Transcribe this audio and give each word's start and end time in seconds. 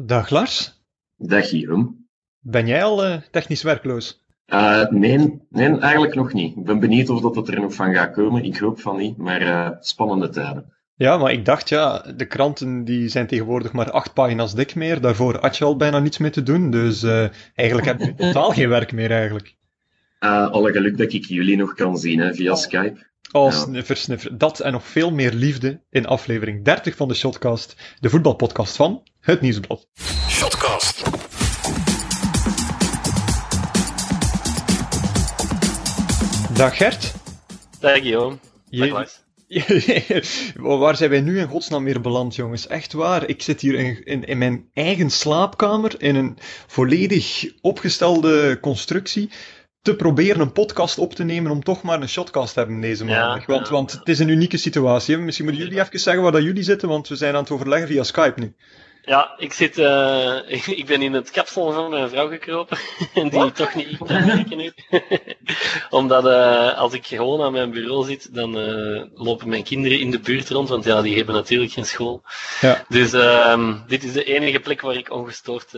Dag 0.00 0.30
Lars. 0.30 0.82
Dag 1.16 1.48
Guillaume. 1.48 1.94
Ben 2.38 2.66
jij 2.66 2.84
al 2.84 3.06
uh, 3.06 3.16
technisch 3.30 3.62
werkloos? 3.62 4.24
Uh, 4.46 4.86
nee, 4.88 5.40
nee, 5.50 5.78
eigenlijk 5.78 6.14
nog 6.14 6.32
niet. 6.32 6.56
Ik 6.56 6.64
ben 6.64 6.80
benieuwd 6.80 7.08
of 7.10 7.20
dat 7.20 7.36
het 7.36 7.48
er 7.48 7.60
nog 7.60 7.74
van 7.74 7.94
gaat 7.94 8.12
komen. 8.12 8.44
Ik 8.44 8.56
hoop 8.56 8.80
van 8.80 8.96
niet, 8.96 9.16
maar 9.16 9.42
uh, 9.42 9.70
spannende 9.80 10.28
tijden. 10.28 10.72
Ja, 10.94 11.16
maar 11.16 11.32
ik 11.32 11.44
dacht, 11.44 11.68
ja, 11.68 11.98
de 12.16 12.26
kranten 12.26 12.84
die 12.84 13.08
zijn 13.08 13.26
tegenwoordig 13.26 13.72
maar 13.72 13.90
acht 13.90 14.14
pagina's 14.14 14.54
dik 14.54 14.74
meer. 14.74 15.00
Daarvoor 15.00 15.38
had 15.40 15.56
je 15.56 15.64
al 15.64 15.76
bijna 15.76 15.98
niets 15.98 16.18
mee 16.18 16.30
te 16.30 16.42
doen. 16.42 16.70
Dus 16.70 17.02
eigenlijk 17.54 17.86
heb 17.86 18.00
je 18.00 18.14
totaal 18.24 18.50
geen 18.50 18.68
werk 18.68 18.92
meer 18.92 19.10
eigenlijk. 19.10 19.56
alle 20.18 20.72
geluk 20.72 20.98
dat 20.98 21.12
ik 21.12 21.24
jullie 21.24 21.56
nog 21.56 21.74
kan 21.74 21.98
zien 21.98 22.20
hè, 22.20 22.34
via 22.34 22.54
Skype. 22.54 23.07
Oh, 23.32 23.52
ja. 23.52 23.58
sniffer, 23.58 23.96
sniffer. 23.96 24.38
Dat 24.38 24.60
en 24.60 24.72
nog 24.72 24.86
veel 24.86 25.10
meer 25.10 25.32
liefde 25.32 25.80
in 25.90 26.06
aflevering 26.06 26.64
30 26.64 26.96
van 26.96 27.08
de 27.08 27.14
Shotcast, 27.14 27.76
de 28.00 28.10
voetbalpodcast 28.10 28.76
van 28.76 29.02
het 29.20 29.40
Nieuwsblad. 29.40 29.86
Shotcast. 30.28 31.02
Dag 36.56 36.76
Gert. 36.76 37.14
Dag 37.80 37.98
Guillaume. 37.98 38.38
Je... 38.68 39.06
waar 40.56 40.96
zijn 40.96 41.10
wij 41.10 41.20
nu 41.20 41.38
in 41.38 41.48
godsnaam 41.48 41.84
weer 41.84 42.00
beland, 42.00 42.34
jongens? 42.34 42.66
Echt 42.66 42.92
waar. 42.92 43.28
Ik 43.28 43.42
zit 43.42 43.60
hier 43.60 43.74
in, 43.74 44.04
in, 44.04 44.24
in, 44.24 44.38
mijn 44.38 44.68
eigen 44.72 45.10
slaapkamer, 45.10 46.02
in 46.02 46.14
een 46.16 46.38
volledig 46.66 47.46
opgestelde 47.60 48.58
constructie, 48.60 49.30
te 49.82 49.96
proberen 49.96 50.40
een 50.40 50.52
podcast 50.52 50.98
op 50.98 51.14
te 51.14 51.24
nemen 51.24 51.50
om 51.50 51.62
toch 51.62 51.82
maar 51.82 52.00
een 52.00 52.08
shotcast 52.08 52.52
te 52.52 52.58
hebben 52.58 52.80
deze 52.80 53.04
maandag. 53.04 53.46
Ja, 53.46 53.52
want, 53.52 53.68
want 53.68 53.92
het 53.92 54.08
is 54.08 54.18
een 54.18 54.28
unieke 54.28 54.56
situatie. 54.56 55.18
Misschien 55.18 55.46
moeten 55.46 55.64
jullie 55.64 55.80
even 55.80 56.00
zeggen 56.00 56.22
waar 56.22 56.32
dat 56.32 56.42
jullie 56.42 56.62
zitten, 56.62 56.88
want 56.88 57.08
we 57.08 57.16
zijn 57.16 57.34
aan 57.34 57.42
het 57.42 57.50
overleggen 57.50 57.88
via 57.88 58.02
Skype 58.02 58.40
nu. 58.40 58.54
Ja, 59.08 59.34
ik, 59.38 59.52
zit, 59.52 59.78
uh, 59.88 60.38
ik 60.48 60.86
ben 60.86 61.02
in 61.02 61.12
het 61.12 61.30
kapsel 61.30 61.72
van 61.72 61.90
mijn 61.90 62.08
vrouw 62.08 62.28
gekropen. 62.28 62.78
En 63.14 63.28
die 63.28 63.52
toch 63.52 63.74
niet 63.74 63.98
werken. 63.98 64.74
Omdat 65.90 66.26
uh, 66.26 66.78
als 66.78 66.92
ik 66.92 67.06
gewoon 67.06 67.42
aan 67.42 67.52
mijn 67.52 67.70
bureau 67.70 68.06
zit, 68.06 68.34
dan 68.34 68.58
uh, 68.58 69.02
lopen 69.14 69.48
mijn 69.48 69.64
kinderen 69.64 70.00
in 70.00 70.10
de 70.10 70.20
buurt 70.20 70.50
rond. 70.50 70.68
Want 70.68 70.84
ja, 70.84 71.02
die 71.02 71.16
hebben 71.16 71.34
natuurlijk 71.34 71.72
geen 71.72 71.86
school. 71.86 72.22
Ja. 72.60 72.84
Dus 72.88 73.14
uh, 73.14 73.74
dit 73.86 74.04
is 74.04 74.12
de 74.12 74.24
enige 74.24 74.60
plek 74.60 74.80
waar 74.80 74.96
ik 74.96 75.10
ongestoord 75.10 75.72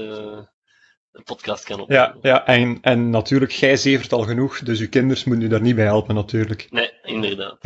een 1.12 1.22
podcast 1.22 1.64
kan 1.64 1.80
opnemen. 1.80 2.04
Ja, 2.04 2.30
ja 2.30 2.46
en, 2.46 2.78
en 2.80 3.10
natuurlijk, 3.10 3.50
jij 3.50 3.76
zevert 3.76 4.12
al 4.12 4.22
genoeg, 4.22 4.58
dus 4.58 4.80
uw 4.80 4.88
kinders 4.88 5.24
moeten 5.24 5.44
u 5.44 5.48
daar 5.48 5.60
niet 5.60 5.74
bij 5.74 5.84
helpen 5.84 6.14
natuurlijk. 6.14 6.66
Nee, 6.70 6.90
inderdaad. 7.02 7.58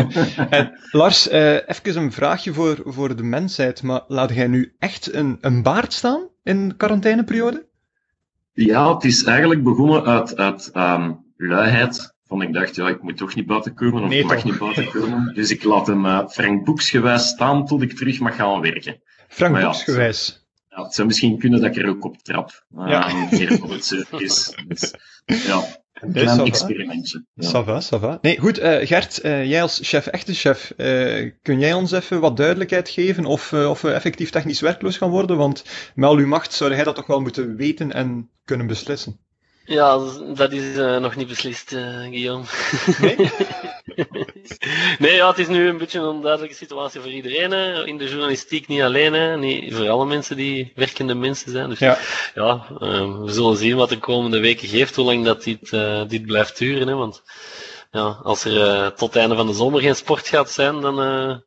en 0.50 0.78
Lars, 0.90 1.32
uh, 1.32 1.54
even 1.54 1.96
een 1.96 2.12
vraagje 2.12 2.52
voor, 2.52 2.80
voor 2.84 3.16
de 3.16 3.22
mensheid, 3.22 3.82
maar 3.82 4.02
laat 4.06 4.34
jij 4.34 4.46
nu 4.46 4.74
echt 4.78 5.14
een, 5.14 5.38
een 5.40 5.62
baard 5.62 5.92
staan 5.92 6.28
in 6.42 6.76
quarantaineperiode? 6.76 7.70
Ja, 8.52 8.94
het 8.94 9.04
is 9.04 9.24
eigenlijk 9.24 9.62
begonnen 9.62 10.04
uit, 10.04 10.36
uit 10.36 10.70
um, 10.74 11.24
luiheid. 11.36 12.14
Van 12.26 12.42
ik 12.42 12.52
dacht, 12.52 12.74
ja, 12.74 12.88
ik 12.88 13.02
moet 13.02 13.16
toch 13.16 13.34
niet 13.34 13.46
buiten 13.46 13.74
komen, 13.74 14.02
of 14.02 14.08
nee, 14.08 14.18
ik 14.18 14.24
mag 14.24 14.34
toch. 14.34 14.44
niet 14.44 14.58
buiten 14.58 14.88
komen. 14.90 15.34
Dus 15.34 15.50
ik 15.50 15.64
laat 15.64 15.86
hem 15.86 16.06
uh, 16.06 16.28
Frank 16.28 16.64
Boeksgewijs 16.64 17.28
staan 17.28 17.66
tot 17.66 17.82
ik 17.82 17.96
terug 17.96 18.20
mag 18.20 18.36
gaan 18.36 18.60
werken. 18.60 19.02
Frank 19.28 19.56
ja, 19.56 19.62
Boeksgewijs? 19.62 20.41
Ja, 20.74 20.82
het 20.82 20.94
zou 20.94 21.06
misschien 21.06 21.38
kunnen 21.38 21.60
dat 21.60 21.76
ik 21.76 21.82
er 21.82 21.88
ook 21.88 22.04
op 22.04 22.18
trap. 22.18 22.64
Ja. 22.74 23.10
Um, 23.10 23.58
voor 23.58 23.72
het 23.72 23.92
is. 24.18 24.54
Dus, 24.68 24.94
ja, 25.24 25.64
een 25.92 26.12
klein 26.12 26.40
experimentje. 26.40 27.24
Ja. 27.34 27.64
va, 27.64 27.80
ça 27.82 28.00
va. 28.00 28.18
Nee, 28.22 28.38
goed, 28.38 28.58
uh, 28.58 28.86
Gert, 28.86 29.24
uh, 29.24 29.44
jij 29.44 29.62
als 29.62 29.80
chef, 29.82 30.06
echte 30.06 30.34
chef, 30.34 30.72
uh, 30.76 31.30
kun 31.42 31.58
jij 31.58 31.72
ons 31.72 31.92
even 31.92 32.20
wat 32.20 32.36
duidelijkheid 32.36 32.88
geven 32.88 33.24
of, 33.24 33.52
of 33.52 33.80
we 33.80 33.92
effectief 33.92 34.30
technisch 34.30 34.60
werkloos 34.60 34.96
gaan 34.96 35.10
worden? 35.10 35.36
Want 35.36 35.64
met 35.94 36.08
al 36.08 36.16
uw 36.16 36.26
macht 36.26 36.52
zou 36.52 36.74
hij 36.74 36.84
dat 36.84 36.94
toch 36.94 37.06
wel 37.06 37.20
moeten 37.20 37.56
weten 37.56 37.92
en 37.92 38.30
kunnen 38.44 38.66
beslissen. 38.66 39.18
Ja, 39.64 39.98
dat 40.34 40.52
is 40.52 40.76
uh, 40.76 40.98
nog 40.98 41.16
niet 41.16 41.28
beslist, 41.28 41.72
uh, 41.72 42.00
Guillaume. 42.00 42.44
Nee? 43.00 43.16
nee, 44.98 45.14
ja, 45.14 45.28
het 45.28 45.38
is 45.38 45.48
nu 45.48 45.68
een 45.68 45.78
beetje 45.78 45.98
een 45.98 46.04
onduidelijke 46.04 46.56
situatie 46.56 47.00
voor 47.00 47.10
iedereen. 47.10 47.50
Hè. 47.50 47.86
In 47.86 47.98
de 47.98 48.08
journalistiek 48.08 48.68
niet 48.68 48.82
alleen, 48.82 49.12
hè. 49.12 49.36
Niet 49.36 49.74
voor 49.74 49.88
alle 49.88 50.06
mensen 50.06 50.36
die 50.36 50.72
werkende 50.74 51.14
mensen 51.14 51.50
zijn. 51.50 51.68
Dus 51.68 51.78
ja, 51.78 51.98
ja 52.34 52.66
uh, 52.80 53.20
we 53.20 53.32
zullen 53.32 53.56
zien 53.56 53.76
wat 53.76 53.88
de 53.88 53.98
komende 53.98 54.40
weken 54.40 54.68
geeft, 54.68 54.96
hoe 54.96 55.04
lang 55.04 55.24
dat 55.24 55.42
dit, 55.42 55.70
dit 56.08 56.26
blijft 56.26 56.58
duren. 56.58 56.88
Hè. 56.88 56.94
Want 56.94 57.22
ja, 57.90 58.18
als 58.22 58.44
er 58.44 58.94
tot 58.94 59.08
het 59.08 59.22
einde 59.22 59.36
van 59.36 59.46
de 59.46 59.54
zomer 59.54 59.80
geen 59.80 59.96
sport 59.96 60.28
gaat 60.28 60.50
zijn, 60.50 60.80
dan 60.80 61.42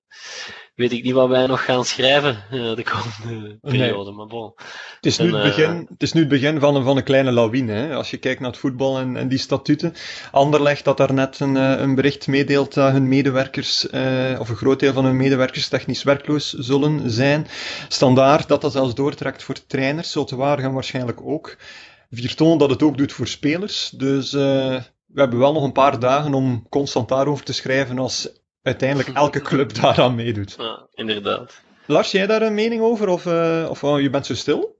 weet 0.75 0.91
ik 0.91 1.03
niet 1.03 1.13
wat 1.13 1.29
wij 1.29 1.47
nog 1.47 1.65
gaan 1.65 1.85
schrijven 1.85 2.43
uh, 2.51 2.75
de 2.75 2.83
komende 2.83 3.57
periode. 3.61 4.11
Maar 4.11 4.27
bon. 4.27 4.53
Het 4.95 5.05
is, 5.05 5.17
nu 5.17 5.33
het, 5.33 5.43
begin, 5.43 5.75
uh, 5.75 5.89
het 5.89 6.03
is 6.03 6.13
nu 6.13 6.19
het 6.19 6.29
begin 6.29 6.59
van 6.59 6.75
een, 6.75 6.83
van 6.83 6.97
een 6.97 7.03
kleine 7.03 7.31
lawine. 7.31 7.71
Hè? 7.71 7.95
Als 7.95 8.09
je 8.09 8.17
kijkt 8.17 8.39
naar 8.39 8.49
het 8.49 8.59
voetbal 8.59 8.99
en, 8.99 9.17
en 9.17 9.27
die 9.27 9.37
statuten. 9.37 9.93
Anderlecht 10.31 10.83
dat 10.83 10.97
daar 10.97 11.13
net 11.13 11.39
een, 11.39 11.55
uh, 11.55 11.79
een 11.79 11.95
bericht 11.95 12.27
meedeelt 12.27 12.73
dat 12.73 12.91
hun 12.91 13.07
medewerkers, 13.07 13.85
of 14.39 14.49
een 14.49 14.55
groot 14.55 14.79
deel 14.79 14.93
van 14.93 15.05
hun 15.05 15.17
medewerkers 15.17 15.67
technisch 15.67 16.03
werkloos 16.03 16.53
zullen 16.53 17.11
zijn. 17.11 17.47
Standaard 17.87 18.47
dat 18.47 18.61
dat 18.61 18.71
zelfs 18.71 18.95
doortrekt 18.95 19.43
voor 19.43 19.65
trainers. 19.67 20.11
Zo 20.11 20.23
te 20.23 20.35
waar 20.35 20.59
gaan 20.59 20.73
waarschijnlijk 20.73 21.21
ook. 21.21 21.57
Vierton 22.09 22.57
dat 22.57 22.69
het 22.69 22.83
ook 22.83 22.97
doet 22.97 23.13
voor 23.13 23.27
spelers. 23.27 23.89
Dus 23.89 24.31
we 24.31 24.81
hebben 25.21 25.39
wel 25.39 25.53
nog 25.53 25.63
een 25.63 25.71
paar 25.71 25.99
dagen 25.99 26.33
om 26.33 26.65
constant 26.69 27.09
daarover 27.09 27.45
te 27.45 27.53
schrijven 27.53 27.99
als 27.99 28.29
uiteindelijk 28.65 29.09
elke 29.09 29.41
club 29.41 29.73
daaraan 29.73 30.15
meedoet. 30.15 30.55
Ja, 30.57 30.87
inderdaad. 30.93 31.61
Lars, 31.85 32.11
jij 32.11 32.27
daar 32.27 32.41
een 32.41 32.53
mening 32.53 32.81
over 32.81 33.07
of, 33.07 33.25
uh, 33.25 33.67
of 33.69 33.83
oh, 33.83 34.01
je 34.01 34.09
bent 34.09 34.25
zo 34.25 34.33
stil? 34.33 34.79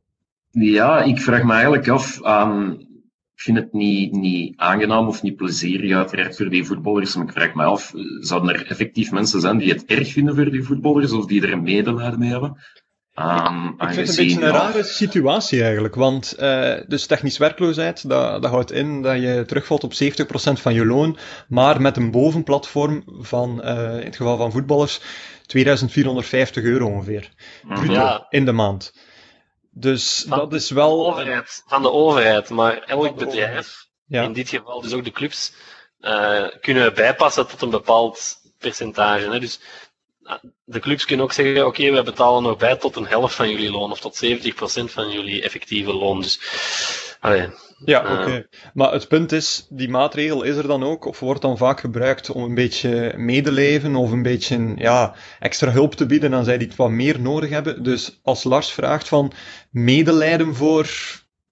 Ja, 0.50 1.04
ik 1.04 1.22
vraag 1.22 1.44
me 1.44 1.54
eigenlijk 1.54 1.88
af. 1.88 2.20
Um, 2.26 2.72
ik 3.36 3.42
vind 3.42 3.58
het 3.58 3.74
niet, 3.74 4.12
niet 4.12 4.58
aangenaam 4.58 5.08
of 5.08 5.22
niet 5.22 5.36
plezierig, 5.36 5.96
uiteraard, 5.96 6.36
voor 6.36 6.50
die 6.50 6.66
voetballers. 6.66 7.16
Maar 7.16 7.26
ik 7.26 7.32
vraag 7.32 7.54
me 7.54 7.64
af, 7.64 7.94
zouden 8.20 8.56
er 8.56 8.68
effectief 8.68 9.12
mensen 9.12 9.42
zijn 9.42 9.58
die 9.58 9.72
het 9.72 9.86
erg 9.86 10.12
vinden 10.12 10.36
voor 10.36 10.52
die 10.52 10.64
voetballers 10.64 11.12
of 11.12 11.26
die 11.26 11.42
er 11.42 11.52
een 11.52 11.64
medelijden 11.64 12.20
mee 12.20 12.30
hebben? 12.30 12.58
Um, 13.20 13.76
ik 13.78 13.94
vind 13.94 14.08
het 14.08 14.18
een 14.18 14.26
beetje 14.26 14.42
een 14.42 14.52
rare 14.52 14.84
situatie 14.84 15.64
eigenlijk, 15.64 15.96
want 15.96 16.36
uh, 16.40 16.74
dus 16.88 17.06
technisch 17.06 17.38
werkloosheid, 17.38 18.10
dat, 18.10 18.42
dat 18.42 18.52
houdt 18.52 18.72
in 18.72 19.02
dat 19.02 19.22
je 19.22 19.44
terugvalt 19.48 19.84
op 19.84 19.94
70% 19.94 19.96
van 20.62 20.74
je 20.74 20.86
loon, 20.86 21.18
maar 21.48 21.82
met 21.82 21.98
een 21.98 22.12
bovenplatform 22.12 23.04
van, 23.06 23.62
uh, 23.64 24.00
in 24.00 24.06
het 24.06 24.16
geval 24.16 24.38
van 24.38 24.52
voetballers, 24.52 25.00
2450 25.46 26.64
euro 26.64 26.88
ongeveer, 26.88 27.32
bruto 27.68 27.94
ja. 27.94 28.26
in 28.30 28.46
de 28.46 28.52
maand. 28.52 28.94
Dus 29.72 30.26
van, 30.28 30.38
dat 30.38 30.54
is 30.54 30.70
wel... 30.70 31.04
Van 31.04 31.14
de 31.14 31.20
overheid, 31.20 31.64
van 31.68 31.82
de 31.82 31.92
overheid 31.92 32.50
maar 32.50 32.78
elk 32.78 33.16
bedrijf, 33.16 33.88
ja. 34.06 34.24
in 34.24 34.34
dit 34.34 34.50
geval 34.50 34.82
dus 34.82 34.94
ook 34.94 35.04
de 35.04 35.12
clubs, 35.12 35.54
uh, 36.02 36.48
kunnen 36.62 36.94
bijpassen 36.94 37.48
tot 37.48 37.62
een 37.62 37.70
bepaald 37.70 38.44
percentage. 38.60 39.32
Hè? 39.32 39.40
Dus 39.40 39.60
de 40.64 40.80
clubs 40.80 41.06
kunnen 41.06 41.26
ook 41.26 41.34
zeggen, 41.34 41.66
oké, 41.66 41.92
wij 41.92 42.04
betalen 42.04 42.44
nog 42.44 42.58
bij 42.58 42.76
tot 42.76 42.96
een 42.96 43.08
helft 43.08 43.36
van 43.36 43.50
jullie 43.50 43.72
loon, 43.72 43.92
of 43.92 44.00
tot 44.00 44.26
70% 44.26 44.28
van 44.84 45.12
jullie 45.12 45.44
effectieve 45.44 45.94
loon. 45.94 46.22
Dus, 46.22 46.40
allee, 47.20 47.50
ja, 47.86 48.00
oké. 48.00 48.22
Okay. 48.22 48.48
Maar 48.74 48.92
het 48.92 49.08
punt 49.08 49.32
is, 49.32 49.68
die 49.70 49.90
maatregel 49.90 50.44
is 50.44 50.56
er 50.56 50.68
dan 50.68 50.84
ook, 50.84 51.06
of 51.06 51.20
wordt 51.20 51.42
dan 51.42 51.58
vaak 51.58 51.80
gebruikt 51.80 52.30
om 52.30 52.44
een 52.44 52.56
beetje 52.56 53.14
medeleven 53.18 53.96
of 53.96 54.12
een 54.12 54.24
beetje 54.24 54.74
ja, 54.76 55.16
extra 55.40 55.72
hulp 55.72 55.94
te 55.96 56.06
bieden 56.06 56.34
aan 56.34 56.44
zij 56.44 56.58
die 56.58 56.68
het 56.68 56.78
wat 56.78 56.90
meer 56.90 57.22
nodig 57.22 57.50
hebben. 57.50 57.84
Dus 57.84 58.20
als 58.24 58.44
Lars 58.44 58.72
vraagt 58.72 59.08
van 59.08 59.32
medelijden 59.72 60.56
voor 60.56 60.90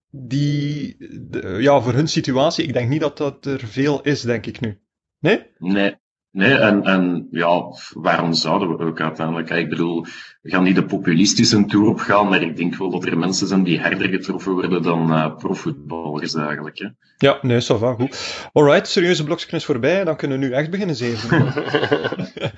die, 0.10 0.96
de, 1.30 1.58
ja, 1.60 1.82
voor 1.82 1.94
hun 1.94 2.08
situatie, 2.08 2.66
ik 2.66 2.74
denk 2.74 2.90
niet 2.90 3.02
dat 3.02 3.18
dat 3.18 3.46
er 3.46 3.60
veel 3.60 4.02
is, 4.02 4.22
denk 4.22 4.46
ik 4.46 4.60
nu. 4.60 4.82
Nee? 5.20 5.46
Nee, 5.58 5.96
Nee, 6.34 6.54
en, 6.58 6.84
en 6.84 7.28
ja, 7.32 7.64
waarom 7.94 8.34
zouden 8.34 8.78
we 8.78 8.84
ook 8.84 9.02
uiteindelijk? 9.02 9.50
Ik 9.50 9.70
bedoel, 9.70 10.06
we 10.42 10.50
gaan 10.50 10.64
niet 10.64 10.76
de 10.76 10.86
populistische 10.86 11.66
tour 11.66 11.88
op 11.88 12.00
gaan, 12.00 12.30
maar 12.30 12.42
ik 12.42 12.58
denk 12.58 12.76
wel 12.76 12.90
dat 12.90 13.06
er 13.06 13.18
mensen 13.18 13.48
zijn 13.48 13.64
die 13.64 13.80
harder 13.80 14.10
getroffen 14.10 14.52
worden 14.52 14.82
dan 14.82 15.12
uh, 15.12 15.36
profvoetballers 15.36 16.36
eigenlijk. 16.36 16.80
Hè. 16.80 16.88
Ja, 17.18 17.38
nee, 17.42 17.62
ça 17.62 17.78
va, 17.78 17.94
goed. 17.94 18.48
Alright, 18.54 18.88
serieuze 18.88 19.24
blokjes 19.24 19.66
voorbij, 19.66 20.04
dan 20.04 20.16
kunnen 20.16 20.40
we 20.40 20.46
nu 20.46 20.52
echt 20.52 20.70
beginnen 20.70 20.96
zeven. 20.96 21.54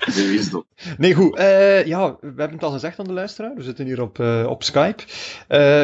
is 0.38 0.50
dat. 0.50 0.64
Nee, 0.98 1.14
goed. 1.14 1.38
Uh, 1.38 1.86
ja, 1.86 2.16
we 2.20 2.26
hebben 2.26 2.52
het 2.52 2.64
al 2.64 2.70
gezegd 2.70 2.98
aan 2.98 3.06
de 3.06 3.12
luisteraar, 3.12 3.54
we 3.54 3.62
zitten 3.62 3.84
hier 3.84 4.02
op, 4.02 4.18
uh, 4.18 4.46
op 4.48 4.62
Skype. 4.62 5.02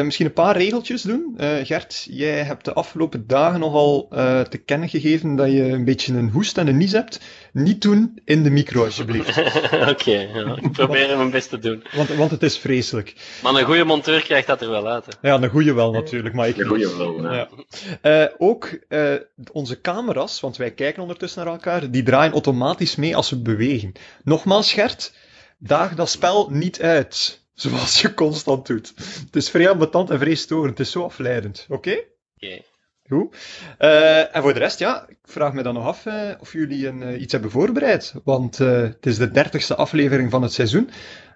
misschien 0.03 0.25
een 0.25 0.33
paar 0.33 0.57
regeltjes 0.57 1.01
doen. 1.01 1.35
Gert, 1.63 2.07
jij 2.09 2.43
hebt 2.43 2.65
de 2.65 2.73
afgelopen 2.73 3.27
dagen 3.27 3.59
nogal 3.59 4.07
te 4.49 4.61
kennen 4.65 4.89
gegeven 4.89 5.35
dat 5.35 5.51
je 5.51 5.63
een 5.63 5.85
beetje 5.85 6.13
een 6.13 6.29
hoest 6.29 6.57
en 6.57 6.67
een 6.67 6.77
nies 6.77 6.91
hebt. 6.91 7.19
Niet 7.53 7.81
doen 7.81 8.19
in 8.25 8.43
de 8.43 8.49
micro, 8.49 8.85
alsjeblieft. 8.85 9.37
Oké, 9.91 10.11
ja, 10.11 10.57
ik 10.61 10.71
probeer 10.71 11.17
mijn 11.17 11.31
best 11.31 11.49
te 11.49 11.59
doen. 11.59 11.83
Want, 11.95 12.09
want 12.09 12.31
het 12.31 12.43
is 12.43 12.57
vreselijk. 12.57 13.15
Maar 13.43 13.53
een 13.53 13.65
goede 13.65 13.83
monteur 13.83 14.21
krijgt 14.21 14.47
dat 14.47 14.61
er 14.61 14.69
wel 14.69 14.87
uit. 14.87 15.05
Hè. 15.05 15.29
Ja, 15.29 15.41
een 15.41 15.49
goede 15.49 15.73
wel 15.73 15.91
natuurlijk. 15.91 16.35
Maar 16.35 16.47
ik, 16.47 16.57
een 16.57 16.67
goede 16.67 16.97
wel, 16.97 17.33
ja. 17.33 17.49
Uh, 18.01 18.25
ook 18.37 18.79
uh, 18.89 19.13
onze 19.51 19.81
camera's, 19.81 20.39
want 20.39 20.57
wij 20.57 20.71
kijken 20.71 21.01
ondertussen 21.01 21.43
naar 21.43 21.53
elkaar, 21.53 21.91
die 21.91 22.03
draaien 22.03 22.31
automatisch 22.31 22.95
mee 22.95 23.15
als 23.15 23.29
we 23.29 23.41
bewegen. 23.41 23.91
Nogmaals, 24.23 24.73
Gert, 24.73 25.13
daag 25.57 25.95
dat 25.95 26.09
spel 26.09 26.49
niet 26.49 26.81
uit. 26.81 27.41
zoals 27.53 28.01
je 28.01 28.13
constant 28.13 28.67
doet. 28.67 28.93
Het 29.25 29.35
is 29.35 29.49
vrij 29.49 29.69
ambetant 29.69 30.09
en 30.09 30.19
vrij 30.19 30.35
storend. 30.35 30.77
Het 30.77 30.87
is 30.87 30.93
zo 30.93 31.03
afleidend. 31.03 31.65
Oké? 31.69 32.03
Oké. 32.35 32.61
Goed. 33.09 33.35
Uh, 33.79 34.35
en 34.35 34.41
voor 34.41 34.53
de 34.53 34.59
rest, 34.59 34.79
ja, 34.79 35.05
ik 35.07 35.17
vraag 35.23 35.53
me 35.53 35.63
dan 35.63 35.73
nog 35.73 35.85
af 35.85 36.05
uh, 36.05 36.31
of 36.39 36.53
jullie 36.53 36.87
een, 36.87 37.01
uh, 37.01 37.21
iets 37.21 37.31
hebben 37.31 37.51
voorbereid. 37.51 38.13
Want 38.23 38.57
het 38.57 39.05
is 39.05 39.17
de 39.17 39.31
dertigste 39.31 39.75
aflevering 39.75 40.31
van 40.31 40.41
het 40.41 40.53
seizoen, 40.53 40.89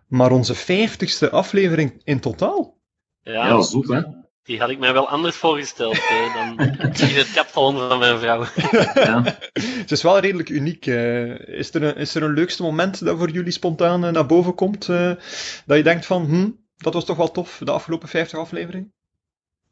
maar 0.07 0.31
onze 0.31 0.55
vijftigste 0.55 1.29
aflevering 1.29 2.01
in 2.03 2.19
totaal. 2.19 2.77
Ja, 3.21 3.47
ja 3.47 3.61
zoet 3.61 3.87
hè? 3.87 4.01
Die 4.43 4.59
had 4.59 4.69
ik 4.69 4.79
mij 4.79 4.93
wel 4.93 5.09
anders 5.09 5.35
voorgesteld 5.35 5.97
hè, 6.07 6.33
dan 6.33 6.67
het 6.77 7.31
kapsalon 7.33 7.77
van 7.77 7.99
mijn 7.99 8.19
vrouw. 8.19 8.45
ja. 8.93 9.23
Het 9.81 9.91
is 9.91 10.01
wel 10.01 10.19
redelijk 10.19 10.49
uniek. 10.49 10.85
is, 10.85 11.73
er 11.73 11.83
een, 11.83 11.95
is 11.95 12.15
er 12.15 12.23
een 12.23 12.33
leukste 12.33 12.63
moment 12.63 13.05
dat 13.05 13.17
voor 13.17 13.29
jullie 13.29 13.51
spontaan 13.51 13.99
naar 13.99 14.25
boven 14.25 14.55
komt? 14.55 14.85
dat 14.85 15.77
je 15.77 15.83
denkt 15.83 16.05
van, 16.05 16.25
hm, 16.25 16.49
dat 16.77 16.93
was 16.93 17.05
toch 17.05 17.17
wel 17.17 17.31
tof, 17.31 17.61
de 17.63 17.71
afgelopen 17.71 18.07
50 18.07 18.39
afleveringen? 18.39 18.93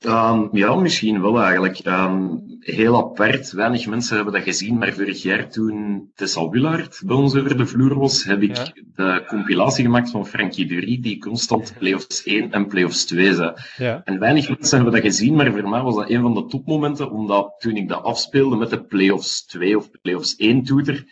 Um, 0.02 0.50
ja, 0.52 0.76
misschien 0.76 1.22
wel 1.22 1.42
eigenlijk. 1.42 1.86
Um, 1.86 2.44
heel 2.60 2.98
apart, 2.98 3.52
weinig 3.52 3.88
mensen 3.88 4.16
hebben 4.16 4.34
dat 4.34 4.44
gezien, 4.44 4.78
maar 4.78 4.94
vorig 4.94 5.22
jaar 5.22 5.50
toen 5.50 6.10
Tessa 6.16 6.50
Willaert 6.50 7.02
bij 7.06 7.16
ons 7.16 7.36
over 7.36 7.58
de 7.58 7.66
vloer 7.66 8.00
was, 8.00 8.24
heb 8.24 8.42
ik 8.42 8.58
ja. 8.58 8.74
de 8.96 9.24
compilatie 9.28 9.84
gemaakt 9.84 10.10
van 10.10 10.28
Frankie 10.28 10.66
Dury, 10.66 11.02
die 11.02 11.20
constant 11.20 11.74
playoffs 11.78 12.24
1 12.24 12.52
en 12.52 12.68
playoffs 12.68 13.06
2 13.06 13.34
zei. 13.34 13.54
Ja. 13.78 14.02
En 14.04 14.20
weinig 14.20 14.50
mensen 14.50 14.76
hebben 14.76 14.94
dat 14.94 15.12
gezien, 15.12 15.36
maar 15.36 15.52
voor 15.52 15.70
mij 15.70 15.82
was 15.82 15.96
dat 15.96 16.10
een 16.10 16.22
van 16.22 16.34
de 16.34 16.46
topmomenten, 16.46 17.12
omdat 17.12 17.56
toen 17.58 17.76
ik 17.76 17.88
dat 17.88 18.04
afspeelde 18.04 18.56
met 18.56 18.70
de 18.70 18.84
playoffs 18.84 19.46
2 19.46 19.78
of 19.78 19.90
playoffs 20.02 20.36
1 20.36 20.64
toeter, 20.64 21.06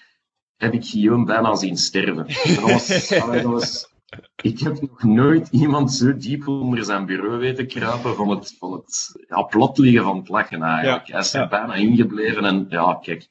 heb 0.58 0.74
ik 0.74 0.86
Guillaume 0.86 1.26
bijna 1.26 1.56
zien 1.56 1.78
sterven. 1.78 2.28
dat 2.56 2.72
was, 2.72 3.08
dat 3.32 3.44
was 3.44 3.93
ik 4.42 4.60
heb 4.60 4.82
nog 4.82 5.04
nooit 5.04 5.48
iemand 5.48 5.94
zo 5.94 6.18
diep 6.18 6.48
onder 6.48 6.84
zijn 6.84 7.06
bureau 7.06 7.38
weten 7.38 7.68
krapen 7.68 8.16
van 8.16 8.30
het, 8.30 8.56
van 8.60 8.72
het 8.72 9.12
ja, 9.28 9.42
plat 9.42 9.78
liggen 9.78 10.04
van 10.04 10.18
het 10.18 10.30
lachen 10.30 10.62
eigenlijk. 10.62 11.08
Hij 11.08 11.20
is 11.20 11.34
er 11.34 11.48
bijna 11.48 11.74
ingebleven 11.74 12.46
en 12.46 12.66
ja, 12.70 12.98
kijk, 13.02 13.28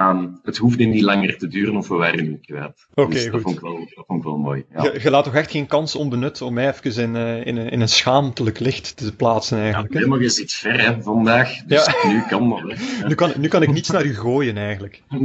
Um, 0.00 0.40
het 0.42 0.56
hoefde 0.56 0.84
niet 0.84 1.02
langer 1.02 1.38
te 1.38 1.48
duren 1.48 1.76
of 1.76 1.88
we 1.88 1.94
waren 1.94 2.24
nu 2.24 2.38
kwijt. 2.42 2.86
Oké, 2.94 3.10
dus 3.10 3.30
dat, 3.30 3.40
vond 3.40 3.54
ik 3.54 3.60
wel, 3.60 3.78
dat 3.78 4.04
vond 4.06 4.18
ik 4.18 4.24
wel 4.24 4.36
mooi. 4.36 4.64
Ja. 4.74 4.82
Je, 4.82 5.00
je, 5.02 5.10
laat 5.10 5.24
toch 5.24 5.34
echt 5.34 5.50
geen 5.50 5.66
kans 5.66 5.94
onbenut 5.94 6.42
om 6.42 6.54
mij 6.54 6.68
even 6.68 7.02
in, 7.02 7.14
uh, 7.14 7.46
in, 7.46 7.58
in, 7.58 7.80
een 7.80 7.88
schaamtelijk 7.88 8.58
licht 8.58 8.96
te 8.96 9.16
plaatsen 9.16 9.58
eigenlijk. 9.58 9.98
Ja, 9.98 10.06
maar 10.06 10.20
je 10.20 10.28
zit 10.28 10.52
ver 10.52 10.80
hè, 10.80 11.02
vandaag, 11.02 11.64
dus 11.66 11.86
ja. 11.86 12.08
nu 12.08 12.22
kan 12.28 12.48
dat. 12.48 12.78
Nu, 13.08 13.14
kan, 13.14 13.32
nu 13.36 13.48
kan 13.48 13.62
ik 13.62 13.72
niets 13.72 13.90
naar 13.90 14.04
u 14.04 14.14
gooien 14.14 14.56
eigenlijk. 14.56 15.02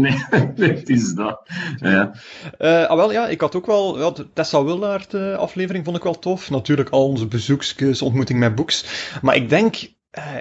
Nee, 0.56 0.74
het 0.74 0.89
is 0.89 1.13
dat. 1.13 1.42
Ja. 1.78 2.12
Uh, 2.60 2.86
ah, 2.86 2.95
wel, 2.95 3.12
ja, 3.12 3.28
ik 3.28 3.42
had 3.42 3.56
ook 3.56 3.66
wel, 3.66 4.00
ja, 4.00 4.12
de 4.12 4.28
Tessa 4.33 4.63
Willaert 4.63 5.13
uh, 5.13 5.36
aflevering 5.36 5.86
vond 5.86 5.98
ik 5.98 6.04
wel 6.04 6.19
tof. 6.19 6.50
Natuurlijk 6.50 6.89
al 6.89 7.07
onze 7.07 7.28
bezoekjes, 7.28 8.01
ontmoeting 8.01 8.39
met 8.39 8.56
boeks. 8.56 8.86
Maar 9.21 9.36
ik 9.36 9.50
denk, 9.50 9.75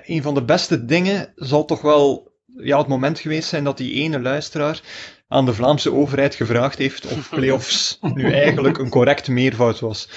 een 0.05 0.23
van 0.23 0.35
de 0.35 0.45
beste 0.45 0.85
dingen 0.85 1.33
zal 1.37 1.65
toch 1.65 1.81
wel 1.81 2.33
ja, 2.57 2.79
het 2.79 2.87
moment 2.87 3.19
geweest 3.19 3.49
zijn 3.49 3.65
dat 3.65 3.77
die 3.77 3.93
ene 3.93 4.21
luisteraar 4.21 4.81
aan 5.29 5.47
de 5.47 5.55
Vlaamse 5.55 5.93
overheid 5.93 6.35
gevraagd 6.35 6.79
heeft 6.79 7.07
of 7.07 7.29
playoffs 7.29 7.99
nu 8.01 8.33
eigenlijk 8.33 8.79
een 8.79 8.91
correct 8.91 9.29
meervoud 9.29 9.81
was. 9.81 10.09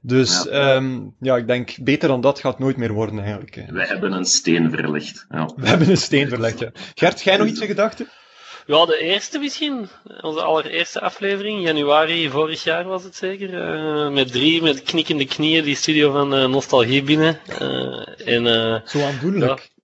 Dus 0.00 0.46
ja. 0.50 0.74
Um, 0.74 1.14
ja, 1.20 1.36
ik 1.36 1.46
denk, 1.46 1.76
beter 1.80 2.08
dan 2.08 2.20
dat 2.20 2.38
gaat 2.38 2.58
nooit 2.58 2.76
meer 2.76 2.92
worden 2.92 3.18
eigenlijk. 3.18 3.54
We 3.68 3.86
hebben 3.86 4.12
een 4.12 4.24
steen 4.24 4.70
verlegd. 4.70 5.26
Ja. 5.30 5.50
We 5.56 5.68
hebben 5.68 5.90
een 5.90 5.96
steen 5.96 6.28
verlegd, 6.28 6.58
ja. 6.58 6.70
Gert, 6.94 7.22
jij 7.22 7.36
nog 7.36 7.46
iets 7.46 7.60
in 7.60 7.66
gedachten? 7.66 8.08
Ja, 8.66 8.86
de 8.86 8.98
eerste 8.98 9.38
misschien. 9.38 9.88
Onze 10.20 10.42
allereerste 10.42 11.00
aflevering, 11.00 11.64
januari 11.64 12.30
vorig 12.30 12.64
jaar 12.64 12.84
was 12.84 13.04
het 13.04 13.16
zeker. 13.16 13.50
Uh, 13.50 14.12
met 14.12 14.32
drie, 14.32 14.62
met 14.62 14.82
knikkende 14.82 15.26
knieën, 15.26 15.64
die 15.64 15.76
studio 15.76 16.12
van 16.12 16.34
uh, 16.34 16.46
Nostalgie 16.46 17.02
binnen. 17.02 17.38
Uh, 17.62 18.28
en, 18.28 18.82
Zo 18.86 19.00
aandoenlijk. 19.00 19.60
Ja, 19.60 19.75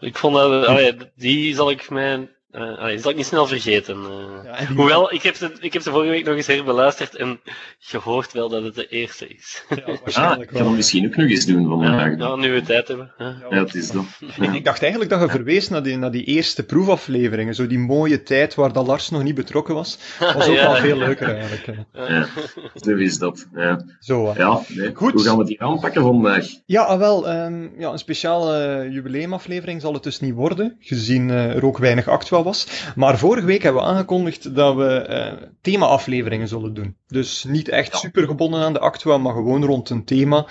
ik 0.00 0.18
vond 0.18 0.34
dat, 0.34 0.66
allee, 0.66 0.96
die 1.14 1.54
zal 1.54 1.70
ik 1.70 1.90
mij 1.90 2.28
uh, 2.54 2.78
allee, 2.78 2.98
zal 2.98 3.10
ik 3.10 3.16
niet 3.16 3.26
snel 3.26 3.46
vergeten. 3.46 3.96
Uh. 3.96 4.44
Ja, 4.44 4.66
Hoewel, 4.74 5.12
ik 5.12 5.22
heb, 5.22 5.34
ze, 5.34 5.52
ik 5.60 5.72
heb 5.72 5.82
ze 5.82 5.90
vorige 5.90 6.10
week 6.10 6.24
nog 6.24 6.36
eens 6.36 6.46
herbeluisterd 6.46 7.16
en 7.16 7.40
je 7.78 7.98
hoort 7.98 8.32
wel 8.32 8.48
dat 8.48 8.62
het 8.62 8.74
de 8.74 8.88
eerste 8.88 9.28
is. 9.28 9.64
Ja, 9.68 9.82
waarschijnlijk 10.02 10.52
ah, 10.52 10.58
hem 10.58 10.74
misschien 10.74 11.06
ook 11.06 11.16
nog 11.16 11.28
eens 11.28 11.46
doen 11.46 11.68
vandaag. 11.68 12.18
Ja, 12.18 12.26
ja, 12.26 12.36
nu 12.36 12.52
we 12.52 12.62
tijd 12.62 12.88
hebben. 12.88 13.12
Ja, 13.18 13.36
ja 13.50 13.58
het 13.58 13.74
is 13.74 13.90
dat. 13.90 14.04
Ik 14.52 14.64
dacht 14.64 14.82
eigenlijk 14.82 15.10
dat 15.10 15.20
je 15.20 15.28
verwees 15.28 15.68
naar 15.68 15.82
die, 15.82 15.96
naar 15.96 16.10
die 16.10 16.24
eerste 16.24 16.64
proefafleveringen. 16.64 17.54
Zo 17.54 17.66
die 17.66 17.78
mooie 17.78 18.22
tijd 18.22 18.54
waar 18.54 18.72
dat 18.72 18.86
Lars 18.86 19.10
nog 19.10 19.22
niet 19.22 19.34
betrokken 19.34 19.74
was. 19.74 19.98
Dat 20.18 20.34
was 20.34 20.48
ook 20.48 20.54
wel 20.54 20.74
veel 20.74 20.96
leuker 20.96 21.36
eigenlijk. 21.36 21.86
Ja, 21.92 22.26
zo 22.74 22.96
is 22.96 23.18
dat. 23.18 23.46
Ja, 23.54 23.84
zo, 24.00 24.32
ja 24.36 24.60
nee. 24.68 24.94
Goed. 24.94 25.12
Hoe 25.12 25.22
gaan 25.22 25.38
we 25.38 25.44
die 25.44 25.62
aanpakken 25.62 26.02
vandaag? 26.02 26.46
Ja, 26.66 26.82
ah, 26.82 26.98
wel, 26.98 27.30
um, 27.30 27.72
ja, 27.78 27.90
een 27.92 27.98
speciale 27.98 28.88
jubileumaflevering 28.90 29.80
zal 29.80 29.92
het 29.92 30.02
dus 30.02 30.20
niet 30.20 30.34
worden, 30.34 30.76
gezien 30.80 31.28
uh, 31.28 31.56
er 31.56 31.64
ook 31.64 31.78
weinig 31.78 32.08
actueel 32.08 32.42
was. 32.44 32.66
Maar 32.94 33.18
vorige 33.18 33.46
week 33.46 33.62
hebben 33.62 33.82
we 33.82 33.88
aangekondigd 33.88 34.54
dat 34.54 34.76
we 34.76 35.06
uh, 35.40 35.48
thema-afleveringen 35.60 36.48
zullen 36.48 36.74
doen. 36.74 36.96
Dus 37.06 37.44
niet 37.44 37.68
echt 37.68 37.96
super 37.96 38.26
gebonden 38.26 38.60
aan 38.60 38.72
de 38.72 38.78
actua, 38.78 39.18
maar 39.18 39.32
gewoon 39.34 39.64
rond 39.64 39.90
een 39.90 40.04
thema. 40.04 40.46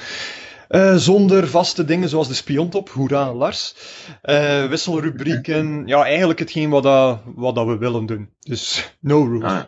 Uh, 0.70 0.96
zonder 0.96 1.48
vaste 1.48 1.86
dingen 1.86 2.10
zoals 2.10 2.28
de 2.28 2.34
spiontop, 2.34 2.90
hoera 2.90 3.34
Lars. 3.34 3.76
Uh, 4.24 4.66
wisselrubrieken, 4.66 5.84
ja, 5.86 6.04
eigenlijk 6.04 6.40
hetgeen 6.40 6.70
wat, 6.70 6.84
dat, 6.84 7.22
wat 7.36 7.56
dat 7.56 7.66
we 7.68 7.78
willen 7.78 8.06
doen. 8.06 8.30
Dus 8.40 8.94
no 9.00 9.24
rules. 9.24 9.44
Ah, 9.44 9.64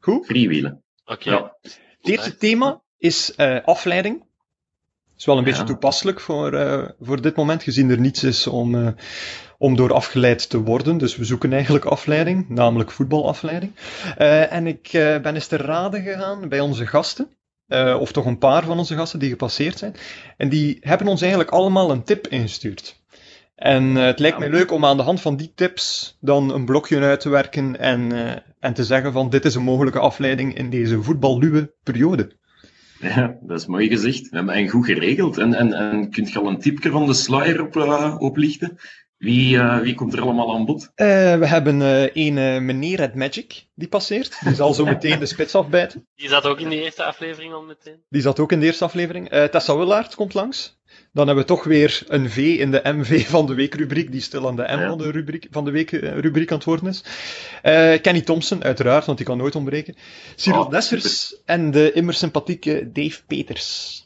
Goed? 0.00 0.26
Freewheelen. 0.26 0.82
Oké. 1.04 1.30
Ja. 1.30 1.56
Het 1.62 1.78
eerste 2.02 2.36
thema 2.36 2.82
is 2.98 3.32
uh, 3.36 3.58
afleiding 3.64 4.22
is 5.20 5.26
wel 5.26 5.38
een 5.38 5.44
beetje 5.44 5.64
toepasselijk 5.64 6.20
voor, 6.20 6.54
uh, 6.54 6.88
voor 7.00 7.20
dit 7.20 7.36
moment, 7.36 7.62
gezien 7.62 7.90
er 7.90 8.00
niets 8.00 8.24
is 8.24 8.46
om, 8.46 8.74
uh, 8.74 8.88
om 9.60 9.76
door 9.76 9.92
afgeleid 9.92 10.50
te 10.50 10.60
worden. 10.60 10.98
Dus 10.98 11.16
we 11.16 11.24
zoeken 11.24 11.52
eigenlijk 11.52 11.84
afleiding, 11.84 12.48
namelijk 12.48 12.90
voetbalafleiding. 12.90 13.72
Uh, 14.18 14.52
en 14.52 14.66
ik 14.66 14.88
ben 14.92 15.34
eens 15.34 15.46
te 15.46 15.56
raden 15.56 16.02
gegaan 16.02 16.48
bij 16.48 16.60
onze 16.60 16.86
gasten. 16.86 17.28
of 17.98 18.12
toch 18.12 18.26
een 18.26 18.38
paar 18.38 18.64
van 18.64 18.78
onze 18.78 18.94
gasten 18.94 19.18
die 19.18 19.30
gepasseerd 19.30 19.78
zijn. 19.78 19.94
En 20.36 20.48
die 20.48 20.78
hebben 20.80 21.06
ons 21.06 21.20
eigenlijk 21.20 21.50
allemaal 21.50 21.90
een 21.90 22.02
tip 22.02 22.26
ingestuurd. 22.26 23.02
En 23.54 23.94
het 23.94 24.18
lijkt 24.18 24.38
mij 24.38 24.50
leuk 24.50 24.72
om 24.72 24.84
aan 24.84 24.96
de 24.96 25.02
hand 25.02 25.20
van 25.20 25.36
die 25.36 25.52
tips 25.54 26.16
dan 26.20 26.54
een 26.54 26.64
blokje 26.64 27.00
uit 27.00 27.20
te 27.20 27.28
werken 27.28 27.78
en, 27.78 28.12
en 28.60 28.74
te 28.74 28.84
zeggen 28.84 29.12
van 29.12 29.30
dit 29.30 29.44
is 29.44 29.54
een 29.54 29.62
mogelijke 29.62 29.98
afleiding 29.98 30.56
in 30.56 30.70
deze 30.70 31.02
voetballuwe 31.02 31.74
periode. 31.82 32.38
Ja, 33.00 33.38
dat 33.40 33.60
is 33.60 33.66
mooi 33.66 33.88
gezegd. 33.88 34.28
We 34.28 34.36
hebben 34.36 34.68
goed 34.68 34.86
geregeld. 34.86 35.38
En, 35.38 35.54
en, 35.54 35.72
en 35.72 36.10
kunt 36.10 36.32
je 36.32 36.38
al 36.38 36.48
een 36.48 36.60
tipje 36.60 36.90
van 36.90 37.06
de 37.06 37.14
sluier 37.14 37.60
op, 37.60 37.76
uh, 37.76 38.16
oplichten? 38.18 38.78
Wie, 39.20 39.56
uh, 39.56 39.78
wie 39.78 39.94
komt 39.94 40.12
er 40.12 40.20
allemaal 40.20 40.54
aan 40.54 40.64
bod? 40.64 40.82
Uh, 40.82 40.86
we 41.38 41.46
hebben 41.46 41.80
een 41.80 42.64
meneer 42.64 42.96
Red 42.96 43.14
Magic 43.14 43.66
die 43.74 43.88
passeert. 43.88 44.40
Die 44.44 44.54
zal 44.54 44.74
zo 44.74 44.84
meteen 44.84 45.18
de 45.18 45.26
spits 45.26 45.54
afbijten. 45.54 46.06
Die 46.14 46.28
zat 46.28 46.46
ook 46.46 46.60
in 46.60 46.68
de 46.68 46.82
eerste 46.82 47.04
aflevering 47.04 47.52
al 47.52 47.62
meteen. 47.62 48.02
Die 48.08 48.22
zat 48.22 48.40
ook 48.40 48.52
in 48.52 48.60
de 48.60 48.66
eerste 48.66 48.84
aflevering. 48.84 49.28
Tessa 49.28 49.76
Willaert 49.76 50.14
komt 50.14 50.34
langs. 50.34 50.78
Dan 51.12 51.26
hebben 51.26 51.44
we 51.44 51.50
toch 51.50 51.64
weer 51.64 52.02
een 52.06 52.30
V 52.30 52.36
in 52.36 52.70
de 52.70 52.80
MV 52.84 53.26
van 53.26 53.46
de 53.46 53.54
weekrubriek, 53.54 54.12
die 54.12 54.20
stil 54.20 54.48
aan 54.48 54.56
de 54.56 54.62
M 54.62 54.88
van 54.88 54.98
de, 54.98 55.10
rubriek, 55.10 55.46
van 55.50 55.64
de 55.64 55.70
weekrubriek 55.70 56.50
aan 56.50 56.56
het 56.56 56.66
worden 56.66 56.88
is. 56.88 57.04
Uh, 57.62 58.00
Kenny 58.00 58.20
Thompson, 58.20 58.64
uiteraard, 58.64 59.04
want 59.04 59.18
die 59.18 59.26
kan 59.26 59.36
nooit 59.36 59.54
ontbreken. 59.54 59.96
Cyril 60.34 60.60
oh, 60.60 60.70
Dessers 60.70 61.36
en 61.44 61.70
de 61.70 61.92
immer 61.92 62.14
sympathieke 62.14 62.90
Dave 62.92 63.20
Peters. 63.26 63.98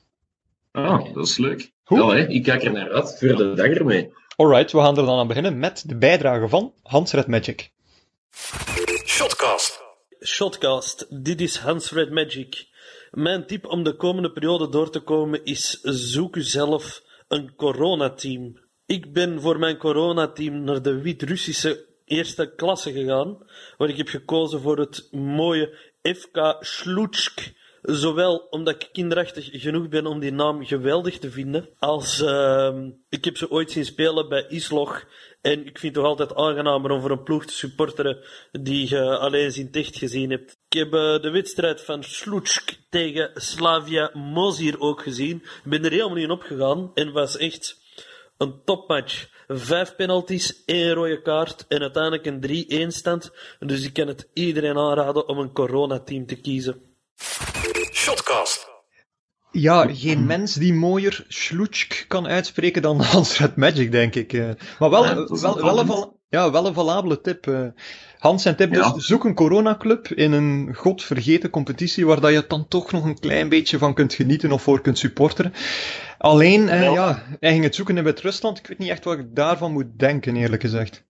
Ah, 0.72 1.14
dat 1.14 1.26
is 1.26 1.38
leuk. 1.38 1.72
Goed. 1.84 1.98
hè, 1.98 2.28
ik 2.28 2.42
kijk 2.42 2.62
er 2.62 2.72
naar 2.72 2.92
uit 2.92 3.16
voor 3.18 3.36
de 3.36 3.54
dag 3.54 3.66
ermee. 3.66 4.12
Alright, 4.36 4.72
we 4.72 4.78
gaan 4.78 4.98
er 4.98 5.06
dan 5.06 5.18
aan 5.18 5.26
beginnen 5.26 5.58
met 5.58 5.88
de 5.88 5.96
bijdrage 5.96 6.48
van 6.48 6.74
Hans 6.82 7.12
Red 7.12 7.26
Magic. 7.26 7.70
Shotcast. 9.06 9.82
Shotcast, 10.24 11.24
dit 11.24 11.40
is 11.40 11.56
Hans 11.56 11.90
Red 11.90 12.10
Magic. 12.10 12.66
Mijn 13.10 13.46
tip 13.46 13.66
om 13.66 13.82
de 13.82 13.96
komende 13.96 14.32
periode 14.32 14.68
door 14.68 14.90
te 14.90 15.00
komen 15.00 15.44
is 15.44 15.80
zoek 15.82 16.36
zelf 16.38 17.02
een 17.28 17.54
coronateam. 17.56 18.58
Ik 18.86 19.12
ben 19.12 19.40
voor 19.40 19.58
mijn 19.58 19.76
coronateam 19.76 20.64
naar 20.64 20.82
de 20.82 21.00
Wit-Russische 21.00 21.84
eerste 22.04 22.54
klasse 22.54 22.92
gegaan, 22.92 23.38
waar 23.76 23.88
ik 23.88 23.96
heb 23.96 24.08
gekozen 24.08 24.60
voor 24.60 24.78
het 24.78 25.08
mooie 25.12 25.78
FK 26.02 26.56
Slutsk. 26.60 27.52
Zowel 27.84 28.36
omdat 28.50 28.74
ik 28.74 28.88
kinderachtig 28.92 29.48
genoeg 29.52 29.88
ben 29.88 30.06
om 30.06 30.20
die 30.20 30.32
naam 30.32 30.64
geweldig 30.64 31.18
te 31.18 31.30
vinden, 31.30 31.68
als 31.78 32.20
uh, 32.20 32.76
ik 33.08 33.24
heb 33.24 33.36
ze 33.36 33.50
ooit 33.50 33.70
zien 33.70 33.84
spelen 33.84 34.28
bij 34.28 34.46
Islog 34.48 35.04
en 35.40 35.66
ik 35.66 35.78
vind 35.78 35.94
het 35.94 36.04
toch 36.04 36.04
altijd 36.04 36.34
aangenamer 36.34 36.90
om 36.90 37.00
voor 37.00 37.10
een 37.10 37.22
ploeg 37.22 37.44
te 37.44 37.52
supporteren 37.52 38.24
die 38.52 38.88
je 38.88 39.18
alleen 39.18 39.44
eens 39.44 39.58
in 39.58 39.72
echt 39.72 39.96
gezien 39.96 40.30
hebt. 40.30 40.58
Ik 40.68 40.78
heb 40.78 40.94
uh, 40.94 41.20
de 41.20 41.30
wedstrijd 41.30 41.80
van 41.80 42.02
Slutsk 42.02 42.78
tegen 42.90 43.30
Slavia 43.34 44.10
Mozir 44.14 44.80
ook 44.80 45.02
gezien. 45.02 45.36
Ik 45.36 45.70
ben 45.70 45.84
er 45.84 45.90
helemaal 45.90 46.14
niet 46.14 46.24
in 46.24 46.30
opgegaan 46.30 46.90
en 46.94 47.12
was 47.12 47.36
echt 47.36 47.80
een 48.36 48.60
topmatch. 48.64 49.28
Vijf 49.48 49.96
penalties, 49.96 50.64
één 50.64 50.92
rode 50.92 51.22
kaart 51.22 51.64
en 51.68 51.80
uiteindelijk 51.80 52.26
een 52.26 52.86
3-1 52.90 52.94
stand. 52.94 53.32
Dus 53.58 53.84
ik 53.84 53.92
kan 53.92 54.06
het 54.06 54.28
iedereen 54.32 54.78
aanraden 54.78 55.28
om 55.28 55.38
een 55.38 55.52
coronateam 55.52 56.26
te 56.26 56.40
kiezen. 56.40 56.82
Shotcast. 58.04 58.72
Ja, 59.50 59.86
geen 59.94 60.26
mens 60.26 60.54
die 60.54 60.72
mooier 60.74 61.24
Sloetsk 61.28 62.04
kan 62.08 62.26
uitspreken 62.26 62.82
dan 62.82 63.00
Hans 63.12 63.38
Red 63.38 63.56
Magic, 63.56 63.92
denk 63.92 64.14
ik. 64.14 64.32
eh. 64.32 64.48
Maar 64.78 64.90
wel, 64.90 65.04
Ja, 65.04 65.14
wel, 65.14 65.56
een 65.56 65.62
wel, 65.64 65.78
een, 65.78 65.86
val- 65.86 66.20
ja, 66.28 66.50
wel 66.50 66.66
een 66.66 66.74
valabele 66.74 67.20
tip. 67.20 67.46
eh. 67.46 67.66
Hans 68.18 68.42
zijn 68.42 68.56
tip 68.56 68.74
Ja. 68.74 68.92
dus, 68.92 69.04
zoek 69.06 69.24
een 69.24 69.34
coronaclub 69.34 70.06
in 70.08 70.32
een 70.32 70.74
godvergeten 70.74 71.50
competitie 71.50 72.06
waar 72.06 72.20
dat 72.20 72.32
je 72.32 72.44
dan 72.48 72.68
toch 72.68 72.92
nog 72.92 73.04
een 73.04 73.18
klein 73.18 73.48
beetje 73.48 73.78
van 73.78 73.94
kunt 73.94 74.14
genieten 74.14 74.52
of 74.52 74.62
voor 74.62 74.80
kunt 74.80 74.98
supporteren. 74.98 75.52
Alleen, 76.18 76.68
eh, 76.68 76.92
ja, 76.92 77.22
hij 77.40 77.50
ging 77.52 77.64
het 77.64 77.74
zoeken 77.74 77.96
in 77.96 78.04
Wit-Rusland. 78.04 78.58
Ik 78.58 78.66
weet 78.66 78.78
niet 78.78 78.88
echt 78.90 79.04
wat 79.04 79.18
ik 79.18 79.26
daarvan 79.34 79.72
moet 79.72 79.98
denken, 79.98 80.36
eerlijk 80.36 80.62
gezegd. 80.62 81.04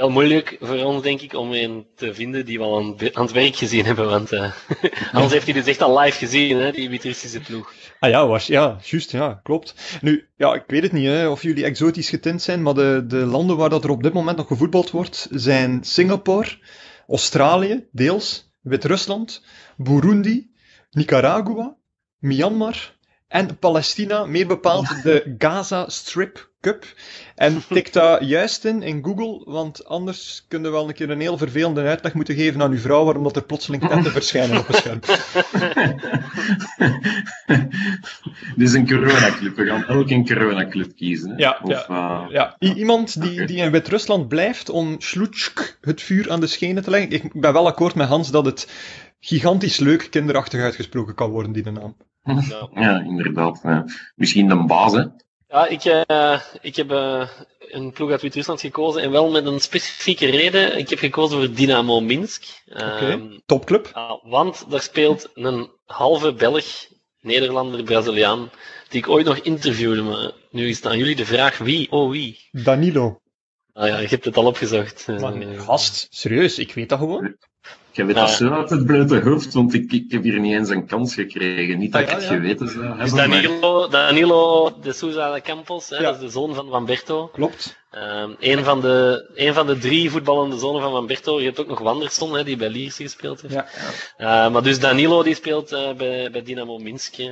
Wel 0.00 0.10
moeilijk 0.10 0.56
voor 0.60 0.82
ons, 0.84 1.02
denk 1.02 1.20
ik, 1.20 1.34
om 1.34 1.52
een 1.52 1.86
te 1.96 2.14
vinden 2.14 2.44
die 2.44 2.58
we 2.58 2.64
al 2.64 2.78
aan, 2.78 2.94
het- 2.96 3.14
aan 3.14 3.22
het 3.22 3.32
werk 3.32 3.56
gezien 3.56 3.84
hebben. 3.84 4.08
Want 4.08 4.32
eh 4.32 4.52
Hans 5.12 5.32
heeft 5.32 5.44
hij 5.44 5.54
dus 5.54 5.66
echt 5.66 5.82
al 5.82 5.98
live 5.98 6.18
gezien, 6.18 6.58
hè, 6.58 6.72
die 6.72 6.90
Wit-Russische 6.90 7.40
ploeg. 7.40 7.72
Ah 7.98 8.10
ja, 8.10 8.26
was, 8.26 8.46
ja, 8.46 8.78
juist, 8.82 9.10
ja, 9.10 9.40
klopt. 9.42 9.74
Nu, 10.00 10.28
ja, 10.36 10.54
ik 10.54 10.64
weet 10.66 10.82
het 10.82 10.92
niet 10.92 11.06
hè, 11.06 11.28
of 11.28 11.42
jullie 11.42 11.64
exotisch 11.64 12.08
getint 12.08 12.42
zijn, 12.42 12.62
maar 12.62 12.74
de, 12.74 13.04
de 13.06 13.16
landen 13.16 13.56
waar 13.56 13.68
dat 13.68 13.84
er 13.84 13.90
op 13.90 14.02
dit 14.02 14.12
moment 14.12 14.36
nog 14.36 14.46
gevoetbald 14.46 14.90
wordt, 14.90 15.28
zijn 15.30 15.84
Singapore, 15.84 16.58
Australië, 17.08 17.86
deels, 17.92 18.52
Wit-Rusland, 18.60 19.44
Burundi, 19.76 20.50
Nicaragua, 20.90 21.76
Myanmar 22.18 22.96
en 23.28 23.58
Palestina, 23.58 24.24
meer 24.24 24.46
bepaald 24.46 25.02
de 25.02 25.34
Gaza 25.38 25.88
Strip 25.88 26.49
Cup. 26.60 26.84
En 27.34 27.62
tik 27.68 27.92
dat 27.92 28.24
juist 28.24 28.64
in 28.64 28.82
in 28.82 29.04
Google, 29.04 29.52
want 29.52 29.84
anders 29.86 30.44
kun 30.48 30.62
je 30.62 30.70
wel 30.70 30.88
een 30.88 30.94
keer 30.94 31.10
een 31.10 31.20
heel 31.20 31.38
vervelende 31.38 31.82
uitleg 31.82 32.14
moeten 32.14 32.34
geven 32.34 32.62
aan 32.62 32.70
uw 32.72 32.78
vrouw 32.78 33.04
waarom 33.04 33.22
dat 33.22 33.36
er 33.36 33.44
plotseling 33.44 33.82
tenten 33.88 34.12
verschijnen 34.12 34.58
op 34.58 34.66
het 34.66 34.76
scherm. 34.76 35.00
Dit 38.56 38.68
is 38.68 38.72
een 38.74 38.86
coronaclub. 38.88 39.56
We 39.56 39.66
gaan 39.66 39.84
elk 39.84 40.10
een 40.10 40.26
coronaclub 40.26 40.96
kiezen. 40.96 41.30
hè? 41.30 41.36
Ja, 41.36 41.58
of, 41.62 41.88
eh, 41.88 42.24
Ja, 42.30 42.56
i- 42.60 42.72
iemand 42.72 43.20
die, 43.22 43.44
die 43.46 43.56
in 43.56 43.70
Wit-Rusland 43.70 44.28
blijft 44.28 44.68
om 44.68 44.94
Sloetsk 44.98 45.78
het 45.80 46.02
vuur 46.02 46.30
aan 46.30 46.40
de 46.40 46.46
schenen 46.46 46.82
te 46.82 46.90
leggen. 46.90 47.10
Ik 47.10 47.40
ben 47.40 47.52
wel 47.52 47.66
akkoord 47.66 47.94
met 47.94 48.08
Hans 48.08 48.30
dat 48.30 48.44
het 48.44 48.68
gigantisch 49.20 49.78
leuk 49.78 50.06
kinderachtig 50.10 50.60
uitgesproken 50.60 51.14
kan 51.14 51.30
worden, 51.30 51.52
die 51.52 51.62
de 51.62 51.70
naam. 51.70 51.96
Ja. 52.22 52.68
ja, 52.74 53.00
inderdaad. 53.00 53.60
ja. 53.62 53.84
Misschien 54.14 54.48
de 54.48 54.64
baas, 54.64 54.92
hè. 54.92 55.04
Ja, 55.50 55.66
ik, 55.66 55.84
eh, 55.84 56.40
ik 56.60 56.76
heb 56.76 56.90
eh, 56.90 57.28
een 57.58 57.92
ploeg 57.92 58.10
uit 58.10 58.22
Wit-Rusland 58.22 58.60
gekozen 58.60 59.02
en 59.02 59.10
wel 59.10 59.30
met 59.30 59.46
een 59.46 59.60
specifieke 59.60 60.26
reden. 60.30 60.78
Ik 60.78 60.90
heb 60.90 60.98
gekozen 60.98 61.38
voor 61.38 61.54
Dynamo 61.54 62.00
Minsk. 62.00 62.62
Ehm, 62.66 63.38
Topclub. 63.46 63.90
want 64.22 64.70
daar 64.70 64.80
speelt 64.82 65.30
een 65.34 65.70
halve 65.86 66.32
Belg, 66.34 66.86
Nederlander, 67.20 67.82
Braziliaan, 67.82 68.50
die 68.88 69.00
ik 69.00 69.08
ooit 69.08 69.26
nog 69.26 69.36
interviewde. 69.38 70.02
Maar 70.02 70.32
nu 70.50 70.68
is 70.68 70.76
het 70.76 70.86
aan 70.86 70.98
jullie 70.98 71.16
de 71.16 71.26
vraag 71.26 71.58
wie, 71.58 71.90
oh 71.90 72.10
wie. 72.10 72.48
Danilo. 72.50 73.20
Ah 73.72 73.88
ja, 73.88 73.98
je 73.98 74.08
hebt 74.08 74.24
het 74.24 74.36
al 74.36 74.46
opgezocht. 74.46 75.04
Eh, 75.08 75.18
Maar 75.20 75.60
gast, 75.60 76.06
serieus, 76.10 76.58
ik 76.58 76.74
weet 76.74 76.88
dat 76.88 76.98
gewoon. 76.98 77.36
Je 77.92 78.04
weet 78.04 78.14
Ja. 78.14 78.20
dat 78.20 78.30
zo 78.30 78.50
uit 78.50 78.70
het 78.70 78.86
blote 78.86 79.20
hoofd, 79.20 79.52
want 79.54 79.74
ik, 79.74 79.92
ik 79.92 80.04
heb 80.10 80.22
hier 80.22 80.40
niet 80.40 80.52
eens 80.54 80.68
een 80.68 80.86
kans 80.86 81.14
gekregen. 81.14 81.78
Niet 81.78 81.92
dat 81.92 82.02
Ah, 82.02 82.08
ik 82.08 82.14
het 82.14 82.22
ja. 82.22 82.28
geweten 82.34 82.68
zou 82.68 82.84
hebben. 82.84 83.04
Dus 83.04 83.12
maar- 83.12 83.28
Danilo, 83.28 83.88
Danilo 83.88 84.72
de 84.82 84.92
Souza 84.92 85.34
de 85.34 85.40
Campos, 85.40 85.88
hè, 85.88 85.96
Ja. 85.96 86.02
dat 86.02 86.14
is 86.14 86.20
de 86.20 86.28
zoon 86.28 86.54
van 86.54 86.68
Wamberto. 86.68 87.26
Klopt. 87.32 87.78
Ehm 87.90 88.30
een, 88.40 88.64
van 88.64 88.80
de, 88.80 89.30
een 89.34 89.54
van 89.54 89.66
de 89.66 89.78
drie 89.78 90.10
voetballende 90.10 90.58
zonen 90.58 90.82
van 90.82 90.92
Wamberto. 90.92 91.38
Je 91.38 91.44
hebt 91.46 91.60
ook 91.60 91.66
nog 91.68 91.78
Wanderson, 91.78 92.34
hè, 92.36 92.44
die 92.44 92.56
bij 92.56 92.68
Lierse 92.68 93.02
gespeeld 93.02 93.40
heeft. 93.42 93.54
Ja. 93.54 93.66
Eh, 94.16 94.52
maar 94.52 94.62
dus 94.62 94.80
Danilo 94.80 95.22
die 95.22 95.34
speelt 95.34 95.72
eh, 95.72 95.92
bij, 95.92 96.30
bij 96.30 96.42
Dynamo 96.42 96.78
Minsk. 96.78 97.18
eh. 97.18 97.26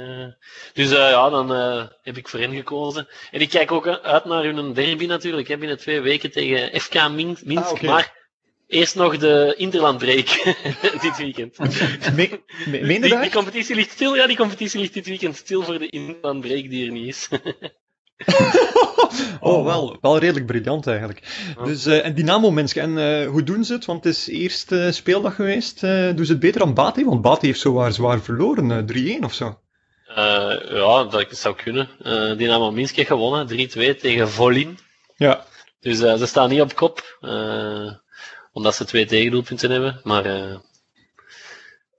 Dus 0.73 0.91
eh, 0.91 1.11
ja, 1.11 1.31
dan 1.31 1.55
eh, 1.55 1.83
heb 2.03 2.17
ik 2.17 2.29
voor 2.29 2.41
hen 2.41 2.55
gekozen. 2.55 3.09
En 3.31 3.41
ik 3.41 3.49
kijk 3.49 3.73
ook 3.73 3.87
uit 3.87 4.25
naar 4.25 4.43
hun 4.45 4.73
derby 4.73 5.07
natuurlijk. 5.07 5.49
Hè, 5.49 5.57
binnen 5.59 5.79
twee 5.79 6.01
weken 6.01 6.31
tegen 6.31 6.81
FK 6.81 6.95
Min- 7.09 7.39
Minsk. 7.45 7.73
Ah. 7.73 7.83
Maar 7.83 8.17
eerst 8.69 8.95
nog 8.95 9.19
de 9.19 9.55
Interlandbreak 9.57 10.27
dit 11.03 11.17
weekend. 11.17 11.59
Meen 12.17 12.41
Die, 12.67 13.01
die 13.01 13.09
dat? 13.09 13.29
competitie 13.31 13.75
ligt 13.75 13.91
stil. 13.91 14.15
Ja, 14.17 14.27
die 14.27 14.37
competitie 14.37 14.81
ligt 14.81 14.95
dit 14.95 15.07
weekend 15.07 15.37
stil 15.37 15.63
voor 15.63 15.79
de 15.79 15.89
Interlandbreak 15.89 16.71
die 16.71 16.87
er 16.87 16.93
niet 16.93 17.07
is. 17.07 17.29
Oh, 19.41 19.65
wel, 19.65 19.97
wel 20.01 20.19
redelijk 20.19 20.47
briljant 20.47 20.87
eigenlijk. 20.87 21.23
Dus, 21.65 21.87
eh, 21.87 22.05
en 22.05 22.15
Dynamo 22.15 22.51
Minsk, 22.51 22.77
en 22.77 22.99
eh, 22.99 23.29
hoe 23.29 23.43
doen 23.43 23.65
ze 23.65 23.73
het? 23.73 23.85
Want 23.85 24.05
het 24.05 24.15
is 24.15 24.27
eerst 24.29 24.73
eh, 24.73 24.91
speeldag 24.91 25.35
geweest. 25.35 25.83
Eh, 25.83 26.15
doen 26.15 26.25
ze 26.25 26.33
het 26.33 26.41
beter 26.41 26.61
dan 26.61 26.75
Bate? 26.75 27.05
Want 27.05 27.23
Bate 27.23 27.47
heeft 27.47 27.61
zowaar 27.61 27.93
zwaar 27.93 28.21
verloren, 28.21 28.71
eh, 28.71 28.79
3-1 29.19 29.25
of 29.25 29.35
zo. 29.35 29.59
Eh, 30.07 30.55
ja, 30.71 31.05
dat 31.05 31.27
zou 31.31 31.55
kunnen. 31.55 31.89
Eh 32.03 32.37
Dynamo 32.37 32.71
Minsk 32.71 32.97
heeft 32.97 33.09
gewonnen, 33.09 33.47
3-2 33.47 33.97
tegen 34.01 34.29
Volin. 34.29 34.79
Ja. 35.17 35.45
Dus 35.81 36.01
eh, 36.01 36.15
ze 36.17 36.27
staan 36.27 36.49
niet 36.49 36.61
op 36.61 36.75
kop, 36.75 37.19
eh, 37.21 37.93
omdat 38.59 38.75
ze 38.75 38.85
twee 38.85 39.07
tegendoelpunten 39.07 39.71
hebben. 39.71 40.01
Maar, 40.05 40.27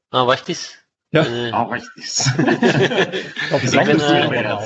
ah, 0.10 0.25
wacht 0.25 0.48
eens. 0.48 0.78
Ja. 1.12 1.50
Ah, 1.50 1.70
wacht 1.70 1.92
eens. 1.96 2.24
Dat 3.50 3.62
is 3.62 3.72
Ik 3.72 3.84
ben, 3.86 4.01
allemaal. 4.01 4.62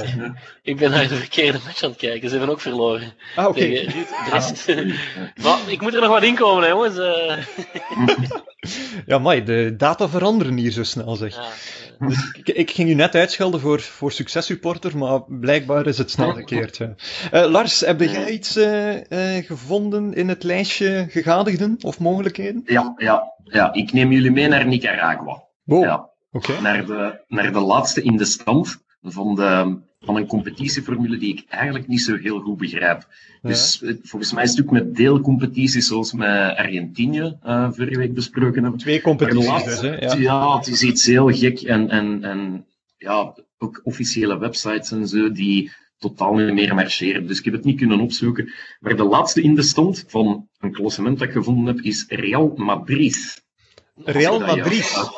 ik 0.61 0.77
ben 0.77 0.91
naar 0.91 1.07
de 1.07 1.15
verkeerde 1.15 1.59
match 1.65 1.83
aan 1.83 1.89
het 1.89 1.99
kijken. 1.99 2.29
Ze 2.29 2.35
hebben 2.37 2.53
ook 2.55 2.61
verloren 2.61 3.13
Ah, 3.35 3.47
oké. 3.47 3.85
maar 5.43 5.59
ik 5.67 5.81
moet 5.81 5.93
er 5.93 6.01
nog 6.01 6.09
wat 6.09 6.23
in 6.23 6.35
komen, 6.35 6.63
hè, 6.63 6.69
jongens. 6.69 6.97
eh. 6.97 7.37
Ja, 9.05 9.17
maar 9.19 9.45
de 9.45 9.73
data 9.77 10.09
veranderen 10.09 10.57
hier 10.57 10.71
zo 10.71 10.83
snel, 10.83 11.15
zeg. 11.15 11.35
ja, 11.35 12.07
Ik, 12.37 12.49
ik 12.49 12.71
ging 12.71 12.89
u 12.89 12.93
net 12.93 13.15
uitschelden 13.15 13.59
voor, 13.59 13.79
voor 13.79 14.11
successupporter, 14.11 14.97
maar 14.97 15.21
blijkbaar 15.27 15.85
is 15.87 15.97
het 15.97 16.11
snel 16.11 16.33
gekeerd. 16.33 16.77
Ja. 16.77 16.95
Eh, 17.31 17.49
Lars, 17.51 17.79
heb 17.79 17.99
jij 17.99 18.29
iets 18.29 18.59
gevonden 19.47 20.13
in 20.13 20.29
het 20.29 20.43
lijstje 20.43 21.05
gegadigden 21.09 21.77
of 21.81 21.99
mogelijkheden? 21.99 22.61
Ja, 22.65 22.93
ja, 22.97 23.33
ja, 23.43 23.73
ik 23.73 23.93
neem 23.93 24.11
jullie 24.11 24.31
mee 24.31 24.47
naar 24.47 24.65
Nicaragua. 24.65 25.43
Wow, 25.63 25.83
Ja, 25.83 26.09
naar, 26.61 26.85
de, 26.85 27.19
naar 27.27 27.53
de 27.53 27.59
laatste 27.59 28.01
in 28.01 28.17
de 28.17 28.25
stand 28.25 28.83
van, 29.01 29.35
de, 29.35 29.77
van 29.99 30.15
een 30.15 30.27
competitieformule 30.27 31.17
die 31.17 31.33
ik 31.33 31.45
eigenlijk 31.49 31.87
niet 31.87 32.01
zo 32.01 32.15
heel 32.15 32.39
goed 32.39 32.57
begrijp. 32.57 33.07
Dus 33.41 33.81
eh, 33.81 33.93
volgens 34.01 34.33
mij 34.33 34.43
is 34.43 34.49
het 34.49 34.61
ook 34.61 34.71
met 34.71 34.95
deelcompetities 34.95 35.87
zoals 35.87 36.13
met 36.13 36.57
Argentinië 36.57 37.37
eh 37.41 37.71
vorige 37.71 37.97
week 37.97 38.13
besproken 38.13 38.61
hebben. 38.61 38.79
Twee 38.79 39.01
competities 39.01 39.63
dus, 39.63 39.81
hè? 39.81 39.95
Ja. 39.95 40.15
ja, 40.15 40.57
het 40.57 40.67
is 40.67 40.83
iets 40.83 41.05
heel 41.05 41.31
gek. 41.31 41.61
En, 41.61 41.89
en, 41.89 42.23
en 42.23 42.65
ja, 42.97 43.33
ook 43.57 43.81
officiële 43.83 44.37
websites 44.37 44.91
en 44.91 45.07
zo 45.07 45.31
die 45.31 45.71
totaal 45.97 46.33
niet 46.33 46.53
meer 46.53 46.75
marcheren. 46.75 47.27
Dus 47.27 47.39
ik 47.39 47.45
heb 47.45 47.53
het 47.53 47.63
niet 47.63 47.77
kunnen 47.77 47.99
opzoeken. 47.99 48.53
Maar 48.79 48.95
de 48.95 49.03
laatste 49.03 49.41
in 49.41 49.55
de 49.55 49.61
stand 49.61 50.05
van 50.07 50.47
een 50.59 50.71
klassement 50.71 51.19
dat 51.19 51.27
ik 51.27 51.33
gevonden 51.33 51.75
heb 51.75 51.85
is 51.85 52.05
Real 52.07 52.53
Madrid. 52.55 53.42
Real. 53.95 54.39
Madrid. 54.39 55.11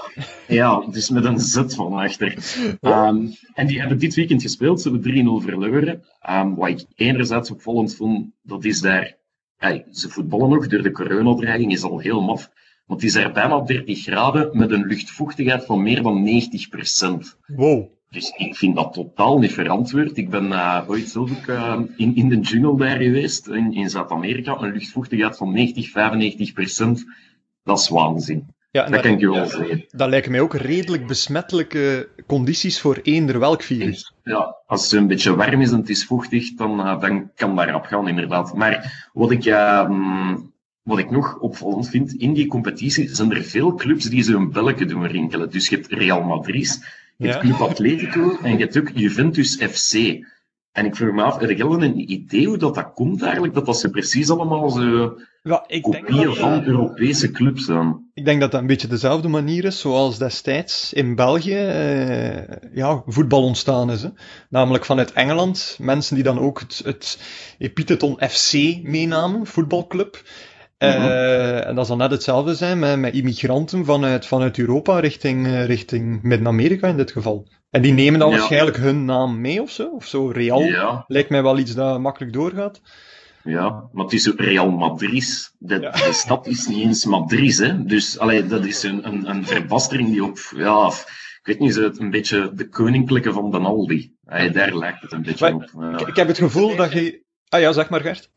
Ja, 0.47 0.85
dus 0.91 1.09
met 1.09 1.25
een 1.25 1.39
Z 1.53 1.63
van 1.67 1.93
achter. 1.93 2.37
Ehm, 2.81 3.27
en 3.53 3.67
die 3.67 3.79
hebben 3.79 3.99
dit 3.99 4.13
weekend 4.13 4.41
gespeeld. 4.41 4.81
Ze 4.81 4.89
hebben 4.89 5.41
3-0 5.41 5.43
verloren. 5.43 6.03
Ehm, 6.19 6.53
wat 6.53 6.69
ik 6.69 6.85
enerzijds 6.95 7.51
opvallend 7.51 7.95
vond, 7.95 8.31
dat 8.41 8.65
is 8.65 8.81
daar... 8.81 9.17
Hey, 9.57 9.85
ze 9.91 10.09
voetballen 10.09 10.49
nog, 10.49 10.67
door 10.67 10.81
de 10.81 10.91
coronadreiging 10.91 11.71
is 11.71 11.83
al 11.83 11.99
heel 11.99 12.21
maf. 12.21 12.49
Want 12.85 13.01
het 13.01 13.09
is 13.09 13.15
daar 13.15 13.31
bijna 13.31 13.61
30 13.61 14.01
graden 14.01 14.57
met 14.57 14.71
een 14.71 14.85
luchtvochtigheid 14.85 15.65
van 15.65 15.83
meer 15.83 16.03
dan 16.03 16.29
90% 17.35 17.37
Wow. 17.45 17.93
Dus 18.09 18.29
ik 18.29 18.55
vind 18.55 18.75
dat 18.75 18.93
totaal 18.93 19.39
niet 19.39 19.53
verantwoord. 19.53 20.17
Ik 20.17 20.29
ben 20.29 20.51
eh, 20.51 20.83
ooit 20.87 21.09
zelf 21.09 21.31
ook 21.31 21.47
eh, 21.47 21.79
in, 21.95 22.15
in 22.15 22.29
de 22.29 22.39
jungle 22.39 22.77
daar 22.77 22.97
geweest, 22.97 23.47
in, 23.47 23.73
in 23.73 23.89
Zuid-Amerika. 23.89 24.61
Een 24.61 24.71
luchtvochtigheid 24.71 25.37
van 25.37 25.53
90, 25.53 25.89
95 25.89 26.53
procent. 26.53 27.05
Dat 27.63 27.79
is 27.79 27.89
waanzin. 27.89 28.54
Ja, 28.75 28.85
en 28.85 28.91
Dat 28.91 29.03
dat, 29.03 29.19
je 29.19 29.29
wel 29.29 29.47
dat 29.91 30.09
lijken 30.09 30.31
mij 30.31 30.39
ook 30.39 30.53
redelijk 30.53 31.07
besmettelijke 31.07 32.09
condities 32.27 32.81
voor 32.81 32.99
eender 33.03 33.39
welk 33.39 33.61
virus. 33.61 34.13
Ja, 34.23 34.55
als 34.65 34.83
het 34.83 34.91
een 34.91 35.07
beetje 35.07 35.35
warm 35.35 35.61
is 35.61 35.71
en 35.71 35.77
het 35.77 35.89
is 35.89 36.05
vochtig, 36.05 36.53
dan, 36.53 36.79
eh, 36.79 36.99
dan 36.99 37.31
kan 37.35 37.55
dat 37.55 37.65
rap 37.65 37.85
gaan, 37.85 38.07
inderdaad. 38.07 38.53
Maar 38.53 39.09
wat 39.13 39.31
ik, 39.31 39.45
eh, 39.45 39.87
mm, 39.89 40.51
wat 40.83 40.97
ik 40.97 41.11
nog 41.11 41.39
opvallend 41.39 41.89
vind, 41.89 42.13
in 42.13 42.33
die 42.33 42.47
competitie 42.47 43.15
zijn 43.15 43.31
er 43.31 43.43
veel 43.43 43.75
clubs 43.75 44.05
die 44.05 44.23
zo'n 44.23 44.51
belletje 44.51 44.85
doen 44.85 45.07
rinkelen. 45.07 45.49
Dus 45.51 45.69
je 45.69 45.75
hebt 45.75 45.91
Real 45.91 46.21
Madrid, 46.21 46.85
je 47.17 47.27
hebt 47.27 47.43
Ja. 47.43 47.49
Club 47.49 47.69
Atletico 47.69 48.37
en 48.43 48.51
je 48.51 48.57
hebt 48.57 48.77
ook 48.77 48.89
Juventus 48.93 49.55
FC. 49.55 49.93
En 50.75 50.85
ik 50.85 50.95
vroeg 50.95 51.13
me 51.13 51.23
af, 51.23 51.39
heb 51.39 51.49
wel 51.57 51.83
een 51.83 52.11
idee 52.11 52.45
hoe 52.45 52.57
dat, 52.57 52.75
dat 52.75 52.93
komt 52.93 53.21
eigenlijk? 53.21 53.53
Dat 53.53 53.65
dat 53.65 53.79
ze 53.79 53.89
precies 53.89 54.29
allemaal 54.29 54.69
zo 54.69 55.17
Ja, 55.43 55.63
ik 55.67 55.83
denk, 55.83 56.05
kopieën 56.05 56.25
dat, 56.25 56.37
van 56.37 56.53
eh, 56.53 56.65
Europese 56.65 57.31
clubs 57.31 57.65
zijn. 57.65 58.09
ik 58.13 58.25
denk 58.25 58.41
dat 58.41 58.51
dat 58.51 58.61
een 58.61 58.67
beetje 58.67 58.87
dezelfde 58.87 59.27
manier 59.27 59.65
is 59.65 59.79
zoals 59.79 60.17
destijds 60.17 60.93
in 60.93 61.15
België 61.15 61.55
eh, 61.55 62.73
ja, 62.73 63.03
voetbal 63.05 63.43
ontstaan 63.43 63.91
is. 63.91 64.01
Hè. 64.03 64.09
Namelijk 64.49 64.85
vanuit 64.85 65.13
Engeland, 65.13 65.77
mensen 65.81 66.15
die 66.15 66.23
dan 66.23 66.39
ook 66.39 66.59
het, 66.59 66.81
het 66.85 67.19
epiteton 67.57 68.17
FC 68.29 68.53
meenamen, 68.83 69.45
voetbalclub. 69.45 70.23
Uh, 70.77 71.67
En 71.67 71.75
dat 71.75 71.87
zal 71.87 71.95
net 71.95 72.11
hetzelfde 72.11 72.55
zijn 72.55 72.79
met, 72.79 72.99
met 72.99 73.13
immigranten 73.13 73.85
vanuit, 73.85 74.25
vanuit 74.25 74.57
Europa 74.57 74.99
richting, 74.99 75.47
uh, 75.47 75.65
richting 75.65 76.21
Midden-Amerika 76.21 76.87
in 76.87 76.97
dit 76.97 77.11
geval. 77.11 77.47
En 77.69 77.81
die 77.81 77.93
nemen 77.93 78.19
dan 78.19 78.29
ja. 78.29 78.37
waarschijnlijk 78.37 78.77
hun 78.77 79.05
naam 79.05 79.41
mee 79.41 79.61
of 79.61 79.69
zo? 79.71 79.87
Of 79.87 80.05
zo, 80.05 80.27
Real 80.27 80.61
ja. 80.61 81.03
lijkt 81.07 81.29
mij 81.29 81.43
wel 81.43 81.57
iets 81.57 81.75
dat 81.75 81.99
makkelijk 81.99 82.33
doorgaat. 82.33 82.81
Ja, 83.43 83.89
maar 83.91 84.03
het 84.03 84.13
is 84.13 84.33
Real 84.35 84.69
Madrid. 84.69 85.53
De, 85.57 85.79
ja. 85.79 85.91
de 85.91 86.13
stad 86.13 86.47
is 86.47 86.67
niet 86.67 86.83
eens 86.83 87.05
Madrid, 87.05 87.57
hè. 87.57 87.83
Dus 87.83 88.19
allee, 88.19 88.45
dat 88.45 88.65
is 88.65 88.83
een, 88.83 89.07
een, 89.07 89.29
een 89.29 89.45
verbastering 89.45 90.09
die 90.09 90.23
op, 90.23 90.37
ja, 90.55 90.87
ik 91.39 91.41
weet 91.43 91.59
niet, 91.59 91.75
het 91.75 91.99
een 91.99 92.09
beetje 92.09 92.51
de 92.53 92.69
koninklijke 92.69 93.33
van 93.33 93.51
de 93.51 93.57
Aldi. 93.57 94.13
Allee, 94.25 94.49
daar 94.49 94.77
lijkt 94.77 95.01
het 95.01 95.11
een 95.11 95.21
beetje 95.21 95.53
maar, 95.73 95.93
op. 95.93 95.99
Ik, 95.99 96.07
ik 96.07 96.15
heb 96.15 96.27
het 96.27 96.37
gevoel 96.37 96.75
dat 96.75 96.91
je... 96.91 97.23
Ah 97.49 97.59
ja, 97.59 97.71
zeg 97.71 97.89
maar 97.89 98.01
Gert. 98.01 98.29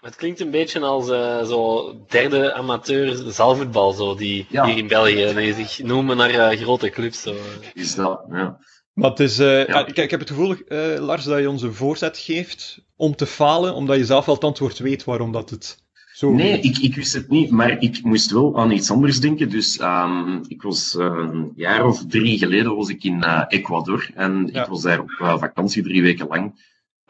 Het 0.00 0.16
klinkt 0.16 0.40
een 0.40 0.50
beetje 0.50 0.80
als 0.80 1.08
uh, 1.08 1.44
zo 1.44 1.94
derde 2.08 2.54
amateur 2.54 3.32
zaalvoetbal, 3.32 3.92
zo, 3.92 4.14
die 4.14 4.46
ja. 4.48 4.66
hier 4.66 4.76
in 4.76 4.88
België 4.88 5.34
die 5.34 5.54
zich 5.54 5.82
noemen 5.82 6.16
naar 6.16 6.52
uh, 6.52 6.60
grote 6.60 6.90
clubs. 6.90 7.22
Zo. 7.22 7.34
Is 7.74 7.94
dat, 7.94 8.24
ja. 8.30 8.58
Maar 8.92 9.10
het 9.10 9.20
is, 9.20 9.40
uh, 9.40 9.66
ja. 9.66 9.86
ik, 9.86 9.96
ik, 9.96 10.10
heb 10.10 10.20
het 10.20 10.28
gevoel, 10.28 10.56
Lars, 10.98 11.24
dat 11.24 11.38
je 11.38 11.50
ons 11.50 11.62
een 11.62 11.74
voorzet 11.74 12.18
geeft 12.18 12.84
om 12.96 13.16
te 13.16 13.26
falen, 13.26 13.74
omdat 13.74 13.96
je 13.96 14.04
zelf 14.04 14.24
wel 14.24 14.34
het 14.34 14.44
antwoord 14.44 14.78
weet 14.78 15.04
waarom 15.04 15.32
dat 15.32 15.50
het 15.50 15.82
zo 16.12 16.32
Nee, 16.32 16.60
ik, 16.60 16.78
ik 16.78 16.94
wist 16.94 17.12
het 17.12 17.28
niet, 17.28 17.50
maar 17.50 17.82
ik 17.82 18.02
moest 18.02 18.30
wel 18.30 18.58
aan 18.58 18.70
iets 18.70 18.90
anders 18.90 19.20
denken. 19.20 19.50
Dus 19.50 19.80
um, 19.80 20.40
ik 20.48 20.62
was 20.62 20.94
een 20.98 21.52
jaar 21.56 21.86
of 21.86 22.06
drie 22.06 22.38
geleden 22.38 22.76
was 22.76 22.88
ik 22.88 23.04
in 23.04 23.24
Ecuador 23.48 24.10
en 24.14 24.48
ja. 24.52 24.62
ik 24.62 24.68
was 24.68 24.82
daar 24.82 25.00
op 25.00 25.10
vakantie 25.18 25.82
drie 25.82 26.02
weken 26.02 26.26
lang 26.26 26.54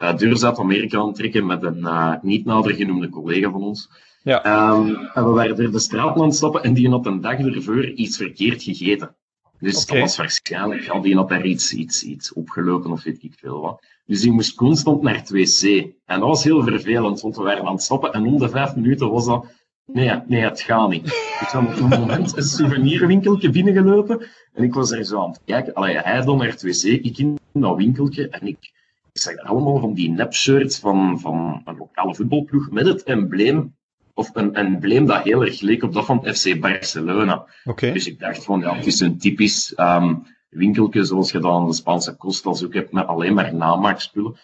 uh, 0.01 0.17
deur 0.17 0.37
Zuid-Amerika 0.37 0.99
aan 0.99 1.13
trekken 1.13 1.45
met 1.45 1.63
een 1.63 1.79
uh, 1.79 2.13
niet 2.21 2.45
nader 2.45 2.73
genoemde 2.73 3.09
collega 3.09 3.51
van 3.51 3.63
ons. 3.63 3.89
Ja. 4.23 4.69
Um, 4.71 4.95
en 5.13 5.25
we 5.25 5.31
waren 5.31 5.57
er 5.57 5.71
de 5.71 5.79
straat 5.79 6.15
aan 6.15 6.23
het 6.23 6.35
stappen 6.35 6.63
en 6.63 6.73
die 6.73 6.89
had 6.89 7.05
een 7.05 7.21
dag 7.21 7.39
ervoor 7.39 7.85
iets 7.85 8.17
verkeerd 8.17 8.63
gegeten. 8.63 9.15
Dus 9.59 9.83
okay. 9.83 9.99
dat 9.99 10.07
was 10.07 10.17
waarschijnlijk, 10.17 10.81
ja, 10.81 10.99
die 10.99 11.15
had 11.15 11.29
daar 11.29 11.45
iets, 11.45 11.73
iets, 11.73 12.03
iets 12.03 12.33
opgelopen 12.33 12.91
of 12.91 13.03
weet 13.03 13.23
ik 13.23 13.33
veel 13.37 13.61
wat. 13.61 13.85
Dus 14.05 14.21
die 14.21 14.31
moest 14.31 14.55
constant 14.55 15.01
naar 15.01 15.15
het 15.15 15.29
wc. 15.29 15.61
En 16.05 16.19
dat 16.19 16.27
was 16.27 16.43
heel 16.43 16.63
vervelend, 16.63 17.21
want 17.21 17.35
we 17.35 17.43
waren 17.43 17.65
aan 17.65 17.73
het 17.73 17.83
stappen 17.83 18.13
en 18.13 18.25
om 18.25 18.37
de 18.37 18.49
vijf 18.49 18.75
minuten 18.75 19.11
was 19.11 19.25
dat, 19.25 19.45
nee, 19.85 20.19
nee, 20.27 20.41
het 20.41 20.61
gaat 20.61 20.89
niet. 20.89 21.07
Ik 21.07 21.49
ben 21.51 21.67
op 21.67 21.91
een 21.91 21.99
moment 21.99 22.37
een 22.37 22.43
souvenirwinkeltje 22.43 23.49
binnengelopen 23.49 24.27
en 24.53 24.63
ik 24.63 24.73
was 24.73 24.91
er 24.91 25.05
zo 25.05 25.21
aan 25.21 25.29
het 25.29 25.41
kijken. 25.45 25.73
Allee, 25.73 25.97
hij 25.97 26.21
dan 26.21 26.37
naar 26.37 26.47
het 26.47 26.61
wc, 26.61 26.83
ik 26.83 27.17
in 27.17 27.39
dat 27.53 27.77
winkeltje 27.77 28.29
en 28.29 28.47
ik, 28.47 28.71
ik 29.13 29.21
zag 29.21 29.37
allemaal 29.37 29.79
van 29.79 29.93
die 29.93 30.09
nepshirts 30.09 30.79
van, 30.79 31.19
van 31.19 31.61
een 31.65 31.77
lokale 31.77 32.15
voetbalploeg 32.15 32.71
met 32.71 32.85
het 32.85 33.03
embleem, 33.03 33.75
of 34.13 34.29
een 34.33 34.55
embleem 34.55 35.05
dat 35.05 35.23
heel 35.23 35.45
erg 35.45 35.61
leek 35.61 35.83
op 35.83 35.93
dat 35.93 36.05
van 36.05 36.25
FC 36.33 36.59
Barcelona. 36.59 37.45
Okay. 37.63 37.91
Dus 37.91 38.07
ik 38.07 38.19
dacht 38.19 38.43
van, 38.43 38.59
ja, 38.59 38.75
het 38.75 38.85
is 38.85 38.99
een 38.99 39.17
typisch 39.17 39.73
um, 39.77 40.23
winkeltje 40.49 41.03
zoals 41.03 41.31
je 41.31 41.39
dat 41.39 41.51
aan 41.51 41.67
de 41.67 41.73
Spaanse 41.73 42.17
Costas 42.17 42.63
ook 42.63 42.73
hebt, 42.73 42.91
met 42.91 43.07
alleen 43.07 43.33
maar 43.33 43.55
namaakspullen. 43.55 44.35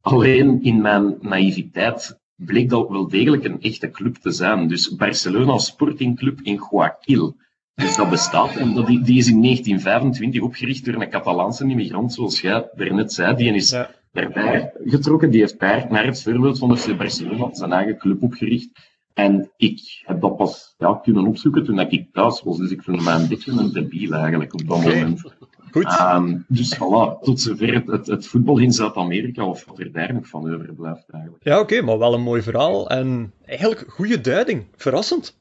Alleen 0.00 0.62
in 0.62 0.80
mijn 0.80 1.16
naïviteit 1.20 2.18
bleek 2.34 2.68
dat 2.68 2.88
wel 2.88 3.08
degelijk 3.08 3.44
een 3.44 3.60
echte 3.60 3.90
club 3.90 4.16
te 4.16 4.30
zijn. 4.30 4.68
Dus 4.68 4.96
Barcelona 4.96 5.58
Sporting 5.58 6.16
Club 6.16 6.40
in 6.42 6.60
Guayaquil. 6.60 7.36
Dus 7.74 7.96
dat 7.96 8.10
bestaat. 8.10 8.56
En 8.56 8.74
dat, 8.74 8.86
die, 8.86 9.02
die 9.02 9.18
is 9.18 9.28
in 9.28 9.42
1925 9.42 10.42
opgericht 10.42 10.84
door 10.84 11.02
een 11.02 11.10
Catalaanse 11.10 11.64
immigrant, 11.68 12.12
zoals 12.12 12.40
jij 12.40 12.68
daarnet 12.74 13.12
zei. 13.12 13.36
Die 13.36 13.54
is 13.54 13.70
ja 13.70 13.90
daarbij 14.20 14.72
getrokken. 14.84 15.30
Die 15.30 15.40
heeft 15.40 15.60
daar, 15.60 15.86
naar 15.90 16.06
het 16.06 16.22
voorbeeld 16.22 16.58
van 16.58 16.76
FC 16.76 16.96
Barcelona, 16.96 17.54
zijn 17.54 17.72
eigen 17.72 17.98
club 17.98 18.22
opgericht. 18.22 18.70
En 19.14 19.50
ik 19.56 20.02
heb 20.04 20.20
dat 20.20 20.36
pas 20.36 20.74
ja, 20.78 21.00
kunnen 21.02 21.26
opzoeken 21.26 21.64
toen 21.64 21.80
ik 21.80 22.12
thuis 22.12 22.42
was. 22.42 22.58
Dus 22.58 22.70
ik 22.70 22.82
voelde 22.82 23.02
mij 23.02 23.14
een 23.14 23.28
beetje 23.28 23.52
een 23.52 23.72
debiel 23.72 24.12
eigenlijk 24.12 24.52
op 24.52 24.68
dat 24.68 24.76
okay. 24.76 25.00
moment. 25.00 25.22
Goed. 25.70 26.00
Um, 26.00 26.44
dus 26.48 26.76
voilà, 26.76 27.20
tot 27.20 27.40
zover 27.40 27.74
het, 27.74 27.86
het, 27.86 28.06
het 28.06 28.26
voetbal 28.26 28.58
in 28.58 28.72
Zuid-Amerika, 28.72 29.44
of 29.44 29.64
wat 29.64 29.78
er 29.78 29.92
daar 29.92 30.14
nog 30.14 30.26
van 30.26 30.54
overblijft 30.54 31.10
eigenlijk. 31.10 31.44
Ja, 31.44 31.60
oké, 31.60 31.62
okay, 31.62 31.84
maar 31.84 31.98
wel 31.98 32.14
een 32.14 32.22
mooi 32.22 32.42
verhaal. 32.42 32.90
En 32.90 33.32
eigenlijk 33.44 33.84
goede 33.88 34.20
duiding. 34.20 34.66
Verrassend. 34.76 35.40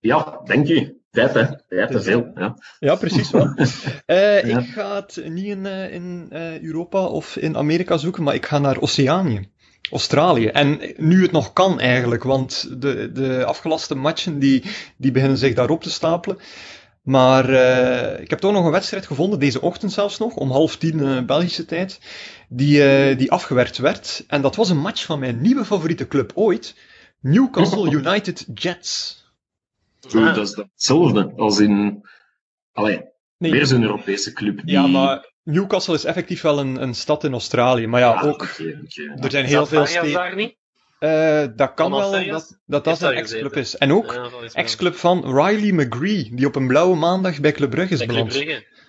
Ja, 0.00 0.40
denk 0.44 0.66
je. 0.66 0.97
Tijd, 1.18 1.34
hè? 1.34 1.56
Tijd 1.68 1.90
te 1.90 2.02
veel. 2.02 2.30
Ja, 2.34 2.56
ja 2.78 2.94
precies 2.94 3.30
wel. 3.30 3.54
uh, 3.56 3.66
ja. 4.50 4.58
Ik 4.58 4.66
ga 4.66 4.94
het 4.94 5.20
niet 5.28 5.44
in, 5.44 5.64
uh, 5.64 5.92
in 5.94 6.28
uh, 6.32 6.60
Europa 6.60 7.04
of 7.04 7.36
in 7.36 7.56
Amerika 7.56 7.96
zoeken, 7.96 8.22
maar 8.22 8.34
ik 8.34 8.46
ga 8.46 8.58
naar 8.58 8.80
Oceanië. 8.80 9.48
Australië. 9.90 10.46
En 10.46 10.80
nu 10.96 11.22
het 11.22 11.32
nog 11.32 11.52
kan 11.52 11.80
eigenlijk, 11.80 12.22
want 12.22 12.82
de, 12.82 13.12
de 13.12 13.44
afgelaste 13.44 13.94
matchen 13.94 14.38
die, 14.38 14.64
die 14.96 15.10
beginnen 15.10 15.38
zich 15.38 15.54
daarop 15.54 15.82
te 15.82 15.90
stapelen. 15.90 16.38
Maar 17.02 17.50
uh, 17.50 18.20
ik 18.20 18.30
heb 18.30 18.38
toch 18.38 18.52
nog 18.52 18.64
een 18.64 18.70
wedstrijd 18.70 19.06
gevonden, 19.06 19.38
deze 19.38 19.60
ochtend 19.60 19.92
zelfs 19.92 20.18
nog, 20.18 20.34
om 20.34 20.50
half 20.50 20.76
tien 20.76 20.98
uh, 20.98 21.22
Belgische 21.22 21.64
tijd, 21.64 22.00
die, 22.48 23.08
uh, 23.10 23.18
die 23.18 23.30
afgewerkt 23.30 23.78
werd. 23.78 24.24
En 24.26 24.42
dat 24.42 24.56
was 24.56 24.70
een 24.70 24.78
match 24.78 25.04
van 25.04 25.18
mijn 25.18 25.40
nieuwe 25.40 25.64
favoriete 25.64 26.08
club 26.08 26.32
ooit, 26.34 26.74
Newcastle 27.20 27.90
United 28.00 28.46
Jets. 28.54 29.17
Ja. 30.08 30.32
Dat 30.32 30.48
is 30.48 30.56
hetzelfde 30.56 31.32
als 31.36 31.60
in. 31.60 32.06
Allee, 32.72 33.00
nee. 33.38 33.50
weer 33.50 33.66
zo'n 33.66 33.82
Europese 33.82 34.32
club. 34.32 34.60
Die... 34.64 34.74
Ja, 34.74 34.86
maar 34.86 35.32
Newcastle 35.42 35.94
is 35.94 36.04
effectief 36.04 36.40
wel 36.42 36.58
een, 36.58 36.82
een 36.82 36.94
stad 36.94 37.24
in 37.24 37.32
Australië. 37.32 37.86
Maar 37.86 38.00
ja, 38.00 38.12
ja 38.12 38.20
ook. 38.20 38.42
Okay, 38.42 38.78
okay. 38.84 39.24
Er 39.24 39.30
zijn 39.30 39.44
heel 39.44 39.66
veel 39.66 39.86
steden. 39.86 40.12
daar 40.12 40.34
niet? 40.34 40.56
Uh, 41.00 41.46
dat 41.56 41.74
kan 41.74 41.90
wel, 41.90 42.10
dat 42.10 42.58
dat, 42.66 42.84
dat 42.84 43.02
een 43.02 43.12
ex-club 43.12 43.56
is. 43.56 43.76
En 43.76 43.92
ook 43.92 44.12
ja, 44.12 44.48
ex-club 44.52 44.94
van 44.94 45.24
Riley 45.24 45.72
McGree, 45.72 46.30
die 46.34 46.46
op 46.46 46.56
een 46.56 46.66
blauwe 46.66 46.96
maandag 46.96 47.40
bij 47.40 47.52
Club 47.52 47.70
Brugge 47.70 47.94
is 47.94 48.06
beland. 48.06 48.34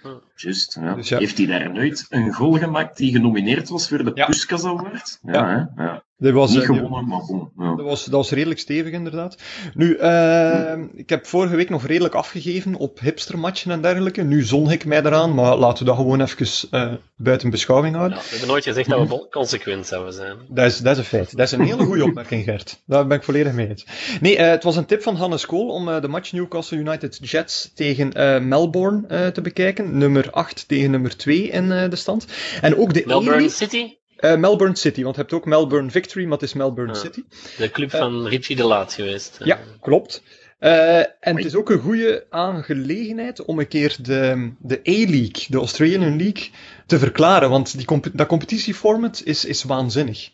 Hm. 0.02 0.18
Juist, 0.41 0.78
ja. 0.82 0.95
Dus 0.95 1.10
ja. 1.10 1.17
Heeft 1.17 1.38
hij 1.38 1.47
daar 1.47 1.73
nooit 1.73 2.06
een 2.10 2.34
goal 2.34 2.58
gemaakt 2.58 2.97
die 2.97 3.12
genomineerd 3.12 3.69
was 3.69 3.88
voor 3.88 4.04
de 4.04 4.12
ja. 4.13 4.25
Puskas 4.25 4.63
Award? 4.63 5.19
Ja, 5.21 5.34
ja. 5.34 5.71
Hè? 5.75 5.84
ja. 5.84 6.04
Dat 6.19 6.34
was, 6.34 6.52
Niet 6.52 6.65
gewonnen, 6.65 7.08
maar 7.08 7.25
bon. 7.28 7.52
Ja. 7.58 7.75
Dat, 7.75 7.86
was, 7.86 8.04
dat 8.04 8.13
was 8.13 8.32
redelijk 8.32 8.60
stevig, 8.60 8.93
inderdaad. 8.93 9.38
Nu, 9.73 9.97
uh, 9.97 10.73
hm. 10.73 10.88
ik 10.95 11.10
heb 11.10 11.25
vorige 11.25 11.56
week 11.56 11.69
nog 11.69 11.86
redelijk 11.86 12.13
afgegeven 12.13 12.75
op 12.75 12.99
hipstermatchen 12.99 13.71
en 13.71 13.82
dergelijke. 13.82 14.21
Nu 14.21 14.43
zon 14.43 14.71
ik 14.71 14.86
mij 14.86 15.04
eraan, 15.04 15.34
maar 15.34 15.58
laten 15.58 15.80
we 15.80 15.89
dat 15.89 15.95
gewoon 15.95 16.21
even 16.21 16.69
uh, 16.71 16.93
buiten 17.15 17.49
beschouwing 17.49 17.95
houden. 17.95 18.17
Ja, 18.17 18.23
we 18.23 18.30
hebben 18.30 18.47
nooit 18.47 18.63
gezegd 18.63 18.89
dat 18.89 19.08
we 19.08 19.28
consequent 19.30 19.88
zouden 19.88 20.13
zijn. 20.13 20.38
Dat 20.49 20.65
is, 20.65 20.78
dat 20.78 20.91
is 20.91 20.97
een 20.97 21.04
feit. 21.04 21.38
Dat 21.38 21.45
is 21.45 21.52
een 21.52 21.65
hele 21.65 21.84
goede 21.86 22.04
opmerking, 22.04 22.43
Gert. 22.43 22.82
Daar 22.86 23.08
ben 23.08 23.17
ik 23.17 23.23
volledig 23.23 23.54
mee 23.54 23.69
eens. 23.69 23.86
Nee, 24.21 24.38
uh, 24.38 24.49
het 24.49 24.63
was 24.63 24.75
een 24.75 24.86
tip 24.86 25.02
van 25.02 25.15
Hannes 25.15 25.45
Kool 25.45 25.67
om 25.67 25.88
uh, 25.88 26.02
de 26.02 26.08
match 26.08 26.32
Newcastle 26.32 26.78
United 26.78 27.19
Jets 27.21 27.71
tegen 27.75 28.12
Melbourne 28.47 29.32
te 29.32 29.41
bekijken. 29.41 29.97
Nummer 29.97 30.29
8 30.32 30.68
tegen 30.68 30.92
nummer 30.92 31.18
2 31.18 31.42
in 31.42 31.70
de 31.70 31.96
stand. 31.96 32.26
En 32.62 32.78
ook 32.78 32.94
de 32.94 33.04
Melbourne 33.06 33.50
City? 33.50 33.98
Uh, 34.20 34.36
Melbourne 34.36 34.76
City, 34.76 35.04
want 35.04 35.15
je 35.15 35.22
hebt 35.22 35.34
ook 35.34 35.46
Melbourne 35.46 35.92
Victory, 35.92 36.24
maar 36.24 36.34
het 36.34 36.42
is 36.42 36.54
Melbourne 36.54 36.96
City. 36.96 37.24
De 37.58 37.72
club 37.72 37.94
uh, 37.94 38.00
van 38.00 38.28
Richie 38.28 38.56
de 38.56 38.63
Laat 38.63 38.94
geweest. 38.94 39.39
Ja, 39.44 39.60
klopt. 39.82 40.24
Uh, 40.60 40.98
en 41.00 41.36
het 41.36 41.46
is 41.46 41.56
ook 41.56 41.70
een 41.70 41.80
goede 41.80 42.26
aangelegenheid 42.30 43.46
om 43.46 43.60
een 43.60 43.68
keer 43.68 43.98
de, 44.02 44.52
de 44.60 44.80
A-League, 44.88 45.46
de 45.48 45.58
Australian 45.58 46.18
League, 46.18 46.50
te 46.86 47.00
verklaren, 47.00 47.50
want 47.50 47.78
die 47.78 47.86
comp 47.86 48.08
dat 48.13 48.28
competitieformat 48.28 49.22
is, 49.26 49.46
is 49.46 49.63
waanzinnig. 49.63 50.30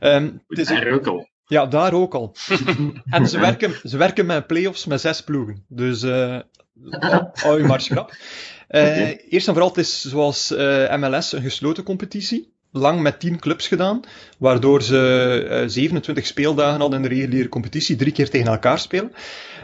Um, 0.00 0.42
het 0.48 0.58
is 0.58 0.70
ook. 0.70 1.28
Ja, 1.50 1.66
daar 1.66 1.92
ook 1.92 2.14
al. 2.14 2.34
en 3.10 3.28
ze 3.28 3.38
werken, 3.38 3.74
ze 3.84 3.96
werken 3.96 4.26
met 4.26 4.46
playoffs 4.46 4.86
met 4.86 5.00
zes 5.00 5.22
ploegen. 5.22 5.64
Dus 5.68 6.02
hou 7.32 7.58
je 7.58 7.64
maar 7.66 7.80
schrap. 7.80 8.14
Okay. 8.68 9.20
Eerst 9.28 9.46
en 9.46 9.52
vooral, 9.52 9.68
het 9.70 9.78
is 9.78 10.04
zoals 10.04 10.50
MLS 10.96 11.32
een 11.32 11.42
gesloten 11.42 11.84
competitie 11.84 12.52
lang 12.72 13.00
met 13.00 13.20
10 13.20 13.38
clubs 13.38 13.68
gedaan, 13.68 14.00
waardoor 14.38 14.82
ze 14.82 15.62
uh, 15.62 15.68
27 15.68 16.26
speeldagen 16.26 16.80
hadden 16.80 17.02
in 17.02 17.08
de 17.08 17.14
reguliere 17.14 17.48
competitie, 17.48 17.96
drie 17.96 18.12
keer 18.12 18.30
tegen 18.30 18.52
elkaar 18.52 18.78
spelen. 18.78 19.12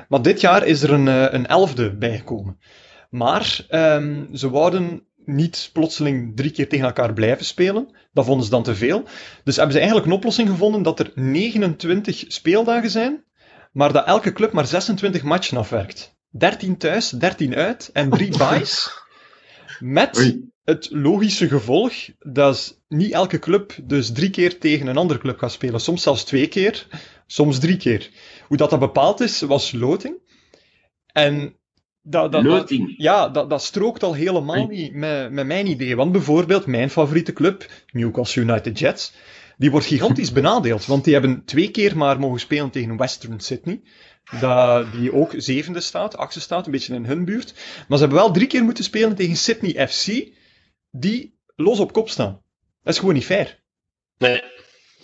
Maar 0.09 0.23
dit 0.23 0.41
jaar 0.41 0.67
is 0.67 0.83
er 0.83 0.93
een, 0.93 1.07
uh, 1.07 1.27
een 1.31 1.47
elfde 1.47 1.97
bijgekomen. 1.97 2.59
Maar 3.11 3.67
um, 3.71 4.29
ze 4.33 4.51
wouden 4.51 5.03
niet 5.27 5.71
plotseling 5.73 6.37
drie 6.37 6.51
keer 6.51 6.69
tegen 6.69 6.87
elkaar 6.87 7.13
blijven 7.13 7.45
spelen. 7.45 7.89
Dat 8.13 8.25
vonden 8.25 8.45
ze 8.45 8.51
dan 8.51 8.63
te 8.63 8.75
veel. 8.75 9.05
Dus 9.45 9.57
hebben 9.57 9.73
ze 9.73 9.79
eigenlijk 9.79 10.09
een 10.09 10.17
oplossing 10.17 10.49
gevonden 10.49 10.83
dat 10.83 10.99
er 10.99 11.11
29 11.15 12.25
speeldagen 12.29 12.91
zijn, 12.91 13.25
maar 13.73 13.93
dat 13.93 14.07
elke 14.07 14.33
club 14.33 14.53
maar 14.53 14.67
26 14.67 15.23
matchen 15.23 15.57
afwerkt. 15.57 16.15
13 16.31 16.77
thuis, 16.77 17.11
13 17.11 17.55
uit 17.55 17.91
en 17.93 18.11
3 18.11 18.37
byes. 18.39 18.91
Met 19.79 20.19
Oei 20.19 20.55
het 20.67 20.89
logische 20.91 21.49
gevolg 21.49 21.93
dat 22.19 22.81
niet 22.89 23.13
elke 23.13 23.39
club 23.39 23.79
dus 23.83 24.13
drie 24.13 24.31
keer 24.31 24.59
tegen 24.59 24.87
een 24.87 24.97
andere 24.97 25.21
club 25.21 25.39
gaat 25.39 25.53
spelen. 25.53 25.81
Soms 25.81 26.03
zelfs 26.03 26.25
twee 26.25 26.49
keer, 26.49 26.87
soms 27.27 27.59
drie 27.59 27.77
keer. 27.77 28.11
Hoe 28.47 28.57
dat, 28.57 28.71
dat 28.71 28.79
bepaald 28.79 29.21
is, 29.21 29.41
was 29.41 29.73
loting. 29.73 30.17
En 31.13 31.56
dat, 32.09 32.33
dat, 32.33 32.75
ja, 32.97 33.29
dat, 33.29 33.51
dat 33.51 33.63
strookt 33.63 34.03
al 34.03 34.15
helemaal 34.15 34.67
niet 34.67 34.95
met, 34.95 35.31
met 35.31 35.47
mijn 35.47 35.67
idee. 35.67 35.97
Want 35.97 36.13
bijvoorbeeld 36.13 36.67
mijn 36.67 36.91
favoriete 36.91 37.33
club, 37.33 37.71
Newcastle 37.93 38.43
United 38.43 38.79
Jets, 38.79 39.13
die 39.57 39.71
wordt 39.71 39.87
gigantisch 39.87 40.33
benadeeld, 40.41 40.87
want 40.87 41.05
die 41.05 41.13
hebben 41.13 41.45
twee 41.45 41.71
keer 41.71 41.97
maar 41.97 42.21
mogen 42.21 42.41
spelen 42.41 42.71
tegen 42.71 42.97
Western 42.97 43.41
Sydney. 43.41 43.81
Dat, 44.41 44.93
die 44.93 45.13
ook 45.13 45.35
zevende 45.37 45.81
staat, 45.81 46.17
achtste 46.17 46.41
staat, 46.41 46.67
een 46.67 46.73
beetje 46.73 46.95
in 46.95 47.05
hun 47.05 47.25
buurt. 47.25 47.55
Maar 47.89 47.99
ze 47.99 48.05
hebben 48.05 48.23
wel 48.23 48.33
drie 48.33 48.47
keer 48.47 48.65
moeten 48.65 48.85
spelen 48.85 49.15
tegen 49.15 49.37
Sydney 49.37 49.89
FC, 49.89 50.29
die 50.91 51.39
los 51.57 51.81
op 51.81 51.93
kop 51.93 52.09
staan. 52.09 52.41
Dat 52.83 52.95
is 52.95 52.99
gewoon 52.99 53.15
niet 53.15 53.25
fair. 53.25 53.59
Nee. 54.19 54.43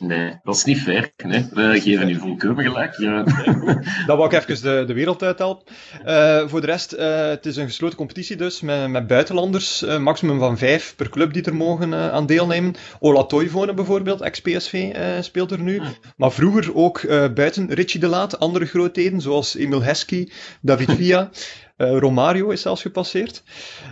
Nee, 0.03 0.41
dat 0.43 0.55
is 0.55 0.65
niet 0.65 0.79
fair. 0.79 1.13
Nee. 1.17 1.47
We 1.51 1.81
geven 1.81 2.07
nu 2.07 2.19
volkomen 2.19 2.65
gelijk. 2.65 2.99
Ja. 2.99 3.23
Dat 4.07 4.17
wou 4.17 4.25
ik 4.25 4.33
even 4.33 4.63
de, 4.63 4.85
de 4.87 4.93
wereld 4.93 5.23
uithelpen. 5.23 5.75
Uh, 6.07 6.49
voor 6.49 6.61
de 6.61 6.67
rest, 6.67 6.95
uh, 6.95 7.27
het 7.27 7.47
is 7.47 7.57
een 7.57 7.67
gesloten 7.67 7.97
competitie 7.97 8.37
dus, 8.37 8.61
met, 8.61 8.89
met 8.89 9.07
buitenlanders. 9.07 9.83
Uh, 9.83 9.99
maximum 9.99 10.39
van 10.39 10.59
vijf 10.59 10.95
per 10.97 11.09
club 11.09 11.33
die 11.33 11.43
er 11.43 11.55
mogen 11.55 11.95
aan 11.95 12.27
deelnemen. 12.27 12.75
Ola 13.01 13.25
Toivonen 13.25 13.75
bijvoorbeeld, 13.75 14.21
ex-PSV, 14.21 14.95
speelt 15.21 15.51
er 15.51 15.61
nu. 15.61 15.81
Maar 16.17 16.33
vroeger 16.33 16.75
ook 16.75 17.07
buiten 17.35 17.73
Richie 17.75 18.01
de 18.01 18.07
Laat, 18.07 18.39
andere 18.39 18.67
grootheden, 18.67 19.21
zoals 19.21 19.57
Emil 19.57 19.83
Heskey, 19.83 20.31
David 20.61 20.93
Villa. 20.93 21.31
Uh, 21.83 21.99
Romario 21.99 22.51
is 22.51 22.63
zelfs 22.63 22.83
gepasseerd. 22.83 23.43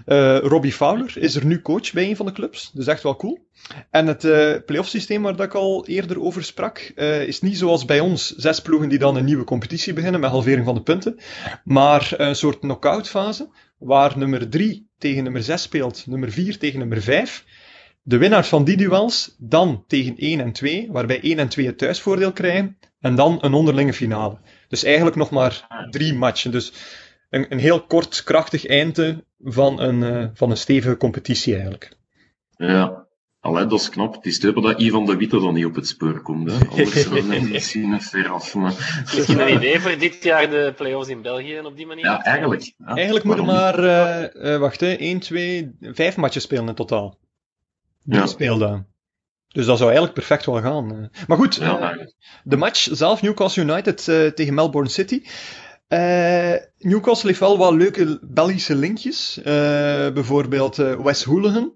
Uh, 0.07 0.38
Robbie 0.38 0.72
Fowler 0.72 1.12
is 1.18 1.35
er 1.35 1.44
nu 1.44 1.62
coach 1.62 1.92
bij 1.92 2.09
een 2.09 2.16
van 2.16 2.26
de 2.26 2.33
clubs. 2.33 2.70
Dus 2.74 2.87
echt 2.87 3.03
wel 3.03 3.16
cool. 3.16 3.48
En 3.90 4.07
het 4.07 4.24
uh, 4.24 4.55
playoff 4.66 4.88
systeem 4.88 5.22
waar 5.22 5.37
dat 5.37 5.46
ik 5.46 5.55
al 5.55 5.87
eerder 5.87 6.20
over 6.20 6.44
sprak, 6.44 6.79
is 7.26 7.40
niet 7.40 7.59
zoals 7.59 7.85
bij 7.85 8.00
ons 8.00 8.35
zes 8.37 8.62
ploegen 8.62 8.88
die 8.88 8.98
dan 8.98 9.16
een 9.16 9.24
nieuwe 9.24 9.44
competitie 9.44 9.92
beginnen 9.92 10.20
met 10.20 10.31
halvering 10.31 10.64
van 10.64 10.74
de 10.74 10.83
punten. 10.83 11.18
Maar 11.64 12.12
een 12.16 12.37
soort 12.37 12.59
knock-out 12.59 13.09
fase, 13.09 13.48
waar 13.79 14.18
nummer 14.18 14.48
3 14.48 14.88
tegen 14.98 15.22
nummer 15.22 15.42
6 15.42 15.62
speelt, 15.62 16.07
nummer 16.07 16.31
4 16.33 16.59
tegen 16.59 16.79
nummer 16.79 17.03
5. 17.03 17.44
De 18.03 18.18
winnaars 18.18 18.48
van 18.48 18.64
die 18.64 18.76
duels 18.76 19.37
dan 19.38 19.85
tegen 19.87 20.16
1 20.16 20.40
en 20.40 20.53
2, 20.53 20.88
waarbij 20.90 21.20
1 21.22 21.38
en 21.38 21.48
2 21.48 21.66
het 21.66 21.79
thuisvoordeel 21.79 22.33
krijgen. 22.33 22.79
En 23.00 23.14
dan 23.14 23.38
een 23.40 23.53
onderlinge 23.53 23.92
finale. 23.92 24.38
Dus 24.68 24.85
eigenlijk 24.85 25.16
nog 25.16 25.31
maar 25.31 25.87
drie 25.90 26.14
matchen. 26.14 26.50
Dus 26.50 26.72
een, 27.31 27.47
een 27.49 27.59
heel 27.59 27.83
kort, 27.83 28.23
krachtig 28.25 28.66
einde 28.66 29.25
van 29.38 29.81
een, 29.81 30.03
uh, 30.03 30.29
van 30.35 30.51
een 30.51 30.57
stevige 30.57 30.97
competitie 30.97 31.53
eigenlijk. 31.55 31.97
Ja, 32.57 33.09
Allee, 33.40 33.66
dat 33.66 33.81
is 33.81 33.88
knap. 33.88 34.14
Het 34.14 34.27
is 34.27 34.40
dubbel 34.40 34.62
dat 34.62 34.81
Ivan 34.81 35.07
de 35.07 35.16
Witte 35.16 35.40
dan 35.40 35.55
niet 35.55 35.64
op 35.64 35.75
het 35.75 35.87
spoor 35.87 36.23
komt. 36.23 36.51
Hè. 36.51 36.69
Anders 36.69 37.09
we 37.09 37.23
misschien 37.53 37.93
een 37.93 38.01
ver 38.01 38.29
af. 38.29 38.55
Maar... 38.55 39.03
Misschien 39.14 39.40
een 39.40 39.55
idee 39.55 39.81
voor 39.81 39.99
dit 39.99 40.23
jaar 40.23 40.51
de 40.51 40.73
play-offs 40.77 41.09
in 41.09 41.23
België 41.23 41.61
op 41.61 41.77
die 41.77 41.87
manier? 41.87 42.05
Ja, 42.05 42.25
eigenlijk. 42.25 42.73
Ja. 42.79 42.95
Eigenlijk 42.95 43.25
moeten 43.25 43.45
we 43.45 43.51
maar, 43.53 43.85
uh, 43.85 44.53
uh, 44.53 44.59
wacht, 44.59 44.81
hè, 44.81 44.93
1, 44.93 45.19
2, 45.19 45.77
5 45.81 46.16
matches 46.16 46.43
spelen 46.43 46.69
in 46.69 46.75
totaal. 46.75 47.19
Drie 48.03 48.21
ja. 48.21 48.27
speeldagen. 48.27 48.87
Dus 49.49 49.66
dat 49.66 49.77
zou 49.77 49.90
eigenlijk 49.90 50.19
perfect 50.19 50.47
wel 50.47 50.61
gaan. 50.61 51.11
Maar 51.27 51.37
goed, 51.37 51.55
ja, 51.55 51.97
de 52.45 52.57
match 52.57 52.88
zelf, 52.93 53.23
Newcastle 53.23 53.62
United 53.62 54.05
tegen 54.35 54.55
Melbourne 54.55 54.90
City. 54.90 55.23
Uh, 55.92 56.55
Newcastle 56.79 57.29
heeft 57.29 57.40
wel 57.40 57.59
wat 57.59 57.74
leuke 57.74 58.18
Belgische 58.22 58.74
linkjes. 58.74 59.38
Uh, 59.38 59.44
bijvoorbeeld 60.11 60.79
uh, 60.79 61.00
Wes 61.00 61.24
Hooligan. 61.24 61.72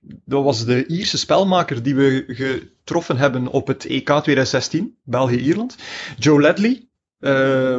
Dat 0.00 0.44
was 0.44 0.64
de 0.64 0.86
Ierse 0.86 1.18
spelmaker 1.18 1.82
die 1.82 1.94
we 1.94 2.24
getroffen 2.26 3.16
hebben 3.16 3.46
op 3.46 3.66
het 3.66 3.84
EK 3.84 4.06
2016, 4.06 4.96
België-Ierland. 5.04 5.76
Joe 6.18 6.40
Ledley, 6.40 6.88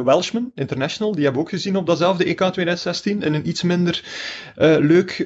Welshman, 0.04 0.50
international, 0.54 1.12
die 1.12 1.24
hebben 1.24 1.42
we 1.42 1.46
ook 1.46 1.54
gezien 1.54 1.76
op 1.76 1.86
datzelfde 1.86 2.24
EK 2.24 2.38
2016 2.38 3.22
in 3.22 3.34
een 3.34 3.48
iets 3.48 3.62
minder 3.62 4.04
leuk, 4.80 5.18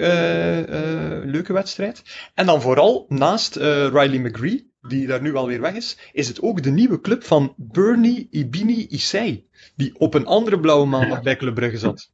leuke 1.25 1.53
wedstrijd. 1.53 2.03
En 2.35 2.47
dan 2.47 2.63
vooral 2.63 3.07
naast 3.09 3.57
Riley 3.57 4.19
McGree, 4.19 4.73
die 4.81 5.07
daar 5.07 5.23
nu 5.23 5.35
alweer 5.35 5.61
weg 5.61 5.75
is, 5.75 5.99
is 6.13 6.29
het 6.29 6.43
ook 6.43 6.63
de 6.63 6.71
nieuwe 6.71 7.01
club 7.01 7.25
van 7.25 7.55
Bernie 7.57 8.29
Ibini 8.31 8.87
Isai, 8.89 9.46
die 9.77 9.93
op 9.99 10.15
een 10.15 10.27
andere 10.27 10.61
blauwe 10.61 10.87
maandag 10.87 11.23
bij 11.23 11.37
Club 11.37 11.55
Brugge 11.55 11.79
zat. 11.79 12.11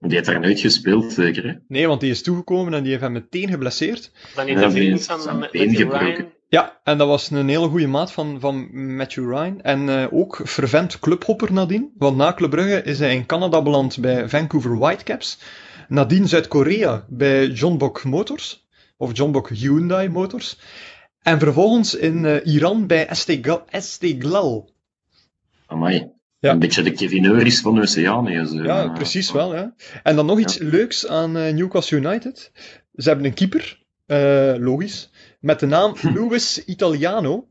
Die 0.00 0.14
heeft 0.14 0.26
daar 0.26 0.40
nooit 0.40 0.60
gespeeld, 0.60 1.12
zeker? 1.12 1.46
Hè? 1.46 1.54
Nee, 1.68 1.86
want 1.86 2.00
die 2.00 2.10
is 2.10 2.22
toegekomen 2.22 2.74
en 2.74 2.82
die 2.82 2.90
heeft 2.90 3.02
hem 3.02 3.12
meteen 3.12 3.48
geblesseerd. 3.48 4.12
Dan 4.34 4.46
niet 4.46 4.58
de 4.58 4.70
vriend 4.70 5.08
Matthew 5.08 5.92
Ryan. 5.92 6.34
Ja, 6.48 6.80
en 6.84 6.98
dat 6.98 7.08
was 7.08 7.30
een 7.30 7.48
hele 7.48 7.68
goede 7.68 7.86
maat 7.86 8.12
van, 8.12 8.40
van 8.40 8.68
Matthew 8.96 9.30
Ryan. 9.30 9.62
En 9.62 9.88
uh, 9.88 10.06
ook 10.10 10.40
fervent 10.44 10.98
clubhopper 10.98 11.52
nadien. 11.52 11.92
Want 11.96 12.16
na 12.16 12.34
Club 12.34 12.50
Brugge 12.50 12.82
is 12.82 12.98
hij 12.98 13.14
in 13.14 13.26
Canada 13.26 13.62
beland 13.62 14.00
bij 14.00 14.28
Vancouver 14.28 14.78
Whitecaps. 14.78 15.38
Nadien 15.88 16.28
Zuid-Korea 16.28 17.04
bij 17.08 17.46
John 17.46 17.76
Bok 17.76 18.04
Motors. 18.04 18.66
Of 18.96 19.16
John 19.16 19.30
Bok 19.32 19.48
Hyundai 19.48 20.08
Motors. 20.08 20.58
En 21.22 21.38
vervolgens 21.38 21.94
in 21.94 22.24
uh, 22.24 22.46
Iran 22.46 22.86
bij 22.86 23.06
Esteglal. 23.70 24.70
Amai. 25.66 26.14
Ja. 26.46 26.52
Een 26.52 26.58
beetje 26.58 26.82
de 26.82 26.92
Kevin 26.92 27.24
Euris 27.24 27.60
van 27.60 27.80
Oceanië. 27.80 28.46
Zo. 28.46 28.62
Ja, 28.62 28.88
precies 28.88 29.32
wel. 29.32 29.54
Ja. 29.54 29.74
En 30.02 30.16
dan 30.16 30.26
nog 30.26 30.38
iets 30.38 30.58
leuks 30.58 31.06
aan 31.06 31.36
uh, 31.36 31.52
Newcastle 31.52 31.98
United. 31.98 32.50
Ze 32.94 33.08
hebben 33.08 33.26
een 33.26 33.34
keeper, 33.34 33.82
uh, 34.06 34.54
logisch, 34.58 35.10
met 35.40 35.60
de 35.60 35.66
naam 35.66 35.96
Luis 36.14 36.64
Italiano. 36.64 37.48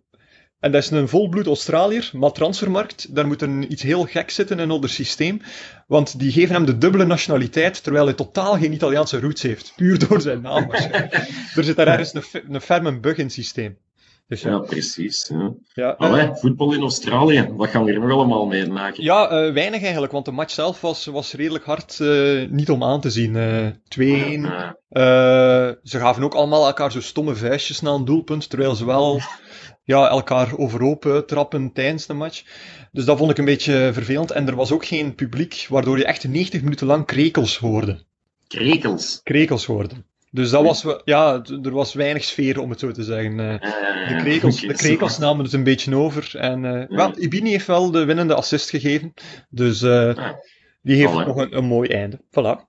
En 0.60 0.72
dat 0.72 0.84
is 0.84 0.90
een 0.90 1.08
volbloed 1.08 1.46
Australiër, 1.46 2.10
maar 2.14 2.32
transfermarkt, 2.32 3.16
daar 3.16 3.28
moet 3.28 3.42
er 3.42 3.68
iets 3.68 3.82
heel 3.82 4.04
gek 4.04 4.30
zitten 4.30 4.60
in 4.60 4.72
onder 4.72 4.90
systeem. 4.90 5.42
Want 5.88 6.20
die 6.20 6.32
geven 6.32 6.56
hem 6.56 6.66
de 6.66 6.78
dubbele 6.78 7.06
nationaliteit, 7.06 7.84
terwijl 7.84 8.06
hij 8.06 8.14
totaal 8.14 8.58
geen 8.58 8.74
Italiaanse 8.74 9.20
roots 9.20 9.42
heeft. 9.42 9.74
Puur 9.76 10.08
door 10.08 10.22
zijn 10.22 10.42
naam 10.42 10.68
waarschijnlijk. 10.68 11.14
er 11.56 11.64
zit 11.64 11.76
daar 11.76 11.88
ergens 11.88 12.14
een, 12.14 12.54
een 12.54 12.62
ferme 12.62 13.00
bug 13.00 13.18
in 13.18 13.24
het 13.24 13.34
systeem. 13.34 13.78
Dus 14.28 14.42
ja. 14.42 14.50
ja. 14.50 14.60
precies. 14.60 15.32
Ja. 15.34 15.54
Ja, 15.74 15.90
Allee, 15.90 16.28
uh, 16.28 16.36
voetbal 16.36 16.74
in 16.74 16.82
Australië, 16.82 17.50
wat 17.52 17.70
gaan 17.70 17.84
we 17.84 17.92
hier 17.92 18.00
nog 18.00 18.12
allemaal 18.12 18.46
mee 18.46 18.68
maken? 18.68 19.04
Ja, 19.04 19.46
uh, 19.46 19.54
weinig 19.54 19.82
eigenlijk, 19.82 20.12
want 20.12 20.26
de 20.26 20.32
match 20.32 20.54
zelf 20.54 20.82
was, 20.82 21.06
was 21.06 21.34
redelijk 21.34 21.66
hard 21.66 22.00
uh, 22.00 22.50
niet 22.50 22.70
om 22.70 22.84
aan 22.84 23.02
te 23.02 23.10
zien. 23.10 23.34
2-1. 23.34 23.38
ze 25.84 26.00
gaven 26.00 26.24
ook 26.24 26.34
allemaal 26.34 26.66
elkaar 26.66 26.92
zo 26.92 27.02
stomme 27.02 27.36
vuistjes 27.36 27.82
na 27.82 27.92
een 27.92 28.06
doelpunt, 28.06 28.50
terwijl 28.50 28.76
ze 28.76 28.86
wel 28.86 29.22
ja, 29.84 30.10
elkaar 30.10 30.58
overhoop 30.58 31.24
trappen 31.28 31.72
tijdens 31.74 32.06
de 32.06 32.14
match. 32.14 32.44
Dus 32.92 33.06
dat 33.06 33.18
vond 33.18 33.32
ik 33.32 33.38
een 33.38 33.46
beetje 33.46 33.90
vervelend. 33.94 34.32
En 34.32 34.48
er 34.48 34.56
was 34.56 34.72
ook 34.72 34.86
geen 34.86 35.16
publiek, 35.16 35.66
waardoor 35.70 35.98
je 35.98 36.06
echt 36.06 36.28
90 36.28 36.62
minuten 36.62 36.88
lang 36.88 37.06
krekels 37.06 37.58
hoorde. 37.58 38.04
Krekels? 38.48 39.20
Krekels 39.24 39.66
hoorde. 39.66 39.96
Dus 40.36 40.50
dat 40.50 40.64
was, 40.64 40.86
ja, 41.04 41.42
er 41.64 41.72
was 41.72 41.94
weinig 41.94 42.24
sfeer, 42.24 42.60
om 42.60 42.70
het 42.70 42.80
zo 42.80 42.92
te 42.92 43.04
zeggen. 43.04 43.40
Uh, 43.40 43.60
de 44.08 44.16
krekels, 44.18 44.62
de 44.62 44.74
krekels 44.74 45.18
namen 45.18 45.44
het 45.44 45.54
een 45.54 45.64
beetje 45.64 45.96
over. 45.96 46.36
En 46.38 46.64
uh, 46.64 46.84
wel, 46.88 47.20
Ibini 47.20 47.50
heeft 47.50 47.68
wel 47.68 47.92
de 47.92 48.06
winnende 48.06 48.34
assist 48.36 48.70
gegeven. 48.70 49.14
Dus 49.50 49.82
uh, 49.82 50.18
die 50.82 50.96
heeft 50.96 51.14
nog 51.14 51.36
een, 51.36 51.58
een 51.58 51.66
mooi 51.66 51.90
einde. 51.90 52.20
Voilà. 52.20 52.68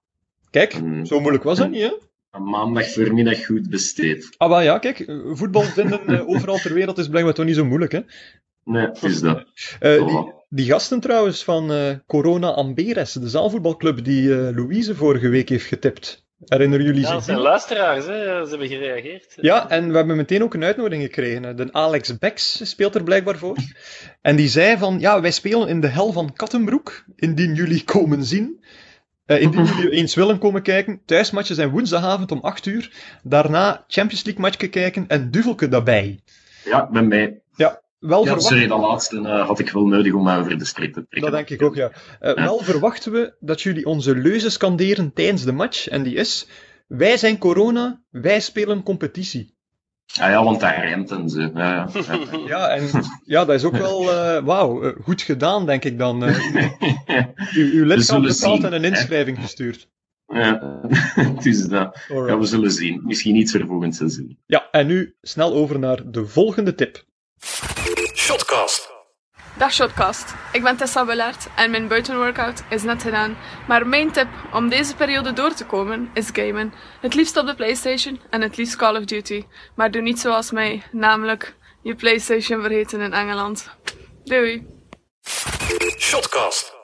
Kijk, 0.50 0.80
zo 1.02 1.20
moeilijk 1.20 1.44
was 1.44 1.58
dat 1.58 1.70
niet, 1.70 1.82
hè? 1.82 1.92
Een 2.30 2.44
maandag 2.44 2.86
voormiddag 2.86 3.44
goed 3.44 3.70
besteed. 3.70 4.34
Ah, 4.36 4.48
wel 4.48 4.60
ja, 4.60 4.78
kijk, 4.78 5.04
voetbal 5.32 5.62
vinden 5.62 6.26
overal 6.28 6.56
ter 6.58 6.74
wereld 6.74 6.98
is 6.98 7.08
blijkbaar 7.08 7.34
toch 7.34 7.44
niet 7.44 7.54
zo 7.54 7.64
moeilijk, 7.64 7.92
hè? 7.92 8.00
Nee, 8.64 8.88
is 9.00 9.20
dat. 9.20 9.44
die, 9.80 10.32
die, 10.48 10.66
gasten 10.66 11.00
trouwens 11.00 11.44
van 11.44 11.72
Corona 12.06 12.50
Amberes, 12.50 13.12
de 13.12 13.28
zaalvoetbalclub 13.28 14.04
die 14.04 14.28
Louise 14.54 14.94
vorige 14.94 15.28
week 15.28 15.48
heeft 15.48 15.66
getipt. 15.66 16.25
Herinneren 16.44 16.84
jullie 16.84 17.00
zich? 17.00 17.08
Ja, 17.08 17.14
dat 17.14 17.24
zijn 17.24 17.38
luisteraars, 17.38 18.06
hè? 18.06 18.44
ze 18.44 18.48
hebben 18.48 18.68
gereageerd. 18.68 19.34
Ja, 19.40 19.68
en 19.70 19.90
we 19.90 19.96
hebben 19.96 20.16
meteen 20.16 20.42
ook 20.42 20.54
een 20.54 20.64
uitnodiging 20.64 21.02
gekregen. 21.02 21.56
De 21.56 21.72
Alex 21.72 22.18
Bex 22.18 22.70
speelt 22.70 22.94
er 22.94 23.02
blijkbaar 23.02 23.36
voor. 23.36 23.56
En 24.22 24.36
die 24.36 24.48
zei 24.48 24.78
van, 24.78 25.00
ja, 25.00 25.20
wij 25.20 25.30
spelen 25.30 25.68
in 25.68 25.80
de 25.80 25.86
hel 25.86 26.12
van 26.12 26.32
Kattenbroek, 26.32 27.04
indien 27.16 27.54
jullie 27.54 27.84
komen 27.84 28.24
zien. 28.24 28.64
Uh, 29.26 29.40
indien 29.40 29.64
jullie 29.76 29.90
eens 29.90 30.14
willen 30.14 30.38
komen 30.38 30.62
kijken, 30.62 31.00
thuismatjes 31.04 31.56
zijn 31.56 31.70
woensdagavond 31.70 32.32
om 32.32 32.40
8 32.40 32.66
uur. 32.66 32.92
Daarna 33.22 33.84
Champions 33.88 34.24
League 34.24 34.42
matchje 34.42 34.68
kijken 34.68 35.04
en 35.08 35.30
duvelke 35.30 35.68
daarbij. 35.68 36.20
Ja, 36.64 36.88
ben 36.90 37.08
mij. 37.08 37.40
Wel 38.06 38.24
ja, 38.24 38.38
sorry, 38.38 38.66
dat 38.66 38.80
laatste 38.80 39.16
uh, 39.16 39.46
had 39.46 39.58
ik 39.58 39.70
wel 39.70 39.86
nodig 39.86 40.12
om 40.12 40.22
mij 40.22 40.38
over 40.38 40.58
de 40.58 40.64
streep 40.64 40.92
te 40.92 41.06
trekken. 41.08 41.20
Dat 41.20 41.32
denk 41.32 41.60
ik 41.60 41.66
ook, 41.66 41.74
ja. 41.74 41.90
Uh, 42.20 42.34
ja. 42.34 42.34
Wel 42.34 42.58
verwachten 42.58 43.12
we 43.12 43.36
dat 43.40 43.62
jullie 43.62 43.86
onze 43.86 44.16
leuze 44.16 44.50
scanderen 44.50 45.12
tijdens 45.12 45.44
de 45.44 45.52
match. 45.52 45.88
En 45.88 46.02
die 46.02 46.14
is, 46.14 46.48
wij 46.86 47.16
zijn 47.16 47.38
corona, 47.38 48.02
wij 48.10 48.40
spelen 48.40 48.82
competitie. 48.82 49.54
Ja, 50.04 50.28
ja, 50.28 50.44
want 50.44 50.60
daar 50.60 50.88
rent 50.88 51.10
en 51.10 51.28
zo. 51.28 51.40
Ja, 51.40 51.50
ja. 51.54 51.88
ja, 52.46 52.68
en 52.68 52.88
ja, 53.24 53.44
dat 53.44 53.54
is 53.54 53.64
ook 53.64 53.76
wel, 53.76 54.02
uh, 54.02 54.44
wauw, 54.44 54.94
goed 55.02 55.22
gedaan, 55.22 55.66
denk 55.66 55.84
ik 55.84 55.98
dan. 55.98 56.24
u, 57.54 57.78
uw 57.78 57.84
lidschap 57.84 58.22
betaald 58.22 58.64
en 58.64 58.72
een 58.72 58.84
inschrijving 58.84 59.40
gestuurd. 59.40 59.88
Ja, 60.26 60.80
dus 61.42 61.66
dat. 61.66 61.98
Ja, 62.08 62.38
we 62.38 62.46
zullen 62.46 62.70
zien. 62.70 63.02
Misschien 63.04 63.36
iets 63.36 63.56
volgend 63.66 63.94
seizoen. 63.94 64.38
Ja, 64.46 64.68
en 64.70 64.86
nu 64.86 65.16
snel 65.20 65.54
over 65.54 65.78
naar 65.78 66.10
de 66.10 66.26
volgende 66.26 66.74
tip. 66.74 67.04
Shotcast. 68.26 68.88
Dag 69.56 69.72
Shotcast. 69.72 70.34
Ik 70.52 70.62
ben 70.62 70.76
Tessa 70.76 71.06
Willaert 71.06 71.46
en 71.56 71.70
mijn 71.70 71.88
buitenworkout 71.88 72.62
is 72.68 72.82
net 72.82 73.02
gedaan. 73.02 73.36
Maar 73.68 73.86
mijn 73.86 74.12
tip 74.12 74.28
om 74.52 74.68
deze 74.68 74.94
periode 74.94 75.32
door 75.32 75.54
te 75.54 75.66
komen 75.66 76.10
is 76.14 76.28
gamen. 76.32 76.72
Het 77.00 77.14
liefst 77.14 77.36
op 77.36 77.46
de 77.46 77.54
Playstation 77.54 78.20
en 78.30 78.40
het 78.40 78.56
liefst 78.56 78.76
Call 78.76 78.96
of 78.96 79.04
Duty. 79.04 79.44
Maar 79.74 79.90
doe 79.90 80.02
niet 80.02 80.20
zoals 80.20 80.50
mij, 80.50 80.82
namelijk 80.92 81.54
je 81.82 81.94
PlayStation 81.94 82.60
vergeten 82.60 83.00
in 83.00 83.12
Engeland. 83.12 83.70
Doei. 84.24 84.66
Shotcast. 85.98 86.75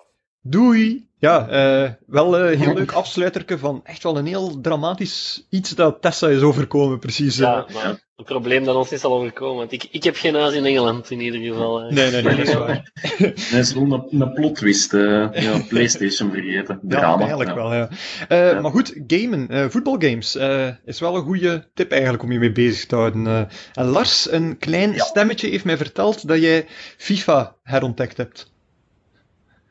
Doei. 0.43 1.11
Ja, 1.19 1.49
uh, 1.85 1.91
wel 2.07 2.39
een 2.39 2.59
heel 2.59 2.75
leuk 2.75 2.93
afsluiterke 2.93 3.59
van 3.59 3.81
echt 3.85 4.03
wel 4.03 4.17
een 4.17 4.27
heel 4.27 4.61
dramatisch 4.61 5.47
iets 5.49 5.71
dat 5.71 6.03
Tessa 6.03 6.29
is 6.29 6.41
overkomen, 6.41 6.99
precies. 6.99 7.37
Ja, 7.37 7.67
maar 7.73 8.01
het 8.17 8.27
probleem 8.27 8.65
dat 8.65 8.77
ons 8.77 8.93
is 8.93 9.05
al 9.05 9.13
overkomen, 9.13 9.57
want 9.57 9.73
ik, 9.73 9.89
ik 9.91 10.03
heb 10.03 10.17
geen 10.17 10.35
huis 10.35 10.55
in 10.55 10.65
Engeland 10.65 11.11
in 11.11 11.21
ieder 11.21 11.41
geval. 11.41 11.81
Nee, 11.81 12.11
nee, 12.11 12.23
nee, 12.23 12.37
dat 12.37 12.47
is 12.47 12.55
waar. 12.55 12.93
is 13.61 13.73
wel 13.73 13.83
een, 13.83 14.21
een 14.21 14.33
plot 14.33 14.55
twist, 14.55 14.93
uh, 14.93 15.33
ja, 15.33 15.59
Playstation 15.69 16.31
vergeten. 16.31 16.79
Drama. 16.83 17.13
Ja, 17.13 17.19
eigenlijk 17.19 17.51
ja. 17.51 17.57
wel, 17.57 17.75
ja. 17.75 17.89
Uh, 18.29 18.53
ja. 18.53 18.61
Maar 18.61 18.71
goed, 18.71 19.01
gamen, 19.07 19.71
voetbalgames, 19.71 20.39
is 20.85 21.01
wel 21.01 21.17
een 21.17 21.25
goede 21.25 21.71
tip 21.75 21.91
eigenlijk 21.91 22.23
om 22.23 22.33
je 22.33 22.39
mee 22.39 22.53
bezig 22.53 22.87
te 22.87 22.95
houden. 22.95 23.49
en 23.73 23.87
Lars, 23.87 24.31
een 24.31 24.59
klein 24.59 24.99
stemmetje 24.99 25.49
heeft 25.49 25.65
mij 25.65 25.77
verteld 25.77 26.29
dat 26.29 26.41
jij 26.41 26.67
FIFA 26.97 27.57
herontdekt 27.63 28.17
hebt. 28.17 28.52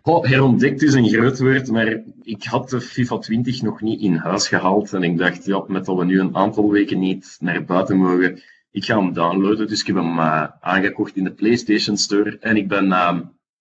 Oh, 0.03 0.25
herontdekt 0.25 0.81
is 0.81 0.93
een 0.93 1.09
groot 1.09 1.39
woord, 1.39 1.71
maar 1.71 2.03
ik 2.21 2.43
had 2.43 2.69
de 2.69 2.81
FIFA 2.81 3.17
20 3.17 3.61
nog 3.61 3.81
niet 3.81 4.01
in 4.01 4.15
huis 4.15 4.47
gehaald. 4.47 4.93
En 4.93 5.03
ik 5.03 5.17
dacht, 5.17 5.45
ja, 5.45 5.63
met 5.67 5.85
dat 5.85 5.97
we 5.97 6.05
nu 6.05 6.19
een 6.19 6.35
aantal 6.35 6.69
weken 6.69 6.99
niet 6.99 7.37
naar 7.39 7.65
buiten 7.65 7.97
mogen, 7.97 8.41
ik 8.71 8.85
ga 8.85 8.97
hem 8.97 9.13
downloaden. 9.13 9.67
Dus 9.67 9.81
ik 9.81 9.87
heb 9.87 9.95
hem 9.95 10.17
uh, 10.17 10.47
aangekocht 10.59 11.15
in 11.15 11.23
de 11.23 11.31
PlayStation 11.31 11.97
Store. 11.97 12.37
En 12.39 12.57
ik 12.57 12.67
ben 12.67 12.85
uh, 12.85 13.19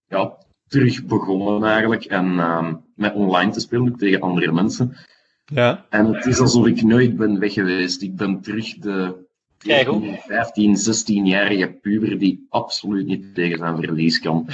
ja, 0.09 0.37
terug 0.67 1.05
begonnen 1.05 1.71
eigenlijk. 1.71 2.05
En 2.05 2.27
uh, 2.33 2.73
met 2.95 3.15
online 3.15 3.51
te 3.51 3.61
spelen, 3.61 3.89
ook 3.89 3.99
tegen 3.99 4.21
andere 4.21 4.53
mensen. 4.53 4.97
Ja. 5.45 5.87
En 5.89 6.07
het 6.07 6.27
is 6.27 6.41
alsof 6.41 6.67
ik 6.67 6.83
nooit 6.83 7.17
ben 7.17 7.39
weg 7.39 7.53
geweest. 7.53 8.03
Ik 8.03 8.17
ben 8.17 8.41
terug 8.41 8.79
de 8.79 9.29
15, 9.65 10.77
16-jarige 10.77 11.79
puber 11.83 12.19
die 12.19 12.47
absoluut 12.49 13.07
niet 13.07 13.35
tegen 13.35 13.59
zijn 13.59 13.77
verlies 13.77 14.21
kan. 14.21 14.49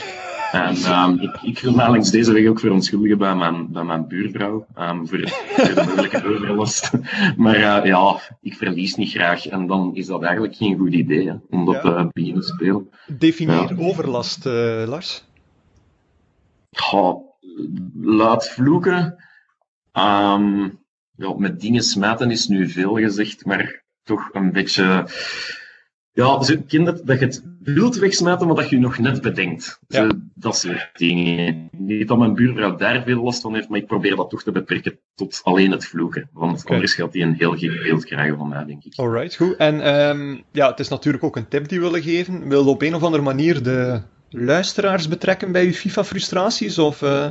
En 0.52 0.76
um, 0.92 1.20
ik, 1.20 1.38
ik 1.42 1.58
wil 1.58 1.72
me 1.72 1.88
langs 1.88 2.10
deze 2.10 2.32
weg 2.32 2.48
ook 2.48 2.60
verontschuldigen 2.60 3.18
bij 3.18 3.34
mijn, 3.34 3.72
bij 3.72 3.84
mijn 3.84 4.08
buurvrouw 4.08 4.66
um, 4.78 5.08
voor, 5.08 5.28
voor 5.28 5.74
de 5.74 5.84
mogelijke 5.86 6.24
overlast. 6.34 6.90
Maar 7.36 7.56
uh, 7.56 7.84
ja, 7.84 8.20
ik 8.40 8.54
verlies 8.54 8.94
niet 8.94 9.10
graag 9.10 9.46
en 9.46 9.66
dan 9.66 9.94
is 9.94 10.06
dat 10.06 10.22
eigenlijk 10.22 10.56
geen 10.56 10.78
goed 10.78 10.92
idee 10.92 11.28
hè, 11.28 11.34
om 11.50 11.64
dat 11.64 11.80
te 11.80 11.88
ja. 11.88 12.08
beginnen 12.12 12.42
spelen. 12.42 12.90
Definieer 13.18 13.76
ja. 13.76 13.84
overlast, 13.84 14.46
uh, 14.46 14.84
Lars. 14.86 15.24
Ja, 16.70 17.16
laat 18.02 18.48
vloeken. 18.48 19.24
Um, 19.92 20.78
ja, 21.16 21.34
met 21.36 21.60
dingen 21.60 21.82
smaten 21.82 22.30
is 22.30 22.46
nu 22.46 22.68
veel 22.68 22.94
gezegd, 22.94 23.44
maar 23.44 23.84
toch 24.06 24.28
een 24.32 24.52
beetje 24.52 25.06
ja, 26.16 26.42
ze 26.42 26.62
kinderen 26.62 27.06
dat 27.06 27.18
je 27.18 27.24
het 27.24 27.44
wilt 27.62 27.96
wegsmijten, 27.96 28.46
maar 28.46 28.56
dat 28.56 28.68
je 28.68 28.76
je 28.76 28.82
nog 28.82 28.98
net 28.98 29.22
bedenkt. 29.22 29.80
Ja. 29.88 30.08
Dat 30.34 30.58
soort 30.58 30.90
dingen. 30.92 31.68
Niet 31.72 32.08
dat 32.08 32.18
mijn 32.18 32.34
buurvrouw 32.34 32.76
daar 32.76 33.02
veel 33.02 33.22
last 33.22 33.40
van 33.40 33.54
heeft, 33.54 33.68
maar 33.68 33.78
ik 33.78 33.86
probeer 33.86 34.16
dat 34.16 34.30
toch 34.30 34.42
te 34.42 34.52
beperken 34.52 34.98
tot 35.14 35.40
alleen 35.42 35.70
het 35.70 35.86
vloeken. 35.86 36.28
Want 36.32 36.60
okay. 36.60 36.74
anders 36.74 36.94
gaat 36.94 37.12
hij 37.12 37.22
een 37.22 37.34
heel 37.34 37.56
gek 37.56 37.82
beeld 37.82 38.04
krijgen 38.04 38.36
van 38.36 38.48
mij, 38.48 38.64
denk 38.64 38.84
ik. 38.84 38.92
Alright, 38.96 39.36
goed. 39.36 39.56
En 39.56 39.94
um, 40.08 40.42
ja, 40.52 40.70
het 40.70 40.80
is 40.80 40.88
natuurlijk 40.88 41.24
ook 41.24 41.36
een 41.36 41.48
tip 41.48 41.68
die 41.68 41.78
we 41.78 41.84
willen 41.84 42.02
geven. 42.02 42.48
Wil 42.48 42.64
je 42.64 42.70
op 42.70 42.82
een 42.82 42.94
of 42.94 43.02
andere 43.02 43.22
manier 43.22 43.62
de 43.62 44.00
luisteraars 44.30 45.08
betrekken 45.08 45.52
bij 45.52 45.64
je 45.64 45.74
FIFA-frustraties? 45.74 46.78
Of... 46.78 47.02
Uh... 47.02 47.28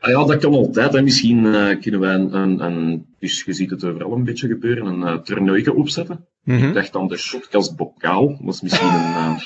Ah 0.00 0.10
ja, 0.10 0.24
dat 0.24 0.40
kan 0.40 0.52
altijd. 0.52 0.92
Hè. 0.92 1.02
Misschien 1.02 1.44
uh, 1.44 1.80
kunnen 1.80 2.00
wij 2.00 2.14
een, 2.14 2.34
een, 2.34 2.64
een, 2.64 3.06
dus 3.18 3.42
je 3.44 3.52
ziet 3.52 3.70
het 3.70 3.84
overal 3.84 4.12
een 4.12 4.24
beetje 4.24 4.48
gebeuren, 4.48 4.86
een 4.86 5.00
uh, 5.00 5.14
toernooitje 5.14 5.74
opzetten. 5.74 6.26
Mm 6.44 6.58
-hmm. 6.58 6.68
Ik 6.68 6.74
dacht 6.74 6.92
dan 6.92 7.08
de 7.08 7.16
shotcast 7.16 7.76
bokaal. 7.76 8.38
Dat 8.40 8.54
is 8.54 8.60
misschien 8.60 8.88
een, 8.88 8.94
uh, 8.94 9.38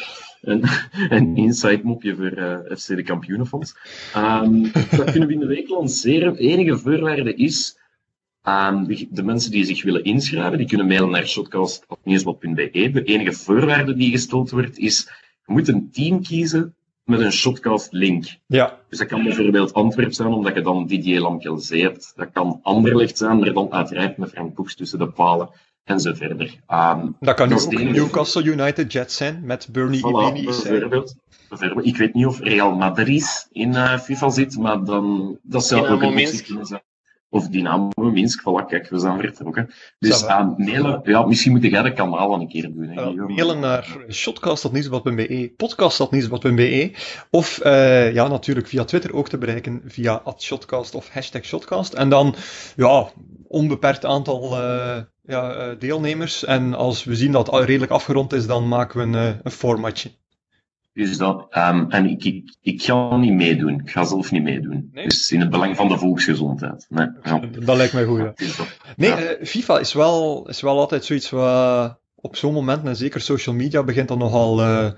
een, 0.50 0.64
een 1.08 1.36
inside 1.36 1.80
mopje 1.82 2.16
voor 2.16 2.38
uh, 2.38 2.76
FC 2.76 2.86
de 2.86 3.02
Kampioenenfonds. 3.02 3.76
Um, 4.16 4.72
dat 4.72 5.10
kunnen 5.10 5.28
we 5.28 5.34
in 5.34 5.40
de 5.40 5.46
week 5.46 5.68
lanceren. 5.68 6.36
enige 6.36 6.78
voorwaarde 6.78 7.34
is, 7.34 7.78
um, 8.48 8.86
de, 8.86 9.06
de, 9.10 9.22
mensen 9.22 9.50
die 9.50 9.64
zich 9.64 9.82
willen 9.82 10.04
inschrijven, 10.04 10.58
die 10.58 10.66
kunnen 10.66 10.86
mailen 10.86 11.10
naar 11.10 11.26
shotcast.nieuwsblad.be. 11.26 12.90
De 12.90 13.02
enige 13.04 13.32
voorwaarde 13.32 13.94
die 13.94 14.10
gesteld 14.10 14.50
wordt 14.50 14.78
is, 14.78 15.08
je 15.46 15.52
moet 15.52 15.68
een 15.68 15.90
team 15.92 16.22
kiezen 16.22 16.74
met 17.04 17.20
een 17.20 17.32
shotcast 17.32 17.92
link. 17.92 18.26
Ja. 18.46 18.78
Dus 18.88 18.98
dat 18.98 19.08
kan 19.08 19.22
bijvoorbeeld 19.22 19.72
Antwerp 19.72 20.12
zijn, 20.12 20.28
omdat 20.28 20.54
je 20.54 20.60
dan 20.60 20.86
Didier 20.86 21.20
Lamkelzee 21.20 21.82
hebt. 21.82 22.12
Dat 22.16 22.28
kan 22.32 22.60
Anderlecht 22.62 23.18
zijn, 23.18 23.38
maar 23.38 23.52
dan 23.52 23.72
uiteraard 23.72 24.16
met 24.16 24.30
Frank 24.30 24.54
Koeks 24.54 24.74
tussen 24.74 24.98
de 24.98 25.08
palen 25.08 25.50
en 25.84 26.00
zo 26.00 26.14
verder. 26.14 26.60
Um, 26.68 27.16
dat 27.20 27.34
kan 27.34 27.52
ook 27.52 27.72
Newcastle 27.72 28.44
United 28.44 28.92
Jets 28.92 29.16
zijn, 29.16 29.40
met 29.44 29.68
Bernie 29.72 30.00
voilà, 30.00 30.28
Ibini. 30.28 30.44
Bijvoorbeeld, 30.44 31.16
bijvoorbeeld. 31.48 31.86
Ik 31.86 31.96
weet 31.96 32.14
niet 32.14 32.26
of 32.26 32.40
Real 32.40 32.74
Madrid 32.74 33.48
in 33.52 33.70
uh, 33.70 33.98
FIFA 33.98 34.30
zit, 34.30 34.58
maar 34.58 34.84
dan, 34.84 35.38
dat 35.42 35.66
zou 35.66 35.86
ook 35.86 36.02
een 36.02 36.08
optie 36.08 36.42
kunnen 36.42 36.66
zijn. 36.66 36.82
Of 37.34 37.48
Dynamo 37.48 37.90
Minsk, 37.94 38.40
voilà, 38.40 38.66
kijk, 38.66 38.88
we 38.88 38.98
zijn 38.98 39.20
vertrokken. 39.20 39.70
Dus 39.98 40.26
aan 40.26 40.54
mailen, 40.58 41.00
ja, 41.04 41.26
misschien 41.26 41.52
moet 41.52 41.62
jij 41.62 41.82
dat 41.82 41.92
kanaal 41.92 42.18
al 42.18 42.40
een 42.40 42.48
keer 42.48 42.62
doen. 42.62 42.88
Hè, 42.88 43.12
uh, 43.12 43.26
mailen 43.26 43.60
naar 43.60 43.96
shotcast.nieuwsblad.be, 44.10 45.52
podcast.nieuwsblad.be 45.56 46.92
of 47.30 47.60
uh, 47.64 48.12
ja, 48.12 48.28
natuurlijk 48.28 48.66
via 48.66 48.84
Twitter 48.84 49.14
ook 49.14 49.28
te 49.28 49.38
bereiken 49.38 49.82
via 49.86 50.22
shotcast 50.38 50.94
of 50.94 51.08
hashtag 51.08 51.44
shotcast. 51.44 51.92
En 51.92 52.08
dan, 52.08 52.34
ja, 52.76 53.08
onbeperkt 53.48 54.04
aantal 54.04 54.60
uh, 54.60 54.96
ja, 55.22 55.56
uh, 55.56 55.78
deelnemers. 55.78 56.44
En 56.44 56.74
als 56.74 57.04
we 57.04 57.14
zien 57.14 57.32
dat 57.32 57.50
het 57.50 57.64
redelijk 57.64 57.92
afgerond 57.92 58.32
is, 58.32 58.46
dan 58.46 58.68
maken 58.68 58.98
we 58.98 59.18
een, 59.18 59.40
een 59.42 59.50
formatje. 59.50 60.10
Dus 60.94 61.16
dat, 61.16 61.46
um, 61.50 61.90
en 61.90 62.11
ik, 62.11 62.24
ik, 62.24 62.54
ik 62.62 62.83
ga 62.83 63.16
niet 63.16 63.33
meedoen. 63.33 63.80
Ik 63.80 63.90
ga 63.90 64.04
zelf 64.04 64.30
niet 64.30 64.42
meedoen. 64.42 64.90
Nee? 64.92 65.09
Dus 65.09 65.33
in 65.33 65.40
het 65.40 65.50
belang 65.50 65.76
van 65.76 65.88
de 65.88 65.98
volksgezondheid. 65.98 66.87
Nee, 66.88 67.09
ja. 67.22 67.40
Dat 67.59 67.76
lijkt 67.76 67.92
mij 67.92 68.04
goed, 68.04 68.18
ja. 68.18 68.35
Nee, 68.96 69.11
ja. 69.11 69.20
Uh, 69.20 69.46
FIFA 69.46 69.78
is 69.78 69.92
wel, 69.92 70.48
is 70.48 70.61
wel 70.61 70.78
altijd 70.78 71.04
zoiets 71.04 71.30
wat 71.30 72.02
op 72.24 72.37
zo'n 72.37 72.52
moment, 72.52 72.87
en 72.87 72.96
zeker 72.96 73.20
social 73.20 73.54
media, 73.54 73.83
begint 73.83 74.09
dan 74.09 74.18
nogal 74.18 74.61
uh, 74.61 74.90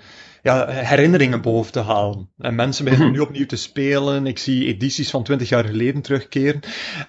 ja, 0.42 0.68
herinneringen 0.68 1.42
boven 1.42 1.72
te 1.72 1.80
halen. 1.80 2.28
En 2.38 2.54
mensen 2.54 2.84
beginnen 2.84 3.12
nu 3.12 3.18
opnieuw 3.18 3.46
te 3.46 3.56
spelen. 3.56 4.26
Ik 4.26 4.38
zie 4.38 4.66
edities 4.66 5.10
van 5.10 5.22
20 5.22 5.48
jaar 5.48 5.64
geleden 5.64 6.02
terugkeren. 6.02 6.60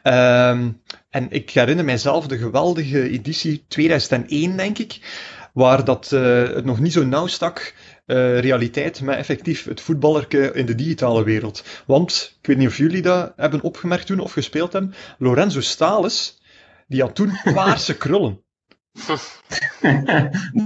Um, 0.03 0.81
en 1.09 1.27
ik 1.29 1.49
herinner 1.49 1.85
mijzelf 1.85 2.27
de 2.27 2.37
geweldige 2.37 3.09
editie 3.09 3.65
2001, 3.67 4.57
denk 4.57 4.77
ik, 4.77 4.99
waar 5.53 5.85
dat, 5.85 6.11
uh, 6.13 6.43
het 6.43 6.65
nog 6.65 6.79
niet 6.79 6.93
zo 6.93 7.05
nauw 7.05 7.27
stak 7.27 7.73
uh, 8.07 8.39
realiteit 8.39 9.01
met 9.01 9.17
effectief 9.17 9.63
het 9.63 9.81
voetballerke 9.81 10.51
in 10.53 10.65
de 10.65 10.75
digitale 10.75 11.23
wereld. 11.23 11.63
Want, 11.85 12.37
ik 12.41 12.47
weet 12.47 12.57
niet 12.57 12.67
of 12.67 12.77
jullie 12.77 13.01
dat 13.01 13.33
hebben 13.35 13.61
opgemerkt 13.61 14.05
toen 14.05 14.19
of 14.19 14.31
gespeeld 14.31 14.73
hebben, 14.73 14.93
Lorenzo 15.17 15.61
Stales, 15.61 16.41
die 16.87 17.01
had 17.01 17.15
toen 17.15 17.31
paarse 17.53 17.97
krullen. 17.97 18.41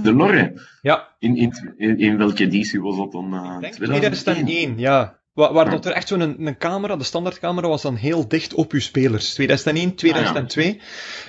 De 0.02 0.12
Lorre? 0.14 0.60
Ja. 0.82 1.16
In, 1.18 1.36
in, 1.36 1.74
in, 1.76 1.98
in 1.98 2.16
welke 2.16 2.44
editie 2.44 2.80
was 2.80 2.96
dat 2.96 3.12
dan? 3.12 3.34
Uh, 3.34 3.56
ik 3.60 3.60
denk 3.60 3.74
2001, 3.74 4.78
ja. 4.78 5.21
Waar, 5.32 5.70
dat 5.70 5.86
er 5.86 5.92
echt 5.92 6.08
zo'n 6.08 6.20
een, 6.20 6.46
een 6.46 6.58
camera, 6.58 6.96
de 6.96 7.04
standaardcamera, 7.04 7.68
was 7.68 7.82
dan 7.82 7.94
heel 7.94 8.28
dicht 8.28 8.54
op 8.54 8.72
uw 8.72 8.80
spelers. 8.80 9.34
2001, 9.34 9.94
2002. 9.94 10.80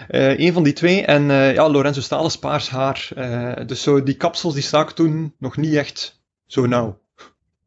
Ah, 0.09 0.39
een 0.39 0.53
van 0.53 0.63
die 0.63 0.73
twee. 0.73 1.05
En 1.05 1.29
uh, 1.29 1.53
ja, 1.53 1.69
Lorenzo 1.69 2.01
Stales 2.01 2.37
paars 2.37 2.69
haar. 2.69 3.09
Uh, 3.17 3.51
dus 3.65 3.83
zo, 3.83 4.03
die 4.03 4.15
kapsels 4.15 4.53
die 4.53 4.63
staken 4.63 4.95
toen 4.95 5.35
nog 5.39 5.57
niet 5.57 5.73
echt 5.73 6.21
zo 6.45 6.65
nauw. 6.65 7.02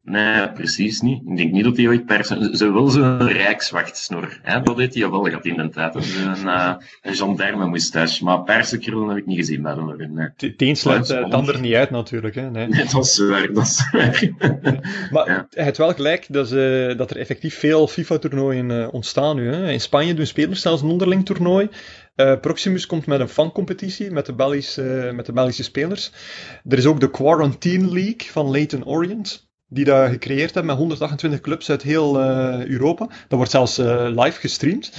Nee, 0.09 0.51
precies 0.51 1.01
niet. 1.01 1.21
Ik 1.27 1.37
denk 1.37 1.51
niet 1.51 1.63
dat 1.63 1.77
hij 1.77 1.87
ooit 1.87 2.05
per 2.05 2.25
Ze 2.55 2.71
wil 2.71 2.87
zo'n 2.87 3.27
rijkswachtsnor. 3.27 4.39
Hè? 4.41 4.61
Dat 4.61 4.77
deed 4.77 4.93
hij 4.93 5.09
wel 5.09 5.23
gehad 5.23 5.45
in 5.45 5.57
de 5.57 5.69
tijd. 5.69 5.95
Een, 5.95 6.45
uh, 6.45 6.73
een 7.01 7.15
gendarme 7.15 7.65
moustache. 7.65 8.23
Maar 8.23 8.43
perse 8.43 8.77
krullen 8.77 9.07
heb 9.07 9.17
ik 9.17 9.25
niet 9.25 9.37
gezien 9.37 9.61
bij 9.61 9.73
hem. 9.73 10.13
Nee. 10.13 10.29
Het 10.37 10.61
een 10.61 10.75
sluit 10.75 11.07
het 11.07 11.33
ander 11.33 11.59
niet 11.59 11.73
uit 11.73 11.89
natuurlijk. 11.89 12.35
Hè? 12.35 12.49
Nee. 12.49 12.67
nee, 12.67 12.85
dat 12.91 13.05
is 13.05 13.17
waar. 13.19 13.53
Dat 13.53 13.63
is 13.63 13.89
waar. 13.91 14.29
maar 15.11 15.29
ja. 15.29 15.47
heeft 15.49 15.77
wel 15.77 15.93
gelijk 15.93 16.25
dat, 16.29 16.47
ze, 16.47 16.93
dat 16.97 17.09
er 17.09 17.17
effectief 17.17 17.59
veel 17.59 17.87
FIFA-toernooien 17.87 18.69
uh, 18.69 18.87
ontstaan 18.91 19.35
nu. 19.35 19.53
Hè? 19.53 19.71
In 19.71 19.81
Spanje 19.81 20.13
doen 20.13 20.25
spelers 20.25 20.61
zelfs 20.61 20.81
een 20.81 20.89
onderling 20.89 21.25
toernooi. 21.25 21.69
Uh, 22.15 22.39
Proximus 22.39 22.85
komt 22.85 23.05
met 23.05 23.19
een 23.19 23.29
fancompetitie 23.29 24.11
met 24.11 24.25
de, 24.25 24.33
Belgische, 24.33 25.11
met 25.13 25.25
de 25.25 25.33
Belgische 25.33 25.63
spelers. 25.63 26.11
Er 26.67 26.77
is 26.77 26.85
ook 26.85 26.99
de 26.99 27.09
Quarantine 27.09 27.91
League 27.91 28.31
van 28.31 28.51
Leyton 28.51 28.85
Orient 28.85 29.46
die 29.67 29.85
dat 29.85 30.09
gecreëerd 30.09 30.53
hebben 30.53 30.65
met 30.65 30.77
128 30.77 31.41
clubs 31.41 31.69
uit 31.69 31.81
heel 31.81 32.21
uh, 32.21 32.65
Europa. 32.65 33.07
Dat 33.07 33.37
wordt 33.37 33.51
zelfs 33.51 33.79
uh, 33.79 34.07
live 34.09 34.39
gestreamd. 34.39 34.91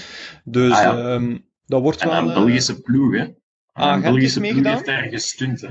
Dus 0.44 0.72
ah, 0.72 0.82
ja. 0.82 1.12
um, 1.12 1.44
dat 1.66 1.82
wordt 1.82 2.00
en 2.00 2.08
wel... 2.08 2.18
een 2.18 2.34
Belgische 2.34 2.80
ploeg, 2.80 3.16
hè. 3.16 3.26
Ah, 3.72 3.94
een 3.94 4.02
Belgische 4.02 4.40
ploeg 4.40 4.64
heeft 4.64 4.86
daar 4.86 5.08
gestunt, 5.08 5.60
hè. 5.60 5.68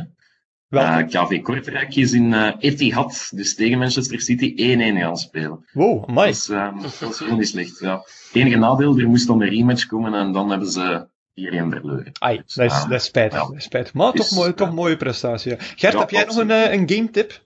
Uh, 0.69 0.97
KV 0.97 1.41
Kortrijk 1.41 1.95
is 1.95 2.11
in 2.11 2.31
uh, 2.31 2.51
Etihad, 2.59 3.31
dus 3.35 3.55
tegen 3.55 3.77
Manchester 3.77 4.21
City, 4.21 4.53
1-1 4.95 4.99
gaan 4.99 5.17
spelen. 5.17 5.65
Wow, 5.73 6.09
amai. 6.09 6.27
Dat 6.27 6.35
is, 6.35 6.49
um, 6.49 6.81
dat 6.99 7.11
is 7.11 7.17
gewoon 7.17 7.37
niet 7.37 7.47
slecht, 7.47 7.79
ja. 7.79 7.95
Het 7.95 8.29
enige 8.33 8.57
nadeel, 8.57 8.99
er 8.99 9.07
moest 9.07 9.27
dan 9.27 9.41
een 9.41 9.49
rematch 9.49 9.85
komen 9.85 10.13
en 10.13 10.31
dan 10.31 10.49
hebben 10.49 10.67
ze 10.67 11.07
Iedereen 11.37 11.71
verloren. 11.71 12.11
Ai, 12.19 12.35
dat 12.35 12.71
is, 12.71 12.81
dat 12.83 12.91
is 12.91 13.03
spijtig. 13.03 13.39
Dat 13.39 13.55
is 13.55 13.63
spijtig. 13.63 13.93
Maar 13.93 14.13
toch, 14.13 14.31
mooi, 14.31 14.53
toch 14.53 14.73
mooie 14.73 14.97
prestatie. 14.97 15.55
Gert, 15.57 15.99
heb 15.99 16.09
jij 16.09 16.23
nog 16.23 16.35
een, 16.35 16.49
een 16.49 16.89
game 16.89 17.09
tip? 17.09 17.45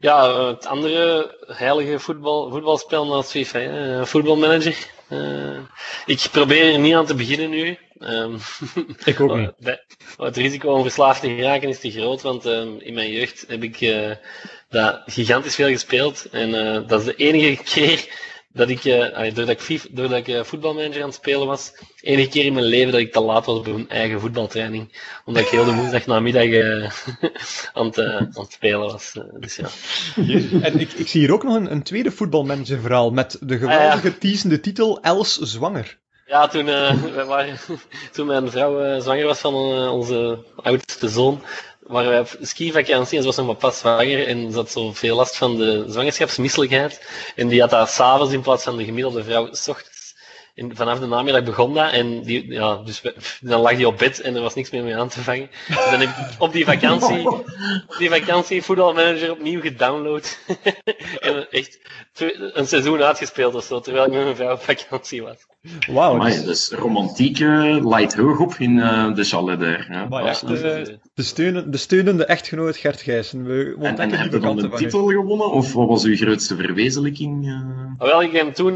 Ja, 0.00 0.46
het 0.46 0.66
andere 0.66 1.34
heilige 1.46 1.98
voetbal, 1.98 2.50
voetbalspel 2.50 3.06
naast 3.06 3.30
FIFA, 3.30 3.58
hè? 3.58 4.06
voetbalmanager. 4.06 4.96
Uh, 5.10 5.58
ik 6.06 6.28
probeer 6.32 6.72
er 6.72 6.78
niet 6.78 6.94
aan 6.94 7.06
te 7.06 7.14
beginnen 7.14 7.50
nu. 7.50 7.78
Um, 8.00 8.38
ik 9.04 9.20
ook 9.20 9.36
niet. 9.36 9.52
Het 10.16 10.36
risico 10.36 10.72
om 10.72 10.82
verslaafd 10.82 11.20
te 11.20 11.28
geraken 11.28 11.68
is 11.68 11.80
te 11.80 11.90
groot, 11.90 12.22
want 12.22 12.44
um, 12.44 12.80
in 12.80 12.94
mijn 12.94 13.10
jeugd 13.10 13.44
heb 13.48 13.62
ik 13.62 13.80
uh, 13.80 14.10
dat 14.68 15.02
gigantisch 15.06 15.54
veel 15.54 15.68
gespeeld. 15.68 16.28
En 16.30 16.48
uh, 16.48 16.88
dat 16.88 17.00
is 17.00 17.06
de 17.06 17.14
enige 17.14 17.62
keer 17.62 18.08
dat 18.58 18.68
ik, 18.68 18.84
uh, 18.84 19.34
doordat 19.34 19.48
ik, 19.48 19.60
FIFA, 19.60 19.88
doordat 19.90 20.18
ik 20.18 20.28
uh, 20.28 20.42
voetbalmanager 20.42 21.00
aan 21.00 21.08
het 21.08 21.14
spelen 21.14 21.46
was, 21.46 21.72
enige 22.00 22.28
keer 22.28 22.44
in 22.44 22.52
mijn 22.52 22.64
leven 22.64 22.92
dat 22.92 23.00
ik 23.00 23.12
te 23.12 23.20
laat 23.20 23.46
was 23.46 23.60
bij 23.60 23.72
mijn 23.72 23.88
eigen 23.88 24.20
voetbaltraining. 24.20 25.02
Omdat 25.24 25.42
ik 25.42 25.48
heel 25.48 25.64
de 25.64 25.74
woensdag 25.74 26.06
namiddag 26.06 26.44
uh, 26.44 26.82
aan, 27.72 27.86
het, 27.86 27.98
aan 27.98 28.30
het 28.32 28.52
spelen 28.52 28.80
was. 28.80 29.12
dus 29.40 29.56
ja. 29.56 29.68
En 30.60 30.80
ik, 30.80 30.92
ik 30.92 31.08
zie 31.08 31.20
hier 31.20 31.32
ook 31.32 31.44
nog 31.44 31.54
een, 31.54 31.72
een 31.72 31.82
tweede 31.82 32.10
voetbalmanager 32.10 32.80
verhaal 32.80 33.10
met 33.10 33.36
de 33.40 33.58
geweldige 33.58 34.14
ah, 34.18 34.50
ja. 34.50 34.58
titel 34.58 35.00
Els 35.00 35.38
Zwanger. 35.38 35.98
Ja, 36.26 36.48
toen, 36.48 36.64
wij 37.14 37.24
waren, 37.26 37.58
toen 38.12 38.26
mijn 38.26 38.50
vrouw 38.50 39.00
zwanger 39.00 39.26
was 39.26 39.38
van 39.38 39.54
onze 39.88 40.44
oudste 40.56 41.08
zoon, 41.08 41.42
waren 41.88 42.10
wij 42.10 42.20
op 42.20 42.36
skivakantie 42.40 43.16
en 43.16 43.22
ze 43.22 43.28
was 43.28 43.36
nog 43.36 43.46
maar 43.46 43.54
pas 43.54 43.78
zwanger 43.78 44.26
en 44.26 44.50
ze 44.50 44.56
had 44.56 44.70
zo 44.70 44.92
veel 44.92 45.16
last 45.16 45.36
van 45.36 45.56
de 45.56 45.84
zwangerschapsmisselijkheid. 45.88 47.06
En 47.36 47.48
die 47.48 47.60
had 47.60 47.70
dat 47.70 47.90
s'avonds 47.90 48.32
in 48.32 48.40
plaats 48.40 48.64
van 48.64 48.76
de 48.76 48.84
gemiddelde 48.84 49.24
vrouw 49.24 49.48
s 49.52 49.68
ochtends. 49.68 49.96
En 50.54 50.76
vanaf 50.76 50.98
de 50.98 51.06
namiddag 51.06 51.42
begon 51.42 51.74
dat 51.74 51.92
en 51.92 52.22
die, 52.22 52.52
ja, 52.52 52.76
dus 52.76 53.02
dan 53.40 53.60
lag 53.60 53.76
die 53.76 53.86
op 53.86 53.98
bed 53.98 54.20
en 54.20 54.34
er 54.34 54.42
was 54.42 54.54
niks 54.54 54.70
meer 54.70 54.84
mee 54.84 54.96
aan 54.96 55.08
te 55.08 55.20
vangen. 55.20 55.50
Dus 55.66 55.90
dan 55.90 56.00
heb 56.00 56.08
ik 56.08 56.40
op 56.40 56.52
die 56.52 56.64
vakantie, 56.64 57.28
op 57.28 57.94
die 57.98 58.10
vakantie 58.10 58.62
voetbalmanager 58.62 59.30
opnieuw 59.30 59.60
gedownload. 59.60 60.38
en 61.20 61.50
echt 61.50 61.78
een 62.52 62.66
seizoen 62.66 63.02
uitgespeeld 63.02 63.54
of 63.54 63.64
zo, 63.64 63.80
terwijl 63.80 64.06
ik 64.06 64.12
met 64.12 64.22
mijn 64.22 64.36
vrouw 64.36 64.52
op 64.52 64.62
vakantie 64.62 65.22
was. 65.22 65.46
Wauw. 65.88 66.18
Dus, 66.18 66.44
dus 66.44 66.70
romantiek 66.70 67.38
uh, 67.38 67.88
light 67.88 68.14
hoog 68.14 68.38
op 68.38 68.54
in 68.58 68.76
uh, 68.76 69.14
de 69.14 69.24
chalet 69.24 69.60
daar. 69.60 69.86
Ja. 69.90 70.06
Maar 70.08 70.24
echt, 70.24 70.46
de, 71.18 71.24
de, 71.24 71.28
steunende, 71.28 71.70
de 71.70 71.76
steunende 71.76 72.24
echtgenoot 72.24 72.76
Gert 72.76 73.00
Gijssen. 73.00 73.44
We 73.44 73.76
en 73.80 73.98
en 73.98 74.10
heb 74.10 74.32
je 74.32 74.38
dan 74.38 74.58
een 74.58 74.70
titel 74.70 75.06
gewonnen, 75.06 75.50
of 75.50 75.72
wat 75.72 75.88
was 75.88 76.04
uw 76.04 76.16
grootste 76.16 76.56
verwezenlijking? 76.56 77.46
Uh... 77.46 78.08
Wel, 78.08 78.22
ik 78.22 78.32
heb 78.32 78.54
toen 78.54 78.74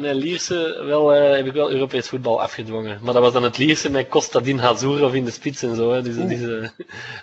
met 0.00 0.14
Lierse 0.14 0.82
wel, 0.86 1.08
heb 1.08 1.46
ik 1.46 1.52
wel 1.52 1.70
Europees 1.70 2.08
voetbal 2.08 2.42
afgedwongen. 2.42 2.98
Maar 3.02 3.12
dat 3.12 3.22
was 3.22 3.32
dan 3.32 3.42
het 3.42 3.58
Lierse 3.58 3.90
met 3.90 4.08
Kostadin 4.08 4.58
Hazurov 4.58 5.14
in 5.14 5.24
de 5.24 5.30
spits 5.30 5.62
en 5.62 5.76
zo. 5.76 5.92
Hè. 5.92 6.02
Dus 6.02 6.16
dat 6.16 6.30
is 6.30 6.40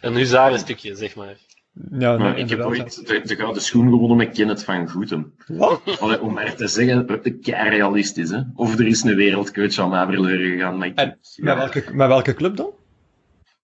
een 0.01 0.15
huzarenstukje, 0.15 0.95
zeg 0.95 1.15
maar. 1.15 1.37
Ja, 1.91 2.17
maar 2.17 2.37
ik 2.37 2.49
heb 2.49 2.59
ooit 2.59 3.07
de, 3.07 3.21
de, 3.23 3.35
gouden 3.35 3.61
schoen 3.61 3.89
gewonnen 3.89 4.17
met 4.17 4.31
Kenneth 4.33 4.63
van 4.63 4.89
Goeten. 4.89 5.33
Allee, 5.99 6.21
om 6.21 6.33
maar 6.33 6.55
te 6.55 6.67
zeggen, 6.67 7.21
kei 7.41 7.69
realistisch. 7.69 8.29
Hè? 8.29 8.41
Of 8.55 8.79
er 8.79 8.87
is 8.87 9.03
een 9.03 9.15
wereldcoach 9.15 9.77
aan 9.77 9.89
mij 9.89 10.05
verloren 10.05 10.51
gegaan. 10.51 10.77
Maar 10.77 10.87
ik, 10.87 10.97
en, 10.97 11.17
met, 11.35 11.55
welke, 11.55 11.83
met 11.91 12.07
welke 12.07 12.33
club 12.33 12.55
dan? 12.55 12.69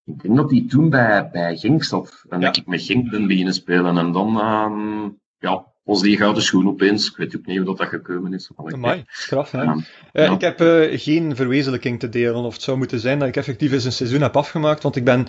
Ik 0.06 0.22
denk 0.22 0.36
dat 0.36 0.52
hij 0.52 0.66
toen 0.70 0.90
bij, 0.90 1.30
bij 1.30 1.58
Genk 1.58 1.84
zat. 1.84 2.24
En 2.30 2.40
ja. 2.40 2.46
dat 2.46 2.58
ik 2.58 2.68
met 2.68 2.82
Genk 2.82 3.10
ben 3.10 3.28
beginnen 3.28 3.54
spelen. 3.54 3.98
En 3.98 4.12
dan 4.12 4.38
um, 4.38 5.20
ja, 5.38 5.66
was 5.84 6.02
die 6.02 6.18
gouden 6.18 6.44
schoen 6.44 6.68
opeens. 6.68 7.10
Ik 7.10 7.18
weet 7.18 7.36
ook 7.36 7.46
niet 7.46 7.58
hoe 7.58 7.66
dat, 7.66 7.78
dat 7.78 7.88
gekomen 7.88 8.34
is. 8.34 8.52
Amai, 8.56 9.04
straf, 9.08 9.52
hè? 9.52 9.62
Ja. 9.62 9.78
Uh, 10.14 10.32
Ik 10.32 10.42
heb 10.42 10.62
uh, 10.62 11.00
geen 11.00 11.36
verwezenlijking 11.36 12.00
te 12.00 12.10
delen. 12.10 12.44
Of 12.44 12.54
het 12.54 12.62
zou 12.62 12.78
moeten 12.78 13.00
zijn 13.00 13.20
dat 13.20 13.28
ik 13.28 13.36
effectief 13.36 13.72
eens 13.72 13.86
een 13.86 13.92
seizoen 13.92 14.22
heb 14.22 14.38
afgemaakt. 14.38 14.84
Want 14.84 14.96
ik 14.96 15.04
ben 15.04 15.28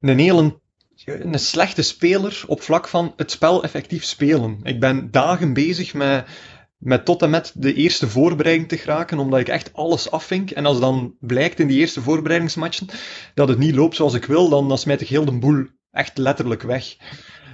een 0.00 0.18
hele 0.18 0.60
een 1.04 1.38
slechte 1.38 1.82
speler 1.82 2.44
op 2.46 2.60
vlak 2.60 2.88
van 2.88 3.12
het 3.16 3.30
spel 3.30 3.62
effectief 3.62 4.04
spelen. 4.04 4.60
Ik 4.62 4.80
ben 4.80 5.10
dagen 5.10 5.52
bezig 5.52 5.94
met, 5.94 6.26
met 6.76 7.04
tot 7.04 7.22
en 7.22 7.30
met 7.30 7.52
de 7.54 7.74
eerste 7.74 8.08
voorbereiding 8.08 8.68
te 8.68 8.76
geraken, 8.76 9.18
omdat 9.18 9.40
ik 9.40 9.48
echt 9.48 9.72
alles 9.72 10.10
afvink. 10.10 10.50
En 10.50 10.66
als 10.66 10.80
dan 10.80 11.16
blijkt 11.20 11.60
in 11.60 11.66
die 11.66 11.78
eerste 11.78 12.02
voorbereidingsmatchen 12.02 12.86
dat 13.34 13.48
het 13.48 13.58
niet 13.58 13.74
loopt 13.74 13.96
zoals 13.96 14.14
ik 14.14 14.24
wil, 14.24 14.48
dan, 14.48 14.68
dan 14.68 14.78
smijt 14.78 15.00
ik 15.00 15.08
heel 15.08 15.24
de 15.24 15.38
boel 15.38 15.66
echt 15.90 16.18
letterlijk 16.18 16.62
weg. 16.62 16.96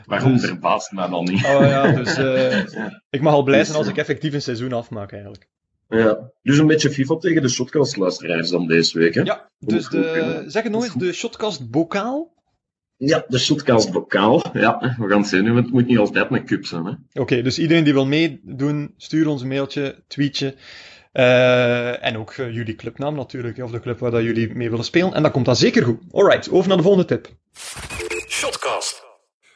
Waarom 0.04 0.32
dus, 0.32 0.44
verbaast 0.44 0.92
me 0.92 1.08
dan 1.08 1.24
niet? 1.24 1.44
Oh 1.44 1.60
ja, 1.60 1.92
dus 1.92 2.18
uh, 2.18 2.66
ja. 2.66 3.02
ik 3.10 3.20
mag 3.20 3.32
al 3.32 3.42
blij 3.42 3.64
zijn 3.64 3.78
als 3.78 3.88
ik 3.88 3.96
effectief 3.96 4.32
een 4.32 4.42
seizoen 4.42 4.72
afmaak 4.72 5.12
eigenlijk. 5.12 5.48
Ja, 5.88 6.30
dus 6.42 6.58
een 6.58 6.66
beetje 6.66 6.90
FIFA 6.90 7.16
tegen 7.16 7.42
de 7.42 7.48
shotcast-luisteraars 7.48 8.50
dan 8.50 8.66
deze 8.66 8.98
week, 8.98 9.14
hè? 9.14 9.20
Ja, 9.20 9.50
dus 9.58 9.88
de, 9.88 10.44
zeg 10.46 10.62
het 10.62 10.72
nog 10.72 10.84
eens, 10.84 10.94
de 10.94 11.12
shotcast-bokaal 11.12 12.41
ja, 13.06 13.24
de 13.28 13.38
shotcast 13.38 13.92
bokaal. 13.92 14.42
Ja, 14.52 14.94
we 14.98 15.08
gaan 15.08 15.18
het 15.20 15.28
zien. 15.28 15.56
Het 15.56 15.70
moet 15.70 15.86
niet 15.86 15.98
altijd 15.98 16.30
een 16.30 16.44
cup 16.44 16.66
zijn. 16.66 16.86
Oké, 16.86 17.20
okay, 17.20 17.42
dus 17.42 17.58
iedereen 17.58 17.84
die 17.84 17.92
wil 17.92 18.06
meedoen, 18.06 18.94
stuur 18.96 19.28
ons 19.28 19.42
een 19.42 19.48
mailtje, 19.48 20.02
tweetje. 20.06 20.54
Uh, 21.12 22.04
en 22.04 22.18
ook 22.18 22.36
uh, 22.36 22.54
jullie 22.54 22.74
clubnaam 22.74 23.14
natuurlijk, 23.14 23.58
of 23.58 23.70
de 23.70 23.80
club 23.80 23.98
waar 23.98 24.10
dat 24.10 24.22
jullie 24.22 24.54
mee 24.54 24.70
willen 24.70 24.84
spelen. 24.84 25.14
En 25.14 25.22
dat 25.22 25.32
komt 25.32 25.44
dan 25.44 25.56
zeker 25.56 25.84
goed. 25.84 26.00
Alright, 26.12 26.50
over 26.50 26.68
naar 26.68 26.76
de 26.76 26.82
volgende 26.82 27.06
tip. 27.06 27.28
Shotcast. 28.28 29.01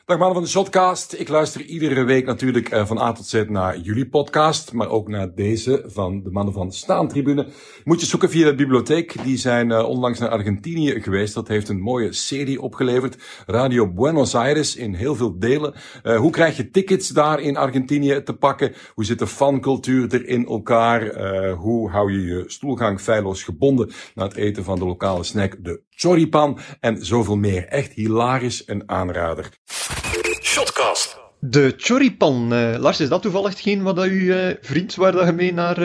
Dag 0.07 0.19
mannen 0.19 0.37
van 0.37 0.45
de 0.45 0.51
Shotcast. 0.51 1.13
Ik 1.13 1.29
luister 1.29 1.65
iedere 1.65 2.05
week 2.05 2.27
natuurlijk 2.27 2.73
uh, 2.73 2.87
van 2.87 2.99
A 2.99 3.13
tot 3.13 3.27
Z 3.27 3.45
naar 3.49 3.79
jullie 3.79 4.09
podcast, 4.09 4.73
maar 4.73 4.89
ook 4.89 5.09
naar 5.09 5.35
deze 5.35 5.85
van 5.87 6.23
de 6.23 6.31
mannen 6.31 6.55
van 6.55 6.73
Staantribune. 6.73 7.49
Moet 7.85 8.01
je 8.01 8.07
zoeken 8.07 8.31
via 8.31 8.45
de 8.45 8.55
bibliotheek. 8.55 9.23
Die 9.23 9.37
zijn 9.37 9.71
uh, 9.71 9.89
onlangs 9.89 10.19
naar 10.19 10.29
Argentinië 10.29 11.01
geweest. 11.01 11.35
Dat 11.35 11.49
heeft 11.49 11.69
een 11.69 11.81
mooie 11.81 12.13
serie 12.13 12.63
opgeleverd. 12.63 13.43
Radio 13.47 13.93
Buenos 13.93 14.35
Aires 14.35 14.77
in 14.77 14.95
heel 14.95 15.15
veel 15.15 15.39
delen. 15.39 15.75
Uh, 16.03 16.17
hoe 16.17 16.31
krijg 16.31 16.57
je 16.57 16.71
tickets 16.71 17.09
daar 17.09 17.41
in 17.41 17.57
Argentinië 17.57 18.23
te 18.23 18.37
pakken? 18.37 18.75
Hoe 18.95 19.05
zit 19.05 19.19
de 19.19 19.27
fancultuur 19.27 20.15
er 20.15 20.27
in 20.27 20.47
elkaar? 20.47 21.15
hoe 21.53 21.91
hou 21.91 22.13
je 22.13 22.21
je 22.21 22.45
stoelgang 22.47 23.01
feilloos 23.01 23.43
gebonden 23.43 23.91
na 24.15 24.25
het 24.25 24.37
eten 24.37 24.65
van 24.65 24.79
de 24.79 24.85
lokale 24.85 25.25
snack, 25.25 25.57
de 25.65 25.83
choripan 25.97 26.59
en 26.81 27.05
zoveel 27.05 27.37
meer. 27.37 27.67
Echt 27.67 27.93
hilarisch 27.93 28.65
en 28.65 28.89
aanrader. 28.89 29.49
Shotcast. 30.43 31.19
De 31.41 31.75
choripan. 31.77 32.53
Uh, 32.53 32.77
Lars, 32.79 33.01
is 33.01 33.09
dat 33.09 33.23
toevallig 33.23 33.51
hetgeen 33.51 33.83
wat 33.83 33.99
uw 33.99 34.11
uh, 34.11 34.51
vriend, 34.61 34.95
waar 34.95 35.13
dat 35.13 35.27
je 35.27 35.33
mee 35.33 35.53
naar 35.53 35.79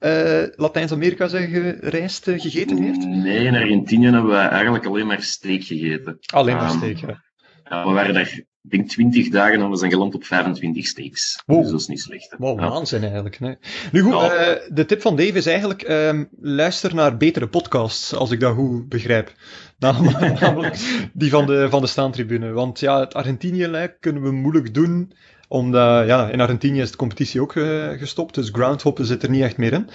uh, 0.00 0.42
Latijns-Amerika 0.56 1.28
zijn 1.28 1.48
gereisd, 1.48 2.24
gegeten 2.24 2.82
heeft? 2.82 3.06
Nee, 3.06 3.44
in 3.44 3.54
Argentinië 3.54 4.04
hebben 4.04 4.30
we 4.30 4.36
eigenlijk 4.36 4.86
alleen 4.86 5.06
maar 5.06 5.22
steak 5.22 5.62
gegeten. 5.62 6.18
Alleen 6.26 6.56
maar 6.56 6.70
um, 6.70 6.76
steak, 6.76 6.96
ja. 6.96 7.22
ja. 7.64 7.86
We 7.86 7.92
waren 7.92 8.14
daar, 8.14 8.42
ik 8.62 8.70
denk, 8.70 8.88
20 8.88 9.28
dagen 9.28 9.60
en 9.60 9.70
we 9.70 9.76
zijn 9.76 9.90
geland 9.90 10.14
op 10.14 10.24
25 10.24 10.86
steaks. 10.86 11.42
Wow. 11.46 11.62
Dus 11.62 11.70
dat 11.70 11.80
is 11.80 11.86
niet 11.86 12.00
slecht. 12.00 12.34
Wow, 12.38 12.60
ja. 12.60 12.68
waanzin 12.68 13.02
eigenlijk. 13.02 13.40
Nee. 13.40 13.56
Nu 13.92 14.02
goed, 14.02 14.12
ja. 14.12 14.58
de 14.68 14.84
tip 14.86 15.00
van 15.00 15.16
Dave 15.16 15.32
is 15.32 15.46
eigenlijk, 15.46 15.82
ehm, 15.82 16.24
luister 16.40 16.94
naar 16.94 17.16
betere 17.16 17.48
podcasts, 17.48 18.14
als 18.14 18.30
ik 18.30 18.40
dat 18.40 18.54
goed 18.54 18.88
begrijp. 18.88 19.32
Namelijk 19.78 20.78
die 21.12 21.30
van 21.30 21.46
de, 21.46 21.66
van 21.70 21.80
de 21.80 21.86
staantribune. 21.86 22.50
Want 22.50 22.80
ja, 22.80 23.00
het 23.00 23.14
Argentinië-lijk 23.14 23.96
kunnen 24.00 24.22
we 24.22 24.30
moeilijk 24.30 24.74
doen. 24.74 25.12
Omdat, 25.48 26.06
ja, 26.06 26.28
in 26.28 26.40
Argentinië 26.40 26.80
is 26.80 26.90
de 26.90 26.96
competitie 26.96 27.40
ook 27.40 27.54
uh, 27.54 27.88
gestopt. 27.88 28.34
Dus 28.34 28.48
groundhoppen 28.52 29.04
zit 29.04 29.22
er 29.22 29.30
niet 29.30 29.42
echt 29.42 29.56
meer 29.56 29.72
in. 29.72 29.88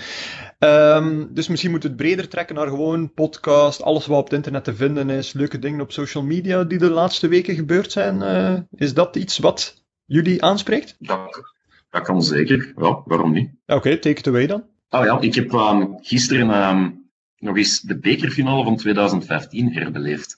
Um, 0.70 1.34
dus 1.34 1.48
misschien 1.48 1.72
moeten 1.72 1.90
we 1.90 1.96
het 1.96 2.06
breder 2.06 2.30
trekken 2.30 2.56
naar 2.56 2.68
gewoon 2.68 3.14
podcast. 3.14 3.82
Alles 3.82 4.06
wat 4.06 4.18
op 4.18 4.24
het 4.24 4.34
internet 4.34 4.64
te 4.64 4.76
vinden 4.76 5.10
is. 5.10 5.34
Leuke 5.34 5.60
dingen 5.60 5.82
op 5.82 5.92
social 5.92 6.24
media 6.24 6.64
die 6.64 6.78
de 6.78 6.90
laatste 6.90 7.28
weken 7.28 7.56
gebeurd 7.56 7.92
zijn. 7.92 8.22
Uh, 8.22 8.60
is 8.76 8.94
dat 8.94 9.16
iets 9.16 9.38
wat 9.38 9.84
jullie 10.06 10.44
aanspreekt? 10.44 10.96
Dat, 11.00 11.44
dat 11.90 12.02
kan 12.02 12.24
zeker. 12.24 12.74
Ja, 12.76 13.02
waarom 13.06 13.32
niet? 13.32 13.50
Oké, 13.66 13.78
okay, 13.78 13.98
take 13.98 14.20
it 14.20 14.28
away 14.28 14.48
dan. 14.48 14.64
Oh 14.90 15.06
ja, 15.06 15.20
ik 15.20 15.36
heb 15.36 15.52
um, 15.52 15.98
gisteren... 16.02 16.70
Um, 16.70 17.02
nog 17.44 17.58
eens 17.58 17.82
de 17.82 18.00
bekerfinale 18.00 18.64
van 18.64 18.76
2015 18.76 19.74
herbeleefd. 19.74 20.38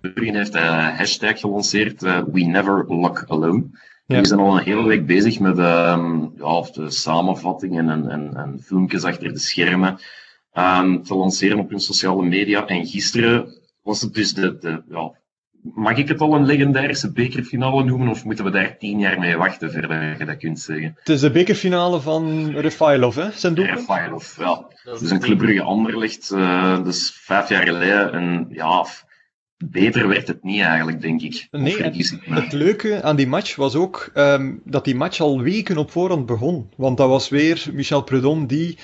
Jurgen 0.00 0.34
heeft 0.34 0.54
een 0.54 0.94
hashtag 0.94 1.40
gelanceerd, 1.40 2.02
uh, 2.02 2.22
We 2.32 2.40
Never 2.40 2.84
Lock 2.88 3.24
Alone. 3.26 3.64
Ja. 4.06 4.20
We 4.20 4.26
zijn 4.26 4.40
al 4.40 4.56
een 4.56 4.64
hele 4.64 4.86
week 4.86 5.06
bezig 5.06 5.40
met 5.40 5.58
um, 5.58 6.32
ja, 6.36 6.60
de 6.72 6.90
samenvattingen 6.90 7.88
en, 7.88 8.10
en, 8.10 8.36
en, 8.36 8.60
filmpjes 8.62 9.04
achter 9.04 9.32
de 9.32 9.38
schermen 9.38 9.98
um, 10.54 11.02
te 11.02 11.14
lanceren 11.14 11.58
op 11.58 11.70
hun 11.70 11.80
sociale 11.80 12.22
media. 12.22 12.66
En 12.66 12.86
gisteren 12.86 13.60
was 13.82 14.00
het 14.00 14.14
dus 14.14 14.34
de, 14.34 14.58
de 14.58 14.82
ja, 14.88 15.12
mag 15.62 15.96
ik 15.96 16.08
het 16.08 16.20
al 16.20 16.34
een 16.34 16.46
legendarische 16.46 17.12
bekerfinale 17.12 17.84
noemen, 17.84 18.08
of 18.08 18.24
moeten 18.24 18.44
we 18.44 18.50
daar 18.50 18.78
tien 18.78 18.98
jaar 18.98 19.18
mee 19.18 19.36
wachten 19.36 19.72
voordat 19.72 20.18
je 20.18 20.24
dat 20.24 20.36
kunt 20.36 20.60
zeggen? 20.60 20.94
Het 20.98 21.08
is 21.08 21.20
de 21.20 21.30
bekerfinale 21.30 22.00
van 22.00 22.50
Refailov, 22.50 23.16
hè? 23.16 23.30
Zijn 23.30 23.54
doel? 23.54 23.64
Refailov, 23.64 24.38
ja. 24.38 24.66
Dus 24.84 25.10
een 25.10 25.20
Club 25.20 25.38
Brugge 25.38 25.62
Anderlecht, 25.62 26.30
uh, 26.34 26.84
dus 26.84 27.10
vijf 27.20 27.48
jaar 27.48 27.62
geleden. 27.62 28.12
En 28.12 28.46
ja, 28.50 28.84
beter 29.70 30.08
werd 30.08 30.28
het 30.28 30.42
niet 30.42 30.60
eigenlijk, 30.60 31.00
denk 31.00 31.22
ik. 31.22 31.48
Nee, 31.50 31.82
het, 31.82 32.52
leuke 32.52 33.02
aan 33.02 33.16
die 33.16 33.26
match 33.26 33.56
was 33.56 33.74
ook 33.74 34.10
um, 34.14 34.60
dat 34.64 34.84
die 34.84 34.94
match 34.94 35.20
al 35.20 35.40
weken 35.40 35.76
op 35.76 35.90
voorhand 35.90 36.26
begon. 36.26 36.70
Want 36.76 36.96
dat 36.96 37.08
was 37.08 37.28
weer 37.28 37.66
Michel 37.72 38.02
Prudhomme 38.02 38.46
die 38.46 38.78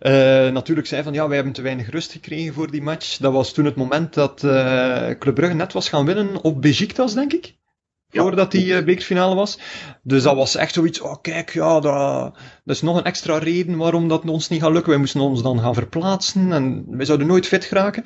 uh, 0.00 0.12
natuurlijk 0.52 0.86
zei 0.86 1.02
van 1.02 1.12
ja, 1.12 1.26
wij 1.26 1.34
hebben 1.36 1.54
te 1.54 1.62
weinig 1.62 1.90
rust 1.90 2.12
gekregen 2.12 2.54
voor 2.54 2.70
die 2.70 2.82
match. 2.82 3.16
Dat 3.16 3.32
was 3.32 3.52
toen 3.52 3.64
het 3.64 3.76
moment 3.76 4.14
dat 4.14 4.42
uh, 4.42 5.10
Club 5.18 5.34
Brugge 5.34 5.54
net 5.54 5.72
was 5.72 5.88
gaan 5.88 6.06
winnen 6.06 6.42
op 6.42 6.62
Besiktas, 6.62 7.14
denk 7.14 7.32
ik. 7.32 7.54
Voordat 8.08 8.50
die 8.50 8.66
uh, 8.66 8.84
bekerfinale 8.84 9.34
was. 9.34 9.58
Dus 10.02 10.22
dat 10.22 10.34
was 10.34 10.56
echt 10.56 10.74
zoiets, 10.74 11.00
oh 11.00 11.14
kijk, 11.22 11.52
ja, 11.52 11.80
dat, 11.80 12.34
dat 12.64 12.76
is 12.76 12.82
nog 12.82 12.96
een 12.96 13.04
extra 13.04 13.38
reden 13.38 13.76
waarom 13.76 14.08
dat 14.08 14.28
ons 14.28 14.48
niet 14.48 14.62
gaat 14.62 14.72
lukken. 14.72 14.90
Wij 14.90 15.00
moesten 15.00 15.20
ons 15.20 15.42
dan 15.42 15.60
gaan 15.60 15.74
verplaatsen 15.74 16.52
en 16.52 16.84
wij 16.88 17.06
zouden 17.06 17.26
nooit 17.26 17.46
fit 17.46 17.64
geraken. 17.64 18.04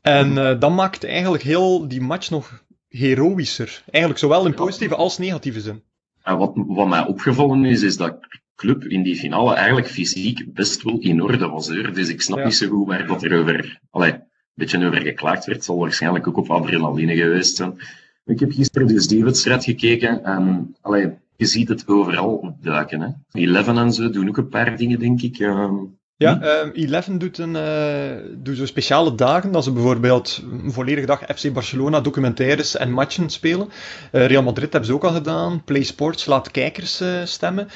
En 0.00 0.30
uh, 0.30 0.60
dat 0.60 0.74
maakt 0.74 1.04
eigenlijk 1.04 1.42
heel 1.42 1.88
die 1.88 2.00
match 2.00 2.30
nog 2.30 2.64
heroïscher. 2.88 3.82
Eigenlijk 3.90 4.22
zowel 4.22 4.46
in 4.46 4.54
positieve 4.54 4.94
als 4.94 5.18
negatieve 5.18 5.60
zin. 5.60 5.82
En 6.22 6.38
wat, 6.38 6.52
wat 6.54 6.88
mij 6.88 7.06
opgevallen 7.06 7.64
is, 7.64 7.82
is 7.82 7.96
dat 7.96 8.18
club 8.54 8.84
in 8.84 9.02
die 9.02 9.16
finale 9.16 9.54
eigenlijk 9.54 9.88
fysiek 9.88 10.54
best 10.54 10.82
wel 10.82 10.98
in 10.98 11.22
orde 11.22 11.48
was. 11.48 11.68
Hoor. 11.68 11.92
Dus 11.92 12.08
ik 12.08 12.22
snap 12.22 12.44
niet 12.44 12.54
zo 12.54 12.68
goed 12.68 12.86
waar 12.86 13.06
dat 13.06 13.22
er 13.22 13.40
over, 13.40 13.80
allee, 13.90 14.12
een 14.12 14.20
beetje 14.54 14.86
over 14.86 15.00
geklaagd 15.00 15.44
werd. 15.44 15.56
Het 15.56 15.64
zal 15.64 15.78
waarschijnlijk 15.78 16.26
ook 16.26 16.36
op 16.36 16.50
adrenaline 16.50 17.16
geweest 17.16 17.56
zijn. 17.56 17.78
Ik 18.24 18.40
heb 18.40 18.52
gisteren 18.52 18.88
dus 18.88 19.08
die 19.08 19.24
wedstrijd 19.24 19.64
gekeken 19.64 20.24
en 20.24 20.76
allee, 20.80 21.18
je 21.36 21.46
ziet 21.46 21.68
het 21.68 21.88
overal 21.88 22.34
opduiken. 22.34 23.00
Hè. 23.00 23.40
Eleven 23.40 23.78
en 23.78 23.92
zo 23.92 24.10
doen 24.10 24.28
ook 24.28 24.36
een 24.36 24.48
paar 24.48 24.76
dingen, 24.76 24.98
denk 24.98 25.22
ik. 25.22 25.38
Uh, 25.38 25.72
ja, 26.20 26.38
uh, 26.42 26.84
Eleven 26.84 27.18
doet, 27.18 27.38
een, 27.38 27.54
uh, 27.54 28.32
doet 28.36 28.56
zo 28.56 28.66
speciale 28.66 29.14
dagen, 29.14 29.52
dat 29.52 29.64
ze 29.64 29.72
bijvoorbeeld 29.72 30.42
een 30.62 30.72
volledige 30.72 31.06
dag 31.06 31.22
FC 31.36 31.52
Barcelona 31.52 32.00
documentaires 32.00 32.76
en 32.76 32.90
matchen 32.90 33.30
spelen. 33.30 33.68
Uh, 34.12 34.26
Real 34.26 34.42
Madrid 34.42 34.72
hebben 34.72 34.90
ze 34.90 34.94
ook 34.94 35.04
al 35.04 35.12
gedaan. 35.12 35.64
Play 35.64 35.82
Sports 35.82 36.26
laat 36.26 36.50
kijkers 36.50 37.00
uh, 37.00 37.08
stemmen. 37.24 37.68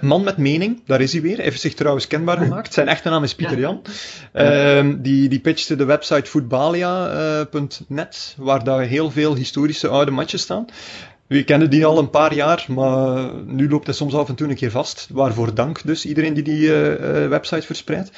man 0.00 0.24
met 0.24 0.36
mening, 0.36 0.82
daar 0.86 1.00
is 1.00 1.12
hij 1.12 1.22
weer. 1.22 1.36
Hij 1.36 1.44
heeft 1.44 1.60
zich 1.60 1.74
trouwens 1.74 2.06
kenbaar 2.06 2.38
gemaakt. 2.38 2.72
Zijn 2.72 2.88
echte 2.88 3.08
naam 3.08 3.22
is 3.22 3.34
Pieter 3.34 3.58
Jan. 3.58 3.82
Ehm, 4.32 4.96
die, 4.98 5.28
die 5.28 5.40
pitchte 5.40 5.76
de 5.76 5.84
website 5.84 6.30
voetbalia.net, 6.30 8.34
waar 8.36 8.64
daar 8.64 8.82
heel 8.82 9.10
veel 9.10 9.34
historische 9.34 9.88
oude 9.88 10.10
matches 10.10 10.42
staan. 10.42 10.66
We 11.26 11.44
kennen 11.44 11.70
die 11.70 11.86
al 11.86 11.98
een 11.98 12.10
paar 12.10 12.34
jaar, 12.34 12.66
maar 12.68 13.30
nu 13.44 13.68
loopt 13.68 13.86
hij 13.86 13.94
soms 13.94 14.14
af 14.14 14.28
en 14.28 14.34
toe 14.34 14.48
een 14.48 14.54
keer 14.54 14.70
vast. 14.70 15.08
Waarvoor 15.12 15.54
dank 15.54 15.82
dus 15.84 16.06
iedereen 16.06 16.34
die 16.34 16.42
die 16.42 16.60
uh, 16.60 17.28
website 17.28 17.66
verspreidt. 17.66 18.10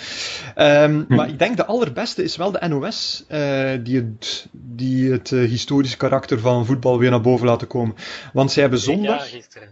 Um, 0.56 1.04
hm. 1.08 1.14
Maar 1.14 1.28
ik 1.28 1.38
denk 1.38 1.56
de 1.56 1.66
allerbeste 1.66 2.22
is 2.22 2.36
wel 2.36 2.50
de 2.50 2.68
NOS, 2.68 3.24
uh, 3.28 3.70
die 3.82 3.96
het, 3.96 4.46
die 4.52 5.12
het 5.12 5.30
historische 5.30 5.96
karakter 5.96 6.40
van 6.40 6.66
voetbal 6.66 6.98
weer 6.98 7.10
naar 7.10 7.20
boven 7.20 7.46
laten 7.46 7.66
komen. 7.66 7.94
Want 8.32 8.52
zij 8.52 8.62
hebben 8.62 8.80
zondag... 8.80 9.28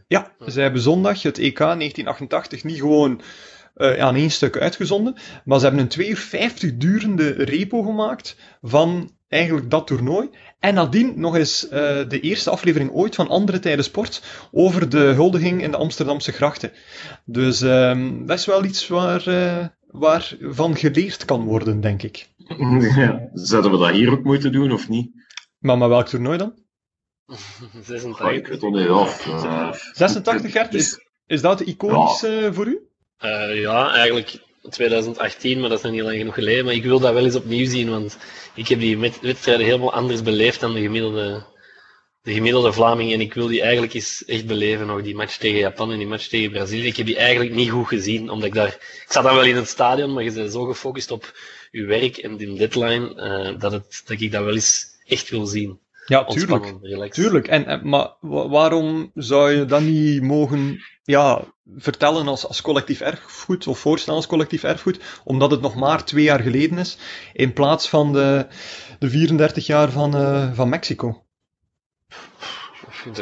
Ja, 0.08 0.32
zij 0.46 0.62
hebben 0.62 0.82
zondag 0.82 1.22
het 1.22 1.38
EK 1.38 1.58
1988 1.58 2.64
niet 2.64 2.78
gewoon 2.78 3.20
uh, 3.76 3.98
aan 3.98 4.14
één 4.14 4.30
stuk 4.30 4.56
uitgezonden. 4.56 5.14
Maar 5.44 5.58
ze 5.58 5.64
hebben 5.64 5.82
een 5.82 5.88
2 5.88 6.08
uur 6.08 6.16
50 6.16 6.76
durende 6.76 7.30
repo 7.30 7.82
gemaakt 7.82 8.36
van 8.62 9.10
eigenlijk 9.34 9.70
dat 9.70 9.86
toernooi. 9.86 10.30
En 10.58 10.74
nadien 10.74 11.20
nog 11.20 11.36
eens 11.36 11.64
uh, 11.64 11.70
de 12.08 12.20
eerste 12.20 12.50
aflevering 12.50 12.90
ooit 12.90 13.14
van 13.14 13.28
Andere 13.28 13.58
Tijden 13.58 13.84
Sport 13.84 14.22
over 14.52 14.88
de 14.88 14.98
huldiging 14.98 15.62
in 15.62 15.70
de 15.70 15.76
Amsterdamse 15.76 16.32
grachten. 16.32 16.72
Dus 17.24 17.60
um, 17.60 18.26
dat 18.26 18.38
is 18.38 18.46
wel 18.46 18.64
iets 18.64 18.88
waar, 18.88 19.28
uh, 19.28 19.66
waar 19.86 20.36
van 20.40 20.76
geleerd 20.76 21.24
kan 21.24 21.44
worden, 21.44 21.80
denk 21.80 22.02
ik. 22.02 22.28
Ja. 22.96 23.28
Zouden 23.32 23.70
we 23.70 23.78
dat 23.78 23.90
hier 23.90 24.12
ook 24.12 24.24
moeten 24.24 24.52
doen, 24.52 24.72
of 24.72 24.88
niet? 24.88 25.10
Maar, 25.58 25.78
maar 25.78 25.88
welk 25.88 26.06
toernooi 26.06 26.38
dan? 26.38 26.54
86. 27.82 28.30
ik 28.30 28.46
weet 28.46 28.62
het 28.62 28.72
niet 28.72 28.88
af. 28.88 29.26
Uh, 29.26 29.72
86, 29.92 30.52
Gert? 30.52 30.74
Is, 30.74 31.00
is 31.26 31.40
dat 31.40 31.60
iconisch 31.60 32.20
ja. 32.20 32.52
voor 32.52 32.66
u? 32.66 32.78
ja, 33.54 33.94
eigenlijk 33.94 34.43
2018, 34.70 35.60
maar 35.60 35.68
dat 35.68 35.78
is 35.78 35.84
nog 35.84 35.92
niet 35.92 36.02
lang 36.02 36.16
genoeg 36.16 36.34
geleden. 36.34 36.64
Maar 36.64 36.74
ik 36.74 36.84
wil 36.84 37.00
dat 37.00 37.12
wel 37.12 37.24
eens 37.24 37.34
opnieuw 37.34 37.66
zien, 37.66 37.90
want 37.90 38.18
ik 38.54 38.68
heb 38.68 38.80
die 38.80 38.98
wedstrijden 38.98 39.66
helemaal 39.66 39.92
anders 39.92 40.22
beleefd 40.22 40.60
dan 40.60 40.74
de 40.74 40.80
gemiddelde, 40.80 41.44
de 42.22 42.32
gemiddelde 42.32 42.72
Vlaming. 42.72 43.12
En 43.12 43.20
ik 43.20 43.34
wil 43.34 43.46
die 43.46 43.62
eigenlijk 43.62 43.94
eens 43.94 44.24
echt 44.24 44.46
beleven, 44.46 44.86
nog 44.86 45.02
die 45.02 45.14
match 45.14 45.36
tegen 45.36 45.58
Japan 45.58 45.92
en 45.92 45.98
die 45.98 46.06
match 46.06 46.26
tegen 46.26 46.50
Brazilië. 46.50 46.86
Ik 46.86 46.96
heb 46.96 47.06
die 47.06 47.16
eigenlijk 47.16 47.54
niet 47.54 47.70
goed 47.70 47.88
gezien, 47.88 48.30
omdat 48.30 48.48
ik 48.48 48.54
daar... 48.54 48.68
Ik 48.68 49.06
zat 49.08 49.24
dan 49.24 49.34
wel 49.34 49.44
in 49.44 49.56
het 49.56 49.68
stadion, 49.68 50.12
maar 50.12 50.24
je 50.24 50.32
bent 50.32 50.52
zo 50.52 50.64
gefocust 50.64 51.10
op 51.10 51.38
je 51.70 51.84
werk 51.84 52.16
en 52.16 52.36
die 52.36 52.54
deadline, 52.54 53.14
uh, 53.16 53.60
dat, 53.60 53.72
het, 53.72 54.02
dat 54.04 54.20
ik 54.20 54.32
dat 54.32 54.44
wel 54.44 54.54
eens 54.54 54.86
echt 55.06 55.30
wil 55.30 55.46
zien. 55.46 55.78
Ja, 56.06 56.24
tuurlijk. 56.24 57.12
Tuurlijk. 57.12 57.48
En, 57.48 57.66
en, 57.66 57.88
maar 57.88 58.10
waarom 58.20 59.10
zou 59.14 59.52
je 59.52 59.64
dan 59.64 59.84
niet 59.84 60.22
mogen 60.22 60.82
ja, 61.02 61.40
vertellen 61.76 62.28
als, 62.28 62.46
als 62.46 62.62
collectief 62.62 63.00
erfgoed, 63.00 63.66
of 63.66 63.78
voorstellen 63.78 64.18
als 64.18 64.28
collectief 64.28 64.62
erfgoed, 64.62 65.00
omdat 65.24 65.50
het 65.50 65.60
nog 65.60 65.74
maar 65.74 66.04
twee 66.04 66.24
jaar 66.24 66.40
geleden 66.40 66.78
is, 66.78 66.98
in 67.32 67.52
plaats 67.52 67.88
van 67.88 68.12
de, 68.12 68.46
de 68.98 69.10
34 69.10 69.66
jaar 69.66 69.90
van, 69.90 70.16
uh, 70.16 70.52
van 70.52 70.68
Mexico? 70.68 71.24
Het 73.04 73.18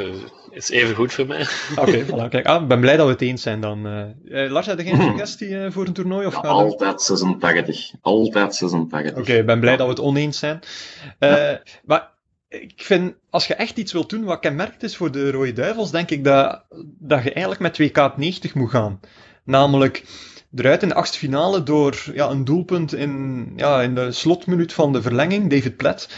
is 0.50 0.70
even 0.70 0.94
goed 0.94 1.12
voor 1.12 1.26
mij. 1.26 1.46
Oké, 1.76 2.04
okay, 2.12 2.28
kijk. 2.28 2.46
Ah, 2.46 2.62
ik 2.62 2.68
ben 2.68 2.80
blij 2.80 2.96
dat 2.96 3.06
we 3.06 3.12
het 3.12 3.20
eens 3.20 3.42
zijn 3.42 3.60
dan. 3.60 3.86
Uh, 4.24 4.50
Lars, 4.50 4.66
heb 4.66 4.78
je 4.78 4.84
geen 4.84 5.02
suggestie 5.02 5.48
uh, 5.48 5.70
voor 5.70 5.86
een 5.86 5.92
toernooi? 5.92 6.26
Of 6.26 6.34
ja, 6.34 6.40
altijd 6.40 7.02
86. 7.02 7.92
Altijd 8.00 8.54
86. 8.54 9.10
Oké, 9.10 9.20
okay, 9.20 9.38
ik 9.38 9.46
ben 9.46 9.60
blij 9.60 9.76
dat 9.76 9.86
we 9.86 9.92
het 9.92 10.02
oneens 10.02 10.38
zijn. 10.38 10.60
Ja. 11.18 11.62
Maar 11.84 12.10
ik 12.60 12.82
vind, 12.82 13.14
als 13.30 13.46
je 13.46 13.54
echt 13.54 13.76
iets 13.76 13.92
wilt 13.92 14.10
doen 14.10 14.24
wat 14.24 14.40
kenmerkt 14.40 14.82
is 14.82 14.96
voor 14.96 15.12
de 15.12 15.30
Rode 15.30 15.52
Duivels, 15.52 15.90
denk 15.90 16.10
ik 16.10 16.24
dat, 16.24 16.62
dat 16.98 17.22
je 17.22 17.32
eigenlijk 17.32 17.60
met 17.60 17.80
2K90 17.80 18.52
moet 18.52 18.70
gaan. 18.70 19.00
Namelijk 19.44 20.04
eruit 20.54 20.82
in 20.82 20.88
de 20.88 20.94
achtste 20.94 21.18
finale 21.18 21.62
door 21.62 22.04
ja, 22.14 22.30
een 22.30 22.44
doelpunt 22.44 22.94
in, 22.94 23.46
ja, 23.56 23.82
in 23.82 23.94
de 23.94 24.12
slotminuut 24.12 24.72
van 24.72 24.92
de 24.92 25.02
verlenging, 25.02 25.50
David 25.50 25.76
Platt. 25.76 26.08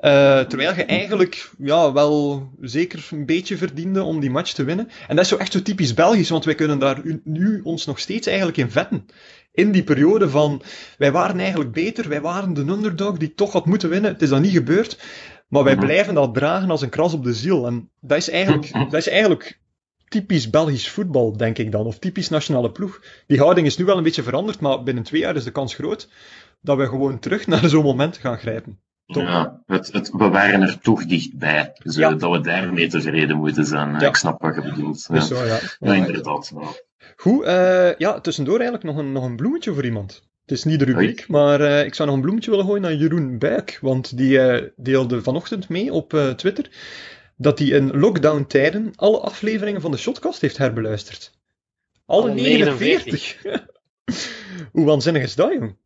Uh, 0.00 0.40
terwijl 0.40 0.74
je 0.74 0.84
eigenlijk 0.84 1.50
ja, 1.58 1.92
wel 1.92 2.48
zeker 2.60 3.08
een 3.10 3.26
beetje 3.26 3.56
verdiende 3.56 4.02
om 4.02 4.20
die 4.20 4.30
match 4.30 4.52
te 4.52 4.64
winnen. 4.64 4.88
En 5.08 5.16
dat 5.16 5.24
is 5.24 5.30
zo 5.30 5.36
echt 5.36 5.52
zo 5.52 5.62
typisch 5.62 5.94
Belgisch, 5.94 6.28
want 6.28 6.44
wij 6.44 6.54
kunnen 6.54 6.78
daar 6.78 7.02
nu 7.24 7.60
ons 7.60 7.86
nog 7.86 7.98
steeds 7.98 8.26
eigenlijk 8.26 8.56
in 8.56 8.70
vetten. 8.70 9.06
In 9.52 9.72
die 9.72 9.84
periode 9.84 10.28
van, 10.28 10.62
wij 10.98 11.12
waren 11.12 11.38
eigenlijk 11.38 11.72
beter, 11.72 12.08
wij 12.08 12.20
waren 12.20 12.54
de 12.54 12.60
underdog 12.60 13.16
die 13.16 13.34
toch 13.34 13.52
had 13.52 13.66
moeten 13.66 13.88
winnen. 13.88 14.12
Het 14.12 14.22
is 14.22 14.28
dan 14.28 14.42
niet 14.42 14.52
gebeurd. 14.52 14.98
Maar 15.48 15.64
wij 15.64 15.74
mhm. 15.74 15.84
blijven 15.84 16.14
dat 16.14 16.34
dragen 16.34 16.70
als 16.70 16.82
een 16.82 16.88
kras 16.88 17.12
op 17.12 17.24
de 17.24 17.34
ziel. 17.34 17.66
En 17.66 17.90
dat 18.00 18.18
is 18.18 18.30
eigenlijk, 18.30 18.72
dat 18.72 18.94
is 18.94 19.08
eigenlijk 19.08 19.60
typisch 20.08 20.50
Belgisch 20.50 20.90
voetbal, 20.90 21.36
denk 21.36 21.58
ik 21.58 21.72
dan. 21.72 21.86
Of 21.86 21.98
typisch 21.98 22.28
nationale 22.28 22.70
ploeg. 22.70 23.00
Die 23.26 23.38
houding 23.38 23.66
is 23.66 23.76
nu 23.76 23.84
wel 23.84 23.96
een 23.96 24.02
beetje 24.02 24.22
veranderd, 24.22 24.60
maar 24.60 24.82
binnen 24.82 25.04
twee 25.04 25.20
jaar 25.20 25.36
is 25.36 25.44
de 25.44 25.50
kans 25.50 25.74
groot 25.74 26.08
dat 26.60 26.76
we 26.76 26.86
gewoon 26.86 27.18
terug 27.18 27.46
naar 27.46 27.68
zo'n 27.68 27.82
moment 27.82 28.16
gaan 28.16 28.38
grijpen. 28.38 28.78
Ja, 29.06 29.62
het, 29.66 29.92
het, 29.92 30.10
we 30.10 30.28
waren 30.28 30.62
er 30.62 30.78
toch 30.78 31.06
dichtbij. 31.06 31.72
Dus 31.82 31.96
ja. 31.96 32.14
dat 32.14 32.30
we 32.30 32.40
daarmee 32.40 32.88
tevreden 32.88 33.36
moeten 33.36 33.64
zijn. 33.64 34.00
Ja. 34.00 34.08
Ik 34.08 34.16
snap 34.16 34.42
wat 34.42 34.54
je 34.54 34.62
bedoelt. 34.62 35.08
Ja, 35.12 35.20
zo, 35.20 35.44
ja. 35.44 35.58
ja 35.78 35.94
inderdaad. 35.94 36.52
Goed, 37.16 37.44
uh, 37.44 37.96
ja, 37.96 38.20
tussendoor 38.20 38.54
eigenlijk 38.54 38.84
nog 38.84 38.96
een, 38.96 39.12
nog 39.12 39.24
een 39.24 39.36
bloemetje 39.36 39.74
voor 39.74 39.84
iemand. 39.84 40.22
Het 40.44 40.58
is 40.58 40.64
niet 40.64 40.78
de 40.78 40.84
rubriek, 40.84 41.28
maar 41.28 41.60
uh, 41.60 41.84
ik 41.84 41.94
zou 41.94 42.08
nog 42.08 42.16
een 42.16 42.22
bloemetje 42.22 42.50
willen 42.50 42.64
gooien 42.66 42.82
naar 42.82 42.94
Jeroen 42.94 43.38
Buik. 43.38 43.78
Want 43.80 44.16
die 44.16 44.30
uh, 44.38 44.68
deelde 44.76 45.22
vanochtend 45.22 45.68
mee 45.68 45.92
op 45.92 46.12
uh, 46.12 46.30
Twitter 46.30 46.70
dat 47.36 47.58
hij 47.58 47.68
in 47.68 47.98
lockdown-tijden 47.98 48.92
alle 48.96 49.18
afleveringen 49.18 49.80
van 49.80 49.90
de 49.90 49.96
Shotcast 49.96 50.40
heeft 50.40 50.56
herbeluisterd. 50.56 51.32
Alle 52.06 52.34
49. 52.34 53.42
49. 53.42 53.66
Hoe 54.72 54.84
waanzinnig 54.84 55.22
is 55.22 55.34
dat, 55.34 55.52
jong? 55.52 55.76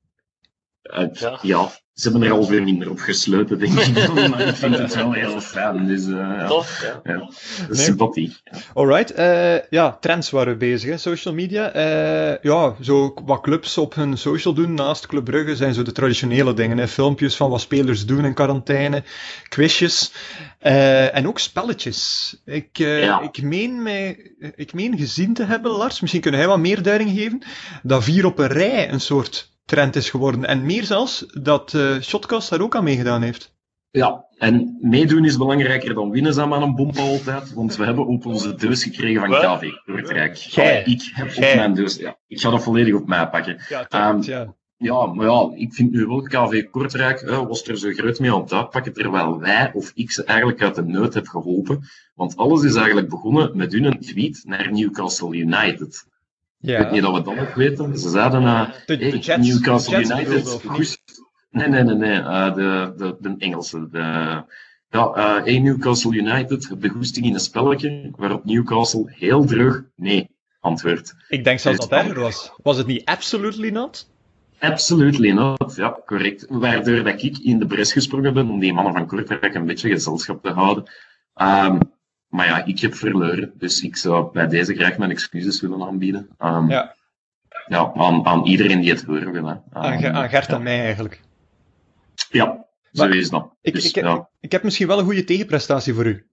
ja. 1.43 1.71
Ja 1.99 2.09
ze 2.09 2.09
hebben 2.09 2.29
er 2.29 2.35
al 2.35 2.45
veel 2.45 2.63
minder 2.63 2.91
op 2.91 2.99
gesloten, 2.99 3.59
denk 3.59 3.73
ik. 3.73 4.13
maar 4.31 4.41
ik 4.41 4.55
vind 4.55 4.79
het 4.79 4.95
wel 4.95 5.13
heel 5.13 5.41
fijn. 5.41 5.87
Dus, 5.87 6.07
uh, 6.07 6.17
ja. 6.17 6.47
Tof, 6.47 6.83
ja. 6.83 7.13
ja. 7.13 7.31
Nee. 7.69 7.79
Sympathie. 7.79 8.37
Alright, 8.75 9.19
uh, 9.19 9.69
ja, 9.71 9.97
trends 10.01 10.31
waren 10.31 10.53
we 10.53 10.59
bezig, 10.59 10.91
hè, 10.91 10.97
social 10.97 11.35
media. 11.35 11.77
Uh, 11.77 12.43
ja, 12.43 12.75
zo 12.81 13.15
wat 13.25 13.41
clubs 13.41 13.79
op 13.79 13.95
hun 13.95 14.19
social 14.19 14.55
doen 14.55 14.75
naast 14.75 15.07
Club 15.07 15.25
Brugge 15.25 15.57
zijn 15.57 15.75
zo 15.75 15.83
de 15.83 15.93
traditionele 15.93 16.55
dingen. 16.55 16.79
Hè. 16.79 16.89
Filmpjes 16.89 17.37
van 17.37 17.51
wat 17.51 17.61
spelers 17.61 18.07
doen 18.07 18.25
in 18.25 18.35
quarantaine, 18.35 19.03
quizjes 19.49 20.13
en 20.59 21.29
ook 21.29 21.39
spelletjes. 21.39 22.37
Ik, 22.45 22.77
ja. 22.77 23.21
ik, 23.21 23.43
meen 23.43 23.83
mij, 23.83 24.33
ik 24.57 24.73
meen 24.73 24.99
gezien 24.99 25.35
te 25.35 25.45
hebben, 25.45 25.71
Lars, 25.71 26.01
misschien 26.01 26.23
kunnen 26.23 26.41
hij 26.41 26.49
wat 26.49 26.59
meer 26.59 26.83
duiding 26.83 27.11
geven, 27.11 27.43
dat 27.83 28.05
vier 28.05 28.27
op 28.27 28.39
een 28.39 28.47
rij 28.47 28.93
een 28.93 29.01
soort 29.01 29.57
trend 29.69 29.97
is 29.97 30.11
geworden. 30.11 30.45
En 30.45 30.67
meer 30.67 30.85
zelfs 30.85 31.27
dat 31.41 31.73
uh, 31.73 32.01
Shotcast 32.01 32.51
daar 32.51 32.61
ook 32.61 32.77
aan 32.77 32.85
meegedaan 32.85 33.23
heeft. 33.23 33.57
Ja, 33.91 34.25
en 34.39 34.79
meedoen 34.81 35.25
is 35.25 35.37
belangrijker 35.37 35.95
dan 35.95 36.11
winnen, 36.11 36.35
zijn 36.35 36.49
maar 36.49 36.63
een 36.63 36.75
bompa 36.75 37.01
altijd. 37.01 37.53
Want 37.53 37.77
we 37.77 37.85
hebben 37.85 38.07
op 38.07 38.27
onze 38.27 38.55
deus 38.55 38.83
gekregen 38.83 39.21
van 39.21 39.31
KV 39.31 39.71
Kortrijk. 39.85 40.39
Ik 40.87 41.11
heb 41.15 41.29
op 41.29 41.55
mijn 41.55 41.75
deus, 41.75 41.97
ja, 41.97 42.17
ik 42.27 42.41
ga 42.41 42.51
dat 42.51 42.63
volledig 42.63 42.95
op 42.95 43.07
mij 43.07 43.29
pakken. 43.29 43.61
Ja, 43.69 44.11
um, 44.11 44.23
ja. 44.23 44.57
Ja, 44.77 45.07
maar 45.07 45.27
ja, 45.27 45.51
ik 45.55 45.73
vind 45.75 45.93
nu 45.93 46.07
wel 46.07 46.23
KV 46.23 46.71
Kortrijk 46.71 47.21
hè, 47.21 47.47
was 47.47 47.69
er 47.69 47.79
zo 47.79 47.91
groot 47.91 48.19
mee 48.19 48.33
aan 48.33 48.41
het 48.41 48.53
uitpakken, 48.53 48.93
terwijl 48.93 49.39
wij 49.39 49.71
of 49.75 49.93
ik 49.95 50.11
ze 50.11 50.25
eigenlijk 50.25 50.63
uit 50.63 50.75
de 50.75 50.83
nood 50.83 51.15
heb 51.15 51.27
geholpen. 51.27 51.81
Want 52.15 52.37
alles 52.37 52.63
is 52.63 52.75
eigenlijk 52.75 53.09
begonnen 53.09 53.57
met 53.57 53.73
hun 53.73 54.01
tweet 54.01 54.43
naar 54.45 54.73
Newcastle 54.73 55.37
United. 55.37 56.07
Ja. 56.59 56.77
Ik 56.79 56.83
weet 56.83 56.91
niet 56.91 57.05
of 57.05 57.17
we 57.17 57.23
dat 57.23 57.35
nog 57.35 57.55
weten. 57.55 57.99
Ze 57.99 58.09
zeiden 58.09 58.43
uh, 58.43 58.69
de, 58.87 58.97
de 58.97 59.37
Newcastle 59.39 59.99
United. 59.99 60.61
Nee, 61.51 61.69
nee, 61.69 61.83
nee, 61.83 61.95
nee. 61.95 62.19
Uh, 62.19 62.55
de, 62.55 62.95
de, 62.97 63.17
de 63.21 63.35
Engelse. 63.39 63.89
De, 63.91 64.45
ja, 64.91 65.45
uh, 65.47 65.63
Newcastle 65.63 66.15
United, 66.15 66.81
de 66.81 66.89
goesting 66.89 67.27
in 67.27 67.35
een 67.35 67.41
spelletje, 67.41 68.11
waarop 68.17 68.45
Newcastle 68.45 69.05
heel 69.07 69.45
terug 69.45 69.83
nee 69.97 70.31
antwoordt. 70.61 71.15
Ik 71.29 71.45
denk 71.45 71.59
zelfs 71.59 71.79
dat 71.79 71.91
het 71.91 71.99
erger 71.99 72.21
was. 72.21 72.53
Was 72.63 72.77
het 72.77 72.87
niet 72.87 73.05
absolutely 73.05 73.71
not? 73.71 74.11
Absolutely 74.59 75.31
not, 75.31 75.75
ja, 75.77 75.99
correct. 76.07 76.47
Waardoor 76.49 77.03
dat 77.03 77.23
ik 77.23 77.39
in 77.39 77.59
de 77.59 77.67
bres 77.67 77.93
gesprongen 77.93 78.35
ben 78.35 78.51
om 78.51 78.61
die 78.61 78.73
mannen 78.73 78.93
van 78.93 79.07
Kortrijk 79.07 79.55
een 79.55 79.67
beetje 79.67 79.89
gezelschap 79.89 80.43
te 80.43 80.51
houden. 80.51 80.91
Um, 81.35 81.79
maar 82.29 82.47
ja, 82.47 82.65
ik 82.65 82.81
heb 82.81 82.95
verloren, 82.95 83.53
dus 83.55 83.83
ik 83.83 83.97
zou 83.97 84.33
bij 84.33 84.47
deze 84.47 84.75
graag 84.75 84.99
mijn 84.99 85.11
excuses 85.11 85.61
willen 85.61 85.83
aanbieden. 85.83 86.29
Um, 86.39 86.71
ja. 86.71 86.97
Ja, 87.67 87.93
aan, 87.95 88.27
aan 88.27 88.45
iedereen 88.45 88.81
die 88.81 88.91
het 88.91 89.05
horen 89.05 89.33
wil. 89.33 89.47
Hè. 89.47 89.53
Um, 89.53 89.63
aan, 89.71 90.15
aan 90.15 90.29
Gert 90.29 90.49
en 90.49 90.63
mij 90.63 90.81
eigenlijk. 90.81 91.21
Ja, 92.31 92.67
zo 92.93 93.07
is 93.07 93.31
dat. 93.31 93.51
Ik, 93.61 93.73
dus, 93.73 93.89
ik, 93.89 93.95
ja. 93.95 94.29
ik 94.41 94.53
heb 94.53 94.63
misschien 94.63 94.87
wel 94.87 94.99
een 94.99 95.05
goede 95.05 95.25
tegenprestatie 95.25 95.95
voor 95.95 96.07
u. 96.07 96.27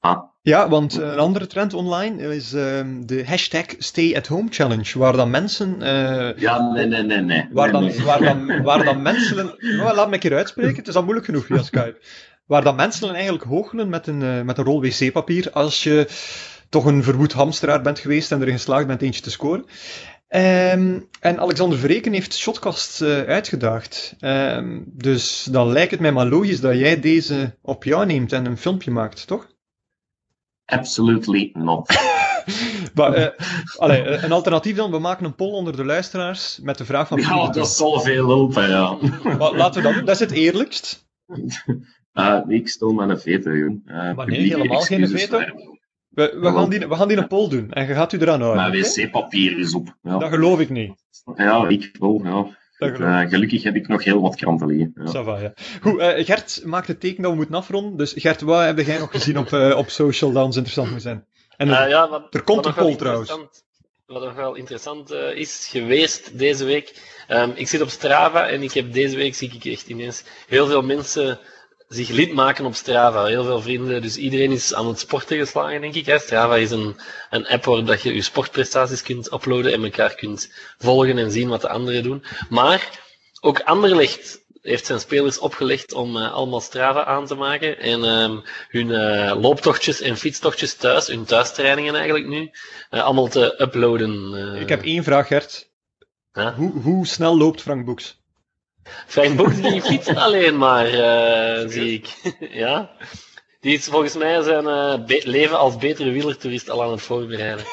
Ah. 0.00 0.22
Ja, 0.42 0.68
want 0.68 0.96
een 0.96 1.18
andere 1.18 1.46
trend 1.46 1.74
online 1.74 2.34
is 2.34 2.52
um, 2.52 3.06
de 3.06 3.26
hashtag 3.26 3.64
Stay 3.78 4.16
at 4.16 4.26
Home 4.26 4.48
Challenge, 4.50 4.98
waar 4.98 5.12
dan 5.12 5.30
mensen. 5.30 5.76
Uh, 5.80 6.36
ja, 6.36 6.72
nee, 6.72 6.86
nee, 6.86 7.02
nee, 7.02 7.20
nee. 7.20 7.48
Waar 7.50 7.72
dan. 7.72 8.02
Waar 8.04 8.20
dan, 8.20 8.62
waar 8.62 8.84
dan 8.84 9.02
mensen. 9.02 9.48
Oh, 9.80 9.92
laat 9.94 10.08
me 10.08 10.14
een 10.14 10.20
keer 10.20 10.36
uitspreken, 10.36 10.76
het 10.76 10.88
is 10.88 10.94
al 10.94 11.02
moeilijk 11.02 11.26
genoeg 11.26 11.46
via 11.46 11.62
Skype. 11.62 11.98
Waar 12.48 12.62
dan 12.62 12.76
mensen 12.76 13.14
eigenlijk 13.14 13.44
hoogelen 13.44 13.88
met 13.88 14.06
een, 14.06 14.20
uh, 14.20 14.42
met 14.42 14.58
een 14.58 14.64
rol 14.64 14.80
wc-papier 14.80 15.50
als 15.52 15.82
je 15.82 16.08
toch 16.68 16.84
een 16.84 17.02
verwoed 17.02 17.32
hamsteraar 17.32 17.82
bent 17.82 17.98
geweest 17.98 18.32
en 18.32 18.40
erin 18.40 18.52
geslaagd 18.52 18.86
bent 18.86 19.02
eentje 19.02 19.22
te 19.22 19.30
scoren. 19.30 19.64
Um, 20.28 21.08
en 21.20 21.40
Alexander 21.40 21.78
Verreken 21.78 22.12
heeft 22.12 22.36
Shotcast 22.36 23.00
uh, 23.00 23.22
uitgedaagd. 23.22 24.16
Um, 24.20 24.84
dus 24.86 25.44
dan 25.50 25.72
lijkt 25.72 25.90
het 25.90 26.00
mij 26.00 26.12
maar 26.12 26.26
logisch 26.26 26.60
dat 26.60 26.78
jij 26.78 27.00
deze 27.00 27.56
op 27.62 27.84
jou 27.84 28.06
neemt 28.06 28.32
en 28.32 28.46
een 28.46 28.58
filmpje 28.58 28.90
maakt, 28.90 29.26
toch? 29.26 29.46
Absolutely 30.64 31.50
not. 31.52 31.88
maar, 32.94 33.18
uh, 33.18 33.26
allee, 33.76 34.06
een 34.06 34.32
alternatief 34.32 34.76
dan, 34.76 34.90
we 34.90 34.98
maken 34.98 35.24
een 35.24 35.34
poll 35.34 35.52
onder 35.52 35.76
de 35.76 35.84
luisteraars 35.84 36.58
met 36.62 36.78
de 36.78 36.84
vraag 36.84 37.08
van... 37.08 37.20
Ja, 37.20 37.48
dat 37.48 37.68
zal 37.68 38.00
veel 38.00 38.28
helpen, 38.28 38.68
ja. 38.68 38.98
maar, 39.22 39.54
laten 39.54 39.82
we 39.82 39.88
dat 39.88 39.94
doen, 39.94 40.04
dat 40.04 40.14
is 40.14 40.20
het 40.20 40.30
eerlijkst. 40.30 41.06
Uh, 42.18 42.40
ik 42.48 42.68
stel 42.68 42.92
maar 42.92 43.08
een 43.08 43.20
veto, 43.20 43.56
joh. 43.56 43.76
Uh, 43.86 44.14
maar 44.14 44.26
nee, 44.26 44.40
helemaal 44.40 44.80
geen 44.80 45.08
veto. 45.08 45.38
We, 46.08 46.36
we, 46.40 46.52
gaan 46.52 46.70
die, 46.70 46.88
we 46.88 46.94
gaan 46.94 47.08
die 47.08 47.16
een 47.16 47.26
poll 47.26 47.48
doen 47.48 47.70
en 47.70 47.86
je 47.86 47.94
gaat 47.94 48.12
u 48.12 48.18
eraan 48.18 48.40
houden. 48.40 48.62
Maar 48.62 48.70
wc-papier 48.70 49.58
is 49.58 49.74
op. 49.74 49.96
Ja. 50.02 50.18
Dat 50.18 50.28
geloof 50.28 50.60
ik 50.60 50.70
niet. 50.70 50.92
Ja, 51.34 51.68
ik 51.68 51.96
wel, 51.98 52.20
ja. 52.24 52.56
Uh, 52.78 53.30
gelukkig 53.30 53.62
heb 53.62 53.74
ik 53.74 53.88
nog 53.88 54.04
heel 54.04 54.20
wat 54.20 54.36
kranten 54.36 54.66
liggen. 54.66 54.92
Ja. 54.94 55.24
Va, 55.24 55.38
ja. 55.38 55.52
Goed, 55.80 56.00
uh, 56.00 56.24
Gert 56.24 56.62
maakt 56.64 56.86
het 56.86 57.00
teken 57.00 57.22
dat 57.22 57.30
we 57.30 57.36
moeten 57.36 57.54
afronden. 57.54 57.96
Dus 57.96 58.12
Gert, 58.16 58.40
wat 58.40 58.64
heb 58.64 58.78
jij 58.78 58.98
nog 58.98 59.10
gezien 59.10 59.38
op, 59.38 59.50
uh, 59.50 59.76
op 59.76 59.88
social 59.88 60.32
dat 60.32 60.44
ons 60.44 60.56
interessant 60.56 60.90
moet 60.90 61.02
zijn? 61.02 61.24
En 61.56 61.68
er, 61.68 61.88
ja, 61.88 62.08
wat, 62.08 62.34
er 62.34 62.42
komt 62.42 62.66
een 62.66 62.74
poll 62.74 62.96
trouwens. 62.96 63.36
Wat 64.06 64.22
nog 64.22 64.34
wel 64.34 64.54
interessant 64.54 65.10
is 65.34 65.68
geweest 65.70 66.38
deze 66.38 66.64
week. 66.64 67.00
Um, 67.28 67.52
ik 67.54 67.68
zit 67.68 67.80
op 67.80 67.88
Strava 67.88 68.48
en 68.48 68.62
ik 68.62 68.72
heb 68.72 68.92
deze 68.92 69.16
week 69.16 69.34
zie 69.34 69.52
ik 69.52 69.64
echt 69.64 69.88
ineens 69.88 70.24
heel 70.46 70.66
veel 70.66 70.82
mensen 70.82 71.38
zich 71.88 72.08
lid 72.08 72.32
maken 72.32 72.64
op 72.64 72.74
Strava. 72.74 73.24
Heel 73.24 73.44
veel 73.44 73.62
vrienden. 73.62 74.02
Dus 74.02 74.16
iedereen 74.16 74.52
is 74.52 74.74
aan 74.74 74.86
het 74.86 74.98
sporten 74.98 75.38
geslagen, 75.38 75.80
denk 75.80 75.94
ik. 75.94 76.06
Hè. 76.06 76.18
Strava 76.18 76.56
is 76.56 76.70
een, 76.70 76.96
een 77.30 77.46
app 77.46 77.64
waar 77.64 78.00
je 78.02 78.14
je 78.14 78.22
sportprestaties 78.22 79.02
kunt 79.02 79.32
uploaden 79.32 79.72
en 79.72 79.84
elkaar 79.84 80.14
kunt 80.14 80.52
volgen 80.78 81.18
en 81.18 81.30
zien 81.30 81.48
wat 81.48 81.60
de 81.60 81.68
anderen 81.68 82.02
doen. 82.02 82.24
Maar 82.48 83.00
ook 83.40 83.60
Anderlecht 83.60 84.46
heeft 84.62 84.86
zijn 84.86 85.00
spelers 85.00 85.38
opgelegd 85.38 85.92
om 85.92 86.16
uh, 86.16 86.32
allemaal 86.32 86.60
Strava 86.60 87.04
aan 87.04 87.26
te 87.26 87.34
maken 87.34 87.78
en 87.78 88.04
um, 88.04 88.42
hun 88.68 88.88
uh, 88.88 89.40
looptochtjes 89.40 90.00
en 90.00 90.16
fietstochtjes 90.16 90.74
thuis, 90.74 91.06
hun 91.06 91.24
thuistrainingen 91.24 91.94
eigenlijk 91.94 92.26
nu, 92.26 92.50
uh, 92.90 93.02
allemaal 93.02 93.28
te 93.28 93.62
uploaden. 93.62 94.34
Ik 94.60 94.68
heb 94.68 94.82
één 94.82 95.04
vraag, 95.04 95.26
Gert. 95.26 95.70
Huh? 96.32 96.54
Hoe, 96.54 96.70
hoe 96.70 97.06
snel 97.06 97.36
loopt 97.36 97.62
Frank 97.62 97.84
Boeks? 97.84 98.18
Frank 99.06 99.36
Boeks 99.36 99.60
die 99.60 99.82
fietst 99.90 100.16
alleen 100.16 100.58
maar, 100.58 100.86
uh, 100.86 101.68
zie 101.68 101.92
ik. 101.92 102.34
ja. 102.64 102.90
Die 103.60 103.76
is 103.76 103.86
volgens 103.86 104.14
mij 104.14 104.42
zijn 104.42 104.64
uh, 104.64 105.22
leven 105.24 105.58
als 105.58 105.76
betere 105.76 106.10
wielertoerist 106.10 106.70
al 106.70 106.82
aan 106.82 106.90
het 106.90 107.02
voorbereiden. 107.02 107.64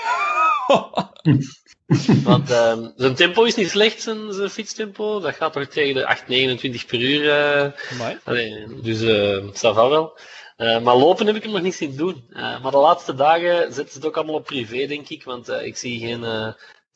Want 2.23 2.51
uh, 2.51 2.87
zijn 2.95 3.15
tempo 3.15 3.43
is 3.43 3.55
niet 3.55 3.69
slecht, 3.69 4.01
zijn, 4.01 4.33
zijn 4.33 4.49
fietstempo. 4.49 5.19
Dat 5.19 5.35
gaat 5.35 5.53
toch 5.53 5.65
tegen 5.65 5.93
de 5.93 6.07
8, 6.07 6.27
29 6.27 6.85
per 6.85 6.99
uur. 6.99 7.23
Uh, 7.23 8.15
allee, 8.23 8.81
dus 8.81 9.01
uh, 9.01 9.43
ça 9.53 9.73
va 9.73 9.89
wel. 9.89 10.17
Uh, 10.57 10.81
maar 10.81 10.95
lopen 10.95 11.25
heb 11.25 11.35
ik 11.35 11.43
hem 11.43 11.51
nog 11.51 11.61
niet 11.61 11.75
zien 11.75 11.95
doen. 11.95 12.23
Uh, 12.29 12.61
maar 12.61 12.71
de 12.71 12.77
laatste 12.77 13.15
dagen 13.15 13.73
zetten 13.73 13.89
ze 13.89 13.97
het 13.97 14.07
ook 14.07 14.15
allemaal 14.15 14.35
op 14.35 14.45
privé, 14.45 14.87
denk 14.87 15.09
ik. 15.09 15.23
Want 15.23 15.49
uh, 15.49 15.65
ik 15.65 15.77
zie 15.77 15.99
geen 15.99 16.21
uh, 16.21 16.47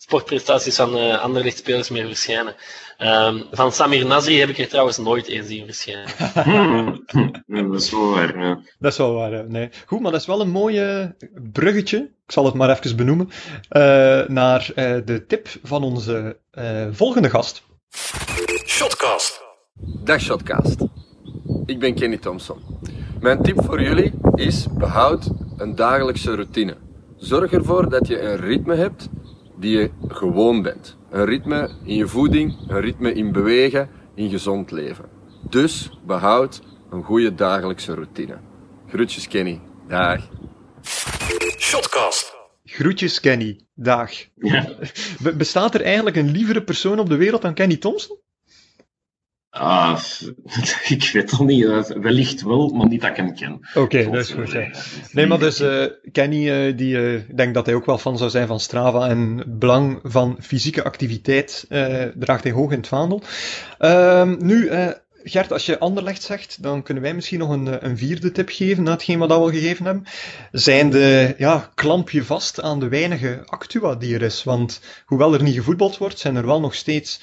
sportprestaties 0.02 0.76
van 0.76 0.98
uh, 0.98 1.22
andere 1.22 1.44
lichtspelers 1.44 1.90
meer 1.90 2.06
verschijnen. 2.06 2.56
Um, 3.00 3.44
van 3.52 3.72
Samir 3.72 4.06
Nasri 4.06 4.40
heb 4.40 4.50
ik 4.50 4.58
er 4.58 4.68
trouwens 4.68 4.98
nooit 4.98 5.28
eens 5.28 5.48
zien 5.48 5.66
verschijnen. 5.66 6.08
dat 7.72 7.82
is 7.82 7.92
wel 7.92 8.10
waar, 8.10 8.40
ja. 8.40 8.62
Dat 8.80 8.92
is 8.92 8.98
wel 8.98 9.14
waar, 9.14 9.50
nee. 9.50 9.70
Goed, 9.86 10.00
maar 10.00 10.12
dat 10.12 10.22
is 10.22 10.28
wel 10.28 10.42
een 10.42 10.50
mooie 10.50 11.16
bruggetje, 11.52 11.98
ik 11.98 12.32
zal 12.32 12.46
het 12.46 12.54
maar 12.54 12.70
even 12.70 12.96
benoemen, 12.96 13.30
uh, 13.30 14.28
naar 14.28 14.70
uh, 14.76 14.98
de 15.06 15.26
tip 15.28 15.48
van 15.64 15.84
onze 15.84 16.38
volgende 16.92 17.30
gast. 17.30 17.64
Shotcast. 18.66 19.42
Dag 20.04 20.22
Shotcast. 20.22 20.78
Ik 21.66 21.80
ben 21.80 21.96
Kenny 21.96 22.18
Thompson. 22.18 22.62
Mijn 23.20 23.42
tip 23.42 23.64
voor 23.64 23.82
jullie 23.82 24.14
is 24.36 24.68
behoud 24.74 25.30
een 25.58 25.76
dagelijkse 25.76 26.36
routine. 26.36 26.78
Zorg 27.18 27.52
ervoor 27.52 27.90
dat 27.90 28.08
je 28.08 28.22
een 28.22 28.38
ritme 28.38 28.76
hebt 28.76 29.10
die 29.60 29.78
je 29.78 29.92
gewoon 30.08 30.62
bent. 30.62 30.98
Een 31.10 31.26
ritme 31.26 31.70
in 31.84 31.96
je 31.96 32.08
voeding, 32.08 32.56
een 32.68 32.80
ritme 32.80 33.14
in 33.14 33.32
bewegen, 33.32 33.90
in 34.16 34.30
gezond 34.30 34.72
leven. 34.72 35.06
Dus 35.50 35.90
behoud 36.06 36.62
een 36.90 37.04
goede 37.04 37.36
dagelijkse 37.36 37.94
routine. 37.94 38.38
Groetjes 38.88 39.28
Kenny. 39.28 39.62
Dag. 39.88 40.30
Shotcast. 41.58 42.38
Groetjes 42.64 43.20
Kenny. 43.20 43.60
Dag. 43.76 44.12
Ja. 44.36 44.76
Bestaat 45.38 45.76
er 45.76 45.82
eigenlijk 45.82 46.16
een 46.16 46.32
lievere 46.32 46.64
persoon 46.64 47.00
op 47.00 47.10
de 47.10 47.16
wereld 47.16 47.42
dan 47.42 47.54
Kenny 47.54 47.78
Thompson? 47.78 48.18
Ah, 49.50 50.00
ik 50.88 51.10
weet 51.14 51.32
het 51.32 51.40
niet. 51.40 51.94
Wellicht 52.02 52.42
wel, 52.42 52.70
maar 52.70 52.88
niet 52.88 53.02
dat 53.02 53.10
ik 53.10 53.16
hem 53.16 53.36
ken. 53.36 53.54
Oké, 53.54 53.80
okay, 53.80 54.04
dat 54.04 54.16
is 54.16 54.32
goed. 54.32 54.52
Ja. 54.52 54.72
Nee, 55.12 55.28
maar 55.28 55.40
dus 55.40 55.62
uh, 55.62 55.86
Kenny, 56.12 56.50
uh, 56.50 56.78
die 56.78 56.96
uh, 56.96 57.22
denkt 57.36 57.54
dat 57.54 57.66
hij 57.66 57.76
ook 57.76 57.86
wel 57.86 57.98
fan 57.98 58.18
zou 58.18 58.30
zijn 58.30 58.48
van 58.48 58.60
Strava 58.60 59.08
en 59.08 59.38
het 59.38 59.60
belang 59.60 60.00
van 60.04 60.38
fysieke 60.42 60.84
activiteit 60.84 61.66
draagt 62.16 62.44
hij 62.44 62.52
hoog 62.52 62.72
in 62.72 62.78
het 62.78 62.88
vaandel. 62.88 63.22
Ehm, 63.78 64.36
nu, 64.40 64.70
Gert, 65.24 65.52
als 65.52 65.66
je 65.66 65.80
Anderlecht 65.80 66.24
zegt, 66.24 66.64
dan 66.64 66.84
kunnen 66.84 67.04
wij 67.04 67.14
misschien 67.14 67.40
nog 67.40 67.50
een, 67.50 67.86
een 67.86 67.98
vierde 67.98 68.32
tip 68.32 68.50
geven 68.50 68.84
na 68.84 68.92
hetgeen 68.92 69.20
wat 69.20 69.28
we 69.28 69.34
al 69.34 69.50
gegeven 69.50 69.86
hebben. 69.86 70.06
Zijn 70.52 70.90
de, 70.90 71.36
ja, 71.38 71.70
klamp 71.76 72.10
je 72.10 72.24
vast 72.24 72.62
aan 72.62 72.80
de 72.80 72.88
weinige 72.88 73.42
actua 73.46 73.96
die 73.96 74.16
er 74.16 74.22
is. 74.22 74.44
Want 74.44 74.82
hoewel 75.06 75.34
er 75.34 75.44
niet 75.44 75.56
gevoetbald 75.56 75.98
wordt, 75.98 76.20
zijn 76.20 76.36
er 76.36 76.46
wel 76.46 76.60
nog 76.60 76.76
steeds 76.76 77.22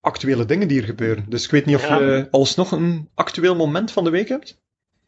actuele 0.00 0.44
dingen 0.44 0.68
die 0.68 0.80
er 0.80 0.86
gebeuren. 0.86 1.24
Dus 1.28 1.44
ik 1.44 1.50
weet 1.50 1.66
niet 1.66 1.76
of 1.76 1.88
ja. 1.88 1.98
je 1.98 2.28
alsnog 2.30 2.72
een 2.72 3.08
actueel 3.14 3.56
moment 3.56 3.92
van 3.92 4.04
de 4.04 4.10
week 4.10 4.28
hebt? 4.28 4.58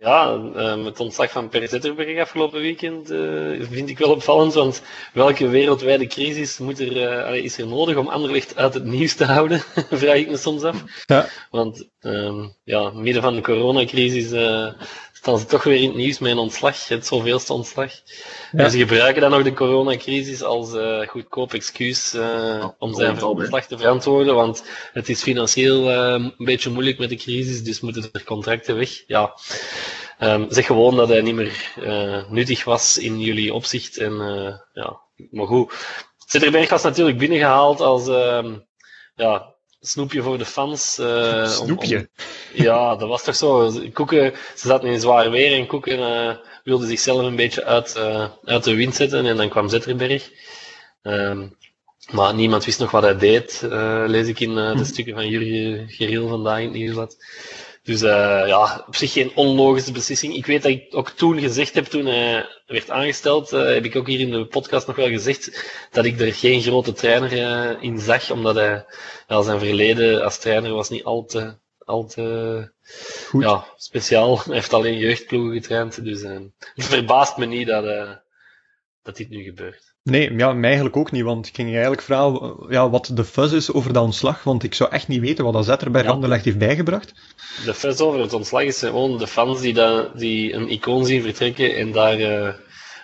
Ja, 0.01 0.34
uh, 0.57 0.84
het 0.84 1.01
ontslag 1.01 1.30
van 1.30 1.49
Per 1.49 1.68
Zetterberg 1.68 2.20
afgelopen 2.20 2.61
weekend 2.61 3.11
uh, 3.11 3.62
vind 3.70 3.88
ik 3.88 3.99
wel 3.99 4.11
opvallend, 4.11 4.55
want 4.55 4.82
welke 5.12 5.49
wereldwijde 5.49 6.07
crisis 6.07 6.59
moet 6.59 6.80
er, 6.80 6.97
uh, 7.32 7.45
is 7.45 7.59
er 7.59 7.66
nodig 7.66 7.97
om 7.97 8.09
Anderlecht 8.09 8.57
uit 8.57 8.74
het 8.74 8.84
nieuws 8.84 9.14
te 9.14 9.24
houden, 9.24 9.61
vraag 9.91 10.16
ik 10.16 10.30
me 10.30 10.36
soms 10.36 10.62
af. 10.62 10.84
Ja. 11.07 11.28
Want 11.51 11.88
um, 12.01 12.55
ja, 12.64 12.91
midden 12.91 13.22
van 13.22 13.34
de 13.34 13.41
coronacrisis 13.41 14.30
staan 15.20 15.38
ze 15.38 15.44
toch 15.44 15.62
weer 15.62 15.76
in 15.76 15.88
het 15.88 15.96
nieuws 15.96 16.18
met 16.18 16.30
een 16.30 16.38
ontslag, 16.38 16.88
het 16.88 17.06
zoveelste 17.06 17.52
ontslag. 17.52 17.92
Ja. 18.52 18.64
En 18.64 18.70
ze 18.70 18.78
gebruiken 18.78 19.20
dan 19.20 19.30
nog 19.30 19.42
de 19.42 19.52
coronacrisis 19.52 20.42
als 20.42 20.74
uh, 20.74 21.06
goedkoop 21.06 21.54
excuus 21.54 22.14
uh, 22.14 22.68
om 22.78 22.94
zijn 22.94 23.22
ontslag 23.22 23.66
te 23.66 23.78
verantwoorden, 23.78 24.34
want 24.34 24.64
het 24.92 25.08
is 25.08 25.22
financieel 25.22 25.90
uh, 25.90 26.12
een 26.12 26.34
beetje 26.36 26.70
moeilijk 26.70 26.98
met 26.98 27.08
de 27.08 27.16
crisis, 27.16 27.62
dus 27.62 27.80
moeten 27.80 28.08
er 28.12 28.24
contracten 28.24 28.76
weg. 28.76 29.06
Ja. 29.06 29.34
Um, 30.20 30.46
zeg 30.48 30.66
gewoon 30.66 30.96
dat 30.96 31.08
hij 31.08 31.20
niet 31.20 31.34
meer 31.34 31.72
nuttig 32.28 32.64
was 32.64 32.98
in 32.98 33.20
jullie 33.20 33.54
opzicht. 33.54 33.96
En 33.96 34.12
ja, 34.72 35.00
maar 35.30 35.46
goed. 35.46 35.72
Zetterberg 36.26 36.70
was 36.70 36.82
natuurlijk 36.82 37.18
binnengehaald 37.18 37.80
als 37.80 38.06
ja, 39.14 39.54
snoepje 39.81 40.22
voor 40.22 40.39
de 40.39 40.45
fans. 40.45 40.99
Uh, 40.99 41.49
snoepje? 41.49 42.09
ja, 42.53 42.97
dat 42.97 43.09
was 43.09 43.24
toch 43.24 43.37
zo. 43.37 43.72
Koeken, 43.93 44.33
ze 44.55 44.66
zaten 44.68 44.89
in 44.89 45.01
zwaar 45.01 45.31
weer 45.31 45.59
en 45.59 45.66
Koeken 45.66 45.99
uh, 45.99 46.37
wilde 46.64 46.87
zichzelf 46.87 47.22
een 47.22 47.37
beetje 47.37 47.64
uit, 47.64 47.95
uh, 47.97 48.28
uit 48.45 48.64
de 48.64 48.74
wind 48.74 48.95
zetten 48.95 49.26
en 49.26 49.37
dan 49.37 49.49
kwam 49.49 49.68
Zetterberg. 49.68 50.31
Ehm, 51.03 51.47
maar 52.11 52.35
niemand 52.35 52.64
wist 52.64 52.78
nog 52.78 52.91
wat 52.91 53.03
hij 53.03 53.16
deed, 53.16 53.61
lees 54.07 54.28
ik 54.28 54.41
in 54.41 54.55
de 54.55 54.72
hm. 54.76 54.85
stukken 54.85 55.14
van 55.14 55.28
Jurgen 55.28 55.89
Geril 55.89 56.28
vandaag 56.28 56.59
in 56.59 56.64
het 56.64 56.72
nieuwsblad. 56.72 57.16
Dus 57.91 58.03
uh, 58.03 58.43
ja, 58.47 58.84
op 58.86 58.97
zich 58.97 59.12
geen 59.12 59.32
onlogische 59.34 59.93
beslissing. 59.93 60.34
Ik 60.34 60.47
weet 60.47 60.62
dat 60.62 60.72
ik 60.72 60.86
ook 60.91 61.11
toen 61.11 61.41
gezegd 61.41 61.74
heb, 61.74 61.84
toen 61.84 62.07
hij 62.07 62.47
werd 62.66 62.91
aangesteld, 62.91 63.53
uh, 63.53 63.64
heb 63.64 63.84
ik 63.84 63.97
ook 63.97 64.07
hier 64.07 64.20
in 64.20 64.30
de 64.30 64.47
podcast 64.47 64.86
nog 64.86 64.97
wel 64.97 65.09
gezegd, 65.09 65.70
dat 65.91 66.05
ik 66.05 66.20
er 66.20 66.34
geen 66.34 66.62
grote 66.62 66.93
trainer 66.93 67.32
uh, 67.32 67.82
in 67.82 67.99
zag, 67.99 68.30
omdat 68.30 68.55
hij 68.55 68.84
ja, 69.28 69.43
zijn 69.43 69.59
verleden 69.59 70.24
als 70.24 70.38
trainer 70.38 70.72
was 70.72 70.88
niet 70.88 71.05
al 71.05 71.24
te, 71.24 71.55
al 71.78 72.07
te 72.07 72.70
Goed. 73.26 73.43
Ja, 73.43 73.64
speciaal. 73.76 74.43
Hij 74.45 74.55
heeft 74.55 74.72
alleen 74.72 74.99
jeugdploegen 74.99 75.53
getraind, 75.53 76.05
dus 76.05 76.22
het 76.22 76.53
verbaast 76.76 77.36
me 77.36 77.47
niet 77.47 77.66
dat, 77.66 77.84
dat 79.03 79.16
dit 79.16 79.28
nu 79.28 79.43
gebeurt. 79.43 79.89
Nee, 80.03 80.36
ja, 80.36 80.53
mij 80.53 80.64
eigenlijk 80.64 80.96
ook 80.96 81.11
niet, 81.11 81.22
want 81.22 81.46
ik 81.46 81.55
ging 81.55 81.70
eigenlijk 81.70 82.03
vragen 82.03 82.57
ja, 82.68 82.90
wat 82.90 83.11
de 83.14 83.24
fuzz 83.24 83.53
is 83.53 83.72
over 83.72 83.92
dat 83.92 84.05
ontslag, 84.05 84.42
want 84.42 84.62
ik 84.62 84.74
zou 84.74 84.90
echt 84.90 85.09
niet 85.09 85.20
weten 85.20 85.44
wat 85.44 85.53
dat 85.53 85.64
Zetterberg 85.64 86.05
ja. 86.05 86.11
Anderlecht 86.11 86.44
heeft 86.44 86.59
bijgebracht. 86.59 87.14
De 87.64 87.74
fuzz 87.74 88.01
over 88.01 88.20
het 88.20 88.32
ontslag 88.32 88.62
is 88.62 88.78
gewoon 88.78 89.18
de 89.18 89.26
fans 89.26 89.61
die, 89.61 89.74
dat, 89.74 90.18
die 90.18 90.53
een 90.53 90.70
icoon 90.70 91.07
zien 91.07 91.22
vertrekken 91.22 91.76
en 91.76 91.92
daar 91.92 92.20
uh, 92.20 92.48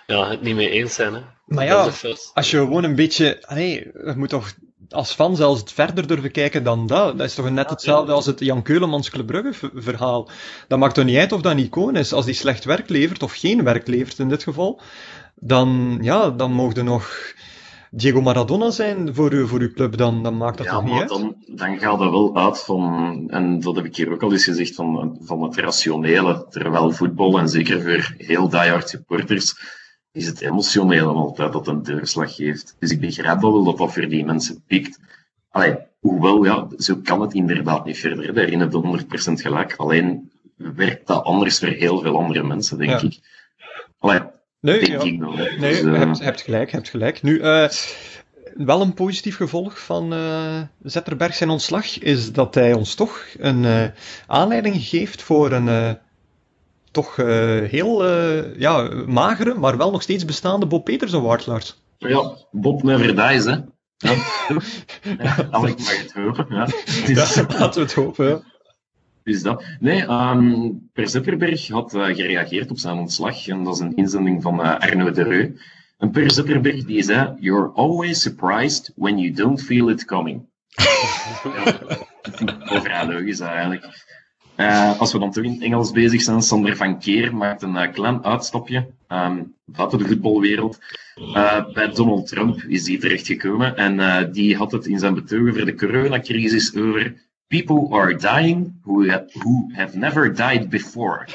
ja, 0.07 0.29
het 0.29 0.41
niet 0.41 0.55
mee 0.55 0.69
eens 0.69 0.93
zijn. 0.93 1.13
Hè. 1.13 1.21
Maar 1.45 1.65
ja, 1.65 1.89
als 2.33 2.51
je 2.51 2.57
gewoon 2.57 2.83
een 2.83 2.95
beetje... 2.95 3.43
Nee, 3.49 3.73
je 3.93 4.13
moet 4.15 4.29
toch 4.29 4.53
als 4.89 5.13
fan 5.13 5.35
zelfs 5.35 5.59
het 5.59 5.71
verder 5.71 6.07
durven 6.07 6.31
kijken 6.31 6.63
dan 6.63 6.87
dat. 6.87 7.17
Dat 7.17 7.27
is 7.27 7.35
toch 7.35 7.49
net 7.49 7.69
hetzelfde 7.69 8.11
als 8.11 8.25
het 8.25 8.39
Jan 8.39 8.61
Keulemans 8.61 9.09
Club 9.09 9.25
Brugge 9.25 9.71
verhaal. 9.73 10.29
Dat 10.67 10.79
maakt 10.79 10.95
toch 10.95 11.05
niet 11.05 11.17
uit 11.17 11.31
of 11.31 11.41
dat 11.41 11.51
een 11.51 11.63
icoon 11.63 11.95
is. 11.95 12.13
Als 12.13 12.25
die 12.25 12.33
slecht 12.33 12.65
werk 12.65 12.89
levert, 12.89 13.23
of 13.23 13.33
geen 13.33 13.63
werk 13.63 13.87
levert 13.87 14.19
in 14.19 14.29
dit 14.29 14.43
geval, 14.43 14.81
dan, 15.39 15.97
ja, 16.01 16.29
dan 16.29 16.51
mogen 16.51 16.85
nog 16.85 17.33
Diego 17.91 18.21
Maradona 18.21 18.69
zijn 18.69 19.15
voor, 19.15 19.33
u, 19.33 19.47
voor 19.47 19.59
uw 19.59 19.71
club, 19.73 19.97
dan, 19.97 20.23
dan 20.23 20.37
maakt 20.37 20.57
dat 20.57 20.65
ja, 20.65 20.71
toch 20.71 20.83
niet 20.83 20.99
uit? 20.99 21.09
Dan, 21.09 21.35
dan 21.45 21.79
gaat 21.79 21.99
dat 21.99 22.11
wel 22.11 22.35
uit 22.35 22.59
van, 22.59 23.23
en 23.29 23.59
dat 23.59 23.75
heb 23.75 23.85
ik 23.85 23.95
hier 23.95 24.11
ook 24.11 24.23
al 24.23 24.31
eens 24.31 24.43
gezegd, 24.43 24.75
van, 24.75 25.17
van 25.21 25.43
het 25.43 25.57
rationele. 25.57 26.45
Terwijl 26.49 26.91
voetbal, 26.91 27.39
en 27.39 27.49
zeker 27.49 27.81
voor 27.81 28.13
heel 28.17 28.49
diehard 28.49 28.89
supporters, 28.89 29.55
is 30.11 30.27
het 30.27 30.41
emotionele 30.41 31.11
altijd 31.11 31.53
dat 31.53 31.67
een 31.67 31.83
deurslag 31.83 32.35
geeft. 32.35 32.75
Dus 32.79 32.91
ik 32.91 32.99
begrijp 32.99 33.41
wel 33.41 33.63
dat 33.63 33.77
dat 33.77 33.93
voor 33.93 34.07
die 34.07 34.25
mensen 34.25 34.63
pikt. 34.67 34.99
Allee, 35.49 35.75
hoewel, 35.99 36.45
ja, 36.45 36.67
zo 36.77 36.95
kan 37.03 37.21
het 37.21 37.33
inderdaad 37.33 37.85
niet 37.85 37.97
verder. 37.97 38.33
Daarin 38.33 38.59
heb 38.59 38.71
je 38.71 39.05
100% 39.29 39.33
gelijk. 39.33 39.75
Alleen 39.75 40.31
werkt 40.55 41.07
dat 41.07 41.23
anders 41.23 41.59
voor 41.59 41.67
heel 41.67 41.99
veel 41.99 42.17
andere 42.17 42.43
mensen, 42.43 42.77
denk 42.77 43.01
ik. 43.01 43.19
Allee, 43.97 44.21
Nee, 44.59 44.91
ja. 44.91 45.03
nee 45.03 45.59
dus, 45.59 45.79
je 45.79 45.83
uh... 45.83 45.97
hebt, 45.97 46.19
hebt, 46.19 46.41
gelijk, 46.41 46.71
hebt 46.71 46.89
gelijk. 46.89 47.21
Nu, 47.21 47.39
uh, 47.39 47.67
wel 48.53 48.81
een 48.81 48.93
positief 48.93 49.35
gevolg 49.35 49.79
van 49.79 50.13
uh, 50.13 50.61
Zetterberg 50.83 51.35
zijn 51.35 51.49
ontslag 51.49 51.99
is 51.99 52.31
dat 52.31 52.55
hij 52.55 52.73
ons 52.73 52.95
toch 52.95 53.25
een 53.37 53.91
aanleiding 54.27 54.75
geeft 54.83 55.21
voor 55.21 55.51
een 55.51 55.97
toch 56.91 57.15
heel 57.15 58.05
ja, 58.57 58.89
magere, 59.07 59.53
maar 59.53 59.77
wel 59.77 59.91
nog 59.91 60.01
steeds 60.01 60.25
bestaande 60.25 60.65
Bob 60.65 60.85
Peters 60.85 61.13
Award, 61.13 61.45
Lars. 61.45 61.81
Ja, 61.97 62.37
Bob 62.51 62.83
never 62.83 63.15
dies, 63.15 63.45
hè. 63.45 63.55
Ja. 63.97 64.15
ja, 65.01 65.67
ik 65.67 65.77
mag 65.79 65.97
het 66.01 66.13
hopen. 66.13 66.45
Ja. 66.49 66.67
ja 67.05 67.45
laten 67.47 67.73
we 67.73 67.79
het 67.79 67.93
hopen, 67.93 68.27
ja. 68.27 68.41
Dus 69.27 69.41
dat. 69.41 69.63
Nee, 69.79 70.01
um, 70.09 70.89
Per 70.93 71.09
Zetterberg 71.09 71.67
had 71.67 71.95
uh, 71.95 72.05
gereageerd 72.05 72.71
op 72.71 72.79
zijn 72.79 72.97
ontslag. 72.97 73.47
En 73.47 73.63
dat 73.63 73.73
is 73.75 73.79
een 73.79 73.95
inzending 73.95 74.41
van 74.41 74.59
uh, 74.59 74.79
Arno 74.79 75.11
de 75.11 75.23
Reu. 75.23 75.55
En 75.97 76.11
Per 76.11 76.31
Zetterberg 76.31 76.85
die 76.85 77.03
zei: 77.03 77.35
You're 77.39 77.71
always 77.73 78.21
surprised 78.21 78.91
when 78.95 79.17
you 79.17 79.33
don't 79.33 79.61
feel 79.61 79.89
it 79.89 80.05
coming. 80.05 80.45
Overal 82.73 83.07
logisch 83.07 83.39
eigenlijk. 83.39 84.05
Uh, 84.57 84.99
als 84.99 85.11
we 85.11 85.19
dan 85.19 85.31
toch 85.31 85.43
in 85.43 85.51
het 85.51 85.61
Engels 85.61 85.91
bezig 85.91 86.21
zijn, 86.21 86.41
Sander 86.41 86.75
van 86.75 86.99
Keer 86.99 87.35
maakt 87.35 87.61
een 87.61 87.91
klein 87.91 88.23
uitstapje 88.23 88.87
um, 89.07 89.55
buiten 89.65 89.97
de 89.97 90.05
voetbalwereld. 90.05 90.79
bij 91.73 91.91
Donald 91.93 92.27
Trump 92.27 92.63
is 92.67 92.83
die 92.83 92.97
terechtgekomen 92.97 93.75
en 93.75 94.31
die 94.31 94.55
had 94.55 94.71
het 94.71 94.85
in 94.85 94.99
zijn 94.99 95.13
betogen 95.13 95.53
voor 95.53 95.65
de 95.65 95.75
coronacrisis 95.75 96.75
over 96.75 97.26
People 97.49 97.87
are 97.93 98.13
dying 98.13 98.79
who 98.83 99.07
have, 99.09 99.29
who 99.33 99.69
have 99.75 99.95
never 99.95 100.33
died 100.33 100.69
before. 100.69 101.27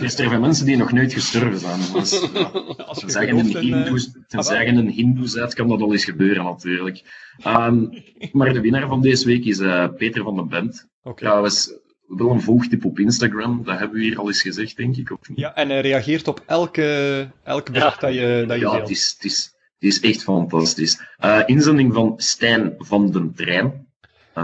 dus, 0.00 0.14
er 0.18 0.28
zijn 0.28 0.40
mensen 0.40 0.66
die 0.66 0.76
nog 0.76 0.92
nooit 0.92 1.12
gestorven 1.12 1.58
zijn. 1.58 1.80
Dus, 1.92 2.28
ja, 2.34 2.42
als 2.86 3.00
je 3.06 3.10
zeggen 3.10 3.38
een 3.38 3.56
hindoe, 3.56 4.24
tenzij 4.28 4.64
je 4.64 4.72
een 4.72 4.88
hindoe 4.88 5.30
bent, 5.34 5.54
kan 5.54 5.68
dat 5.68 5.80
al 5.80 5.92
eens 5.92 6.04
gebeuren 6.04 6.44
natuurlijk. 6.44 7.02
Um, 7.46 7.90
maar 8.32 8.52
de 8.52 8.60
winnaar 8.60 8.88
van 8.88 9.02
deze 9.02 9.26
week 9.26 9.44
is 9.44 9.58
uh, 9.58 9.88
Peter 9.96 10.22
van 10.22 10.34
den 10.34 10.48
Bent. 10.48 10.88
Okay. 11.02 11.14
Trouwens, 11.14 11.72
wel 12.06 12.30
een 12.30 12.40
volgtip 12.40 12.84
op 12.84 12.98
Instagram, 12.98 13.62
dat 13.64 13.78
hebben 13.78 13.98
we 13.98 14.04
hier 14.04 14.18
al 14.18 14.26
eens 14.26 14.42
gezegd, 14.42 14.76
denk 14.76 14.96
ik. 14.96 15.10
Of 15.10 15.28
niet? 15.28 15.38
Ja, 15.38 15.54
en 15.54 15.68
hij 15.68 15.80
reageert 15.80 16.28
op 16.28 16.42
elke, 16.46 17.28
elke 17.42 17.72
bericht 17.72 18.00
ja. 18.00 18.06
dat 18.06 18.14
je, 18.14 18.44
dat 18.48 18.58
je 18.58 18.64
Ja, 18.64 18.80
het 18.80 18.90
is, 18.90 19.14
het, 19.16 19.24
is, 19.24 19.54
het 19.78 19.88
is 19.88 20.00
echt 20.00 20.22
fantastisch. 20.22 21.00
Uh, 21.24 21.40
inzending 21.46 21.94
van 21.94 22.12
Stijn 22.16 22.74
van 22.78 23.10
den 23.10 23.34
Trein. 23.34 23.88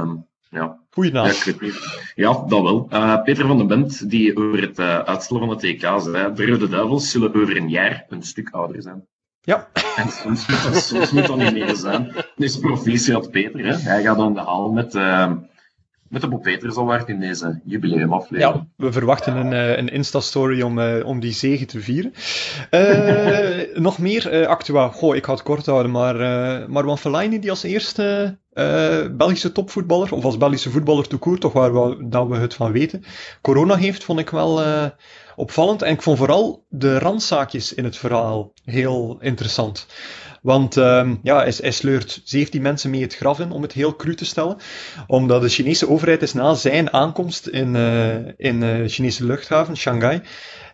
Um, 0.00 0.26
ja. 0.50 0.78
Goeie 0.90 1.12
naam. 1.12 1.26
Ja, 1.26 1.72
ja, 2.14 2.44
dat 2.48 2.62
wel. 2.62 2.88
Uh, 2.92 3.22
Peter 3.22 3.46
van 3.46 3.58
den 3.58 3.66
Bent, 3.66 4.10
die 4.10 4.36
over 4.36 4.60
het 4.60 4.78
uh, 4.78 4.98
uitstellen 4.98 5.42
van 5.42 5.50
het 5.50 5.64
EK 5.64 5.80
zei, 5.80 6.34
de 6.34 6.46
Rode 6.46 6.68
Duivels 6.68 7.10
zullen 7.10 7.34
over 7.34 7.56
een 7.56 7.68
jaar 7.68 8.04
een 8.08 8.22
stuk 8.22 8.50
ouder 8.50 8.82
zijn. 8.82 9.06
Ja. 9.40 9.68
En 9.96 10.08
soms 10.08 10.46
moet 10.46 10.62
dat, 10.62 10.82
soms 10.82 11.10
moet 11.10 11.26
dat 11.26 11.36
niet 11.36 11.52
meer 11.52 11.76
zijn. 11.76 12.12
Dus 12.36 12.58
proficiat 12.58 13.30
Peter, 13.30 13.64
hè. 13.64 13.76
hij 13.76 14.02
gaat 14.02 14.18
aan 14.18 14.34
de 14.34 14.40
haal 14.40 14.72
met... 14.72 14.94
Uh, 14.94 15.32
met 16.16 16.24
de 16.24 16.36
Bob 16.36 16.42
Peters 16.42 16.76
Award 16.76 17.08
in 17.08 17.20
deze 17.20 17.60
jubileumaflevering. 17.64 18.54
Ja, 18.54 18.66
we 18.76 18.92
verwachten 18.92 19.36
een, 19.36 19.52
uh, 19.52 19.76
een 19.76 19.88
Insta-story 19.88 20.62
om, 20.62 20.78
uh, 20.78 21.04
om 21.04 21.20
die 21.20 21.32
zegen 21.32 21.66
te 21.66 21.80
vieren. 21.80 22.12
Uh, 22.70 23.76
nog 23.86 23.98
meer 23.98 24.46
actua. 24.46 24.88
Goh, 24.88 25.16
ik 25.16 25.24
ga 25.24 25.32
het 25.32 25.42
kort 25.42 25.66
houden, 25.66 25.90
maar 25.90 26.16
Marwan 26.70 26.98
Fellaini 26.98 27.38
die 27.38 27.50
als 27.50 27.62
eerste 27.62 28.38
Belgische 29.16 29.52
topvoetballer, 29.52 30.12
of 30.12 30.24
als 30.24 30.36
Belgische 30.36 30.70
voetballer 30.70 31.08
toekoert, 31.08 31.40
toch 31.40 31.52
waar 31.52 31.72
we, 31.72 32.08
dat 32.08 32.28
we 32.28 32.36
het 32.36 32.54
van 32.54 32.72
weten, 32.72 33.04
corona 33.40 33.76
heeft, 33.76 34.04
vond 34.04 34.18
ik 34.18 34.30
wel 34.30 34.62
opvallend. 35.36 35.82
En 35.82 35.92
ik 35.92 36.02
vond 36.02 36.18
vooral 36.18 36.64
de 36.68 36.98
randzaakjes 36.98 37.74
in 37.74 37.84
het 37.84 37.96
verhaal 37.96 38.52
heel 38.64 39.16
interessant. 39.20 39.86
Want 40.46 40.76
um, 40.76 41.18
ja, 41.22 41.36
hij, 41.36 41.54
hij, 41.56 41.70
sleurt 41.70 42.20
17 42.24 42.62
mensen 42.62 42.90
mee 42.90 43.00
het 43.00 43.16
graf 43.16 43.40
in, 43.40 43.50
om 43.50 43.62
het 43.62 43.72
heel 43.72 43.96
cru 43.96 44.14
te 44.14 44.24
stellen. 44.24 44.56
Omdat 45.06 45.42
de 45.42 45.48
Chinese 45.48 45.88
overheid 45.88 46.22
is 46.22 46.32
na 46.32 46.54
zijn 46.54 46.92
aankomst 46.92 47.46
in, 47.46 47.74
uh, 47.74 48.14
in 48.36 48.62
uh, 48.62 48.88
Chinese 48.88 49.24
luchthaven, 49.24 49.76
Shanghai, 49.76 50.20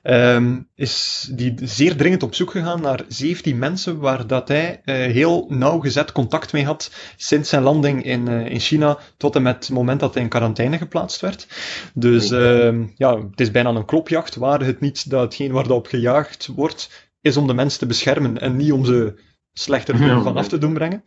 um, 0.03 0.69
is 0.75 1.29
die 1.33 1.55
zeer 1.63 1.97
dringend 1.97 2.23
op 2.23 2.35
zoek 2.35 2.51
gegaan 2.51 2.81
naar 2.81 3.05
17 3.09 3.59
mensen 3.59 3.99
waar 3.99 4.27
dat 4.27 4.49
hij 4.49 4.81
uh, 4.85 4.95
heel 4.95 5.47
nauwgezet 5.49 6.13
contact 6.13 6.53
mee 6.53 6.65
had 6.65 6.91
sinds 7.17 7.49
zijn 7.49 7.63
landing 7.63 8.05
in, 8.05 8.29
in 8.29 8.61
China 8.61 8.99
tot 9.17 9.37
en 9.37 9.43
met 9.43 9.55
het 9.55 9.71
moment 9.71 10.01
dat 10.01 10.15
hij 10.15 10.23
in 10.23 10.29
quarantaine 10.29 10.79
geplaatst 10.79 11.21
werd. 11.21 11.47
Dus 11.95 12.31
uh, 12.31 12.75
ja, 12.95 13.17
het 13.17 13.41
is 13.41 13.51
bijna 13.51 13.71
een 13.71 13.85
klopjacht, 13.85 14.35
waar 14.35 14.61
het 14.61 14.81
niet 14.81 15.11
dat 15.11 15.23
hetgeen 15.23 15.53
waar 15.53 15.67
dat 15.67 15.77
op 15.77 15.87
gejaagd 15.87 16.47
wordt, 16.55 17.11
is 17.21 17.37
om 17.37 17.47
de 17.47 17.55
mensen 17.55 17.79
te 17.79 17.87
beschermen 17.87 18.41
en 18.41 18.57
niet 18.57 18.73
om 18.73 18.85
ze 18.85 19.31
slechter 19.53 19.97
van 20.23 20.37
af 20.37 20.49
te 20.49 20.59
doen 20.59 20.75
brengen. 20.75 21.05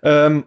Um, 0.00 0.44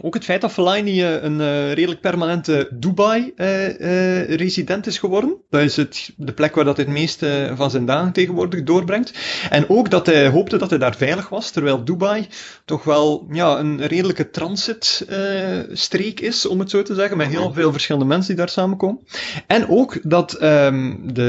ook 0.00 0.14
het 0.14 0.24
feit 0.24 0.40
dat 0.40 0.52
Fellaini 0.52 1.02
eh, 1.02 1.22
een 1.22 1.40
uh, 1.40 1.72
redelijk 1.72 2.00
permanente 2.00 2.68
Dubai-resident 2.72 4.86
uh, 4.86 4.92
is 4.92 4.98
geworden. 4.98 5.36
Dat 5.50 5.60
is 5.60 5.76
het, 5.76 6.10
de 6.16 6.32
plek 6.32 6.54
waar 6.54 6.64
dat 6.64 6.76
het 6.76 6.88
meeste 6.88 7.52
van 7.54 7.70
zijn 7.70 7.86
dagen 7.86 8.12
tegenwoordig 8.12 8.62
doorbrengt. 8.62 9.12
En 9.50 9.68
ook 9.68 9.90
dat 9.90 10.06
hij 10.06 10.28
hoopte 10.28 10.56
dat 10.56 10.70
hij 10.70 10.78
daar 10.78 10.96
veilig 10.96 11.28
was, 11.28 11.50
terwijl 11.50 11.84
Dubai 11.84 12.26
toch 12.64 12.84
wel 12.84 13.26
ja, 13.30 13.58
een 13.58 13.86
redelijke 13.86 14.30
transitstreek 14.30 16.20
is, 16.20 16.46
om 16.46 16.58
het 16.58 16.70
zo 16.70 16.82
te 16.82 16.94
zeggen, 16.94 17.16
met 17.16 17.28
heel 17.28 17.52
veel 17.52 17.72
verschillende 17.72 18.06
mensen 18.06 18.28
die 18.28 18.36
daar 18.36 18.48
samenkomen. 18.48 19.00
En 19.46 19.68
ook 19.68 19.98
dat 20.02 20.42
um, 20.42 21.14
de, 21.14 21.22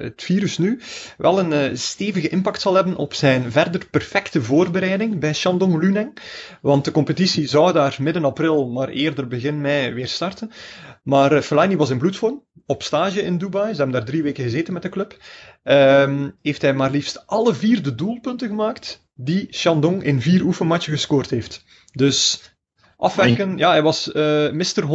het 0.00 0.22
virus 0.22 0.58
nu 0.58 0.80
wel 1.16 1.38
een 1.38 1.78
stevige 1.78 2.28
impact 2.28 2.60
zal 2.60 2.74
hebben 2.74 2.96
op 2.96 3.14
zijn 3.14 3.52
verder 3.52 3.86
perfecte 3.90 4.42
voorbereiding 4.42 5.18
bij 5.18 5.32
Shandong 5.32 5.80
Luneng. 5.80 6.18
Want 6.60 6.84
de 6.84 6.90
competitie 6.90 7.48
zou 7.48 7.72
daar 7.72 7.98
midden 8.00 8.24
april, 8.24 8.68
maar 8.68 8.88
eerder 8.88 9.26
begin 9.28 9.60
mei 9.60 9.92
weer 9.92 10.08
starten. 10.08 10.50
Maar 11.02 11.32
uh, 11.32 11.40
Fellaini 11.40 11.76
was 11.76 11.90
in 11.90 11.98
bloedvorm, 11.98 12.44
op 12.66 12.82
stage 12.82 13.22
in 13.22 13.38
Dubai. 13.38 13.70
Ze 13.70 13.76
hebben 13.76 13.96
daar 13.96 14.10
drie 14.10 14.22
weken 14.22 14.44
gezeten 14.44 14.72
met 14.72 14.82
de 14.82 14.88
club. 14.88 15.16
Um, 15.62 16.36
heeft 16.42 16.62
hij 16.62 16.74
maar 16.74 16.90
liefst 16.90 17.26
alle 17.26 17.54
vier 17.54 17.82
de 17.82 17.94
doelpunten 17.94 18.48
gemaakt 18.48 19.08
die 19.14 19.46
Shandong 19.50 20.02
in 20.02 20.20
vier 20.20 20.42
oefenmatchen 20.44 20.92
gescoord 20.92 21.30
heeft. 21.30 21.64
Dus 21.92 22.42
afwerken. 22.96 23.56
Ja, 23.56 23.70
hij 23.70 23.82
was 23.82 24.08
uh, 24.08 24.50
Mr. 24.50 24.82
100%. 24.82 24.88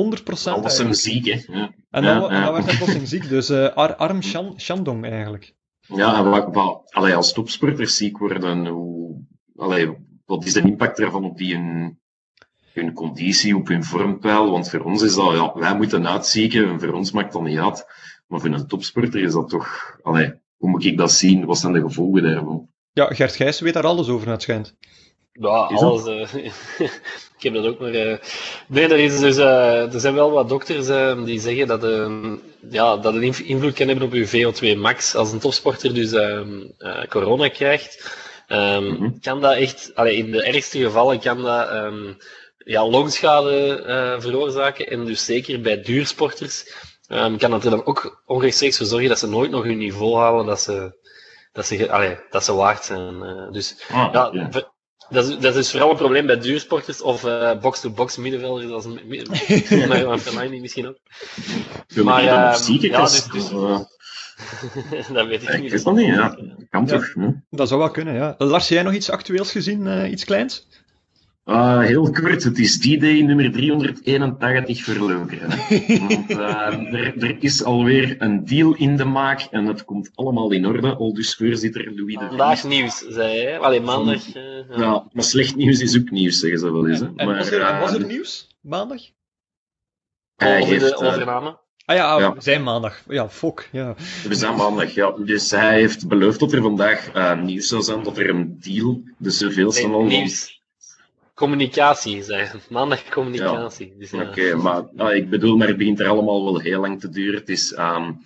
Al 0.46 0.62
was 0.62 0.78
hem 0.78 0.94
ziek, 0.94 1.26
hè. 1.26 1.58
Ja. 1.58 1.74
En 1.90 2.04
dan, 2.04 2.22
ja, 2.22 2.44
dan 2.44 2.54
werd 2.54 2.66
hij 2.66 2.76
plotseling 2.76 3.08
ziek. 3.08 3.30
Dus 3.30 3.50
uh, 3.50 3.68
Ar 3.68 3.96
Arm 3.96 4.22
Shan 4.22 4.54
Shandong 4.58 5.06
eigenlijk. 5.06 5.56
Ja, 5.80 6.18
en 6.18 6.30
wat, 6.30 6.54
wat, 6.54 6.82
allee, 6.94 7.16
als 7.16 7.34
topsporters 7.34 7.98
ziek 7.98 8.18
worden, 8.18 8.68
hoe, 8.68 9.22
allee, 9.56 9.98
wat 10.26 10.46
is 10.46 10.54
de 10.54 10.62
impact 10.62 10.98
daarvan 10.98 11.24
op 11.24 11.38
die 11.38 11.56
hun, 11.56 12.00
hun 12.76 12.94
conditie, 12.94 13.56
op 13.56 13.68
hun 13.68 13.84
vormpeil? 13.84 14.52
Want 14.52 14.70
voor 14.70 14.80
ons 14.80 15.02
is 15.02 15.16
dat, 15.16 15.32
ja, 15.32 15.54
wij 15.56 15.76
moeten 15.76 16.08
uitzieken 16.08 16.68
en 16.68 16.80
voor 16.80 16.94
ons 16.94 17.12
maakt 17.12 17.34
dat 17.34 17.42
niet 17.42 17.60
uit. 17.60 17.86
Maar 18.28 18.40
voor 18.40 18.50
een 18.50 18.68
topsporter 18.68 19.22
is 19.22 19.34
dat 19.34 19.50
toch, 19.50 19.98
allee, 20.02 20.34
hoe 20.58 20.70
moet 20.70 20.86
ik 20.86 20.98
dat 20.98 21.12
zien? 21.12 21.46
Wat 21.46 21.58
zijn 21.58 21.74
de 21.74 21.82
gevolgen 21.82 22.24
daarvan? 22.24 22.70
Ja, 22.92 23.06
Gert 23.06 23.36
Gijs 23.36 23.60
weet 23.60 23.74
daar 23.74 23.86
alles 23.86 24.08
over, 24.08 24.30
het 24.30 24.42
schijnt. 24.42 24.76
Ja, 25.32 25.50
alles. 25.50 26.08
Uh, 26.08 26.44
ik 27.38 27.44
heb 27.44 27.54
dat 27.54 27.66
ook 27.66 27.80
maar. 27.80 27.94
Uh... 27.94 28.18
Nee, 28.68 28.88
er, 28.88 29.00
is 29.00 29.20
dus, 29.20 29.38
uh, 29.38 29.94
er 29.94 30.00
zijn 30.00 30.14
wel 30.14 30.32
wat 30.32 30.50
dokters 30.50 30.88
die 31.26 31.40
zeggen 31.40 31.68
dat, 31.68 31.82
ja, 32.70 32.98
dat 32.98 33.14
het 33.14 33.40
invloed 33.40 33.74
kan 33.74 33.88
hebben 33.88 34.06
op 34.06 34.14
je 34.14 34.28
VO2 34.28 34.80
max. 34.80 35.16
Als 35.16 35.32
een 35.32 35.40
topsporter 35.40 35.94
dus 35.94 36.12
ehm, 36.12 36.62
corona 37.10 37.48
krijgt, 37.48 38.18
um, 38.48 38.84
mm 38.84 38.96
-hmm. 38.96 39.20
kan 39.22 39.42
dat 39.42 39.56
echt, 39.56 39.92
allee, 39.96 40.16
in 40.16 40.32
de 40.32 40.44
ergste 40.44 40.80
gevallen 40.80 41.20
kan 41.20 41.42
dat 41.42 41.72
um, 41.72 42.18
ja, 42.66 42.88
longschade 42.88 44.18
veroorzaken. 44.20 44.88
En 44.88 45.06
dus 45.06 45.26
zeker 45.26 45.62
bij 45.62 45.82
duursporters 45.82 46.74
kan 47.08 47.52
dat 47.52 47.64
er 47.64 47.70
dan 47.70 47.86
ook 47.86 48.24
onrechtstreeks 48.26 48.78
voor 48.78 48.86
zorgen 48.86 49.10
dat 49.10 49.20
ze 49.20 49.28
nooit 49.28 49.52
nog 49.52 49.64
hun 49.64 49.78
niveau 49.78 50.18
halen 50.18 50.46
dat 50.46 50.62
ze, 50.62 50.98
dat 51.52 51.66
ze, 51.66 51.92
allee, 51.92 52.18
dat 52.30 52.44
ze 52.44 52.54
waard 52.54 52.86
zijn. 52.86 53.20
dus 53.52 53.76
ah, 53.90 54.10
ja. 54.14 54.50
Dat 55.10 55.28
is, 55.28 55.38
dat 55.38 55.56
is 55.56 55.72
vooral 55.72 55.90
een 55.90 55.96
probleem 55.98 56.26
bij 56.26 56.40
duursporters 56.40 57.02
of 57.02 57.26
uh, 57.26 57.60
box-to-box 57.60 58.18
middenvelders, 58.18 58.72
als 58.72 58.86
een 58.86 59.02
misschien 60.62 60.88
ook. 60.88 60.98
Maar 62.04 62.20
uh, 62.20 62.28
ja, 62.28 62.52
dus, 63.02 63.26
dus, 63.26 63.52
uh, 63.52 63.80
dat 65.14 65.28
weet 65.28 65.42
ik 65.42 65.62
niet. 65.62 65.74
Ik 65.74 65.84
dat 65.84 65.96
niet, 65.96 66.06
ja. 66.06 66.30
Dat 66.30 66.70
kan 66.70 66.86
toch. 66.86 67.14
Hm? 67.14 67.32
Dat 67.50 67.68
zou 67.68 67.80
wel 67.80 67.92
kunnen, 67.92 68.14
ja. 68.14 68.36
Lars, 68.38 68.68
jij 68.68 68.84
nog 68.84 68.94
iets 68.94 69.10
actueels 69.10 69.52
gezien, 69.52 69.86
uh, 69.86 70.12
iets 70.12 70.24
kleins? 70.24 70.68
Uh, 71.46 71.80
heel 71.80 72.12
kort, 72.12 72.44
het 72.44 72.60
is 72.60 72.78
die 72.78 73.00
day 73.00 73.22
nummer 73.22 73.52
381 73.52 74.84
voor. 74.84 75.00
Want 75.00 75.32
uh, 75.32 76.94
er, 76.94 77.24
er, 77.24 77.38
is 77.40 77.64
alweer 77.64 78.16
een 78.18 78.46
deal 78.46 78.76
in 78.76 78.98
de 78.98 79.06
maak 79.06 79.48
en 79.52 79.66
het 79.66 79.86
komt 79.86 80.12
allemaal 80.16 80.52
in 80.52 80.66
orde. 80.66 80.96
Al 80.96 81.14
dus 81.14 81.36
voorzitter 81.36 81.94
Louis 81.96 82.14
de 82.14 82.20
Vries. 82.20 82.28
Vandaag 82.28 82.64
nieuws, 82.64 82.98
zei 82.98 83.42
hij. 83.42 83.60
Alleen 83.60 83.84
maandag. 83.84 84.36
Uh, 84.36 84.78
ja. 84.78 85.08
maar 85.12 85.24
slecht 85.24 85.56
nieuws 85.56 85.80
is 85.80 85.98
ook 85.98 86.10
nieuws, 86.10 86.40
zeggen 86.40 86.60
ze 86.60 86.72
wel 86.72 86.88
eens. 86.88 87.00
Hè. 87.00 87.10
Maar, 87.16 87.38
was, 87.38 87.52
er, 87.52 87.80
was 87.80 87.94
er 87.94 88.06
nieuws 88.06 88.48
maandag? 88.62 89.02
Hij 90.36 90.62
over 90.62 90.72
heeft, 90.72 90.88
de 90.88 90.96
overname. 90.96 91.60
Ah 91.86 91.96
ja, 91.96 92.20
ja, 92.20 92.36
zijn 92.38 92.64
maandag. 92.64 93.04
Ja, 93.08 93.30
fok. 93.30 93.66
Ja. 93.72 93.96
We 94.28 94.36
zijn 94.36 94.56
maandag, 94.56 94.94
ja. 94.94 95.12
Dus 95.12 95.52
hij 95.52 95.80
heeft 95.80 96.08
beloofd 96.08 96.40
dat 96.40 96.54
er 96.54 96.62
vandaag 96.62 97.12
nieuws 97.42 97.68
zou 97.68 97.82
zijn, 97.82 98.04
dat 98.04 98.18
er 98.18 98.30
een 98.30 98.60
deal, 98.60 99.02
de 99.18 99.30
zoveelste 99.30 99.88
nee, 99.88 99.96
al... 99.96 100.04
Nieuws. 100.04 100.56
Communicatie, 101.36 102.24
zei 102.24 102.48
Maandag 102.70 103.10
communicatie. 103.10 103.88
Ja. 103.88 104.00
Dus, 104.00 104.14
Oké, 104.14 104.24
okay, 104.24 104.54
maar 104.54 104.84
nou, 104.92 105.16
ik 105.16 105.30
bedoel, 105.30 105.58
maar 105.58 105.68
het 105.68 105.78
begint 105.78 106.00
er 106.00 106.08
allemaal 106.08 106.44
wel 106.44 106.60
heel 106.60 106.82
lang 106.82 107.00
te 107.00 107.10
duren. 107.10 107.40
Het 107.40 107.50
is 107.50 107.78
um, 107.78 108.18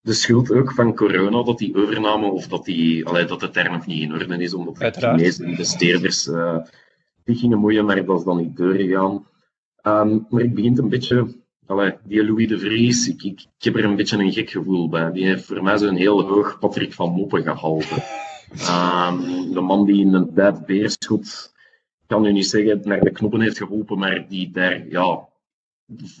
de 0.00 0.12
schuld 0.12 0.52
ook 0.52 0.72
van 0.72 0.94
corona 0.94 1.42
dat 1.42 1.58
die 1.58 1.76
overname, 1.76 2.26
of 2.26 2.46
dat, 2.48 2.64
die, 2.64 3.06
allee, 3.06 3.24
dat 3.24 3.40
het 3.40 3.56
er 3.56 3.70
nog 3.70 3.86
niet 3.86 4.02
in 4.02 4.12
orde 4.12 4.42
is, 4.42 4.54
omdat 4.54 4.76
de 4.76 5.00
Chinese 5.00 5.44
investeerders 5.44 6.26
uh, 6.26 6.58
die 7.24 7.36
gingen 7.36 7.58
moeien, 7.58 7.84
maar 7.84 8.04
dat 8.04 8.18
is 8.18 8.24
dan 8.24 8.36
niet 8.36 8.56
doorgegaan. 8.56 9.26
Um, 9.82 10.26
maar 10.30 10.42
ik 10.42 10.54
begin 10.54 10.78
een 10.78 10.88
beetje, 10.88 11.36
allee, 11.66 11.94
die 12.04 12.24
Louis 12.24 12.48
de 12.48 12.58
Vries, 12.58 13.08
ik, 13.08 13.22
ik, 13.22 13.40
ik, 13.40 13.64
heb 13.64 13.76
er 13.76 13.84
een 13.84 13.96
beetje 13.96 14.18
een 14.18 14.32
gek 14.32 14.50
gevoel 14.50 14.88
bij. 14.88 15.12
Die 15.12 15.26
heeft 15.26 15.44
voor 15.44 15.62
mij 15.62 15.78
zo'n 15.78 15.96
heel 15.96 16.22
hoog 16.22 16.58
Patrick 16.58 16.92
van 16.92 17.10
Moppen 17.12 17.42
gehalte. 17.42 17.94
Um, 18.50 19.52
de 19.52 19.60
man 19.60 19.84
die 19.84 20.00
in 20.00 20.14
een 20.14 20.34
tijd 20.34 20.66
beerschot 20.66 21.54
kan 22.06 22.22
nu 22.22 22.32
niet 22.32 22.46
zeggen 22.46 22.80
naar 22.84 23.00
de 23.00 23.10
knoppen 23.10 23.40
heeft 23.40 23.58
geholpen, 23.58 23.98
maar 23.98 24.28
die 24.28 24.50
daar 24.50 24.88
ja, 24.88 25.28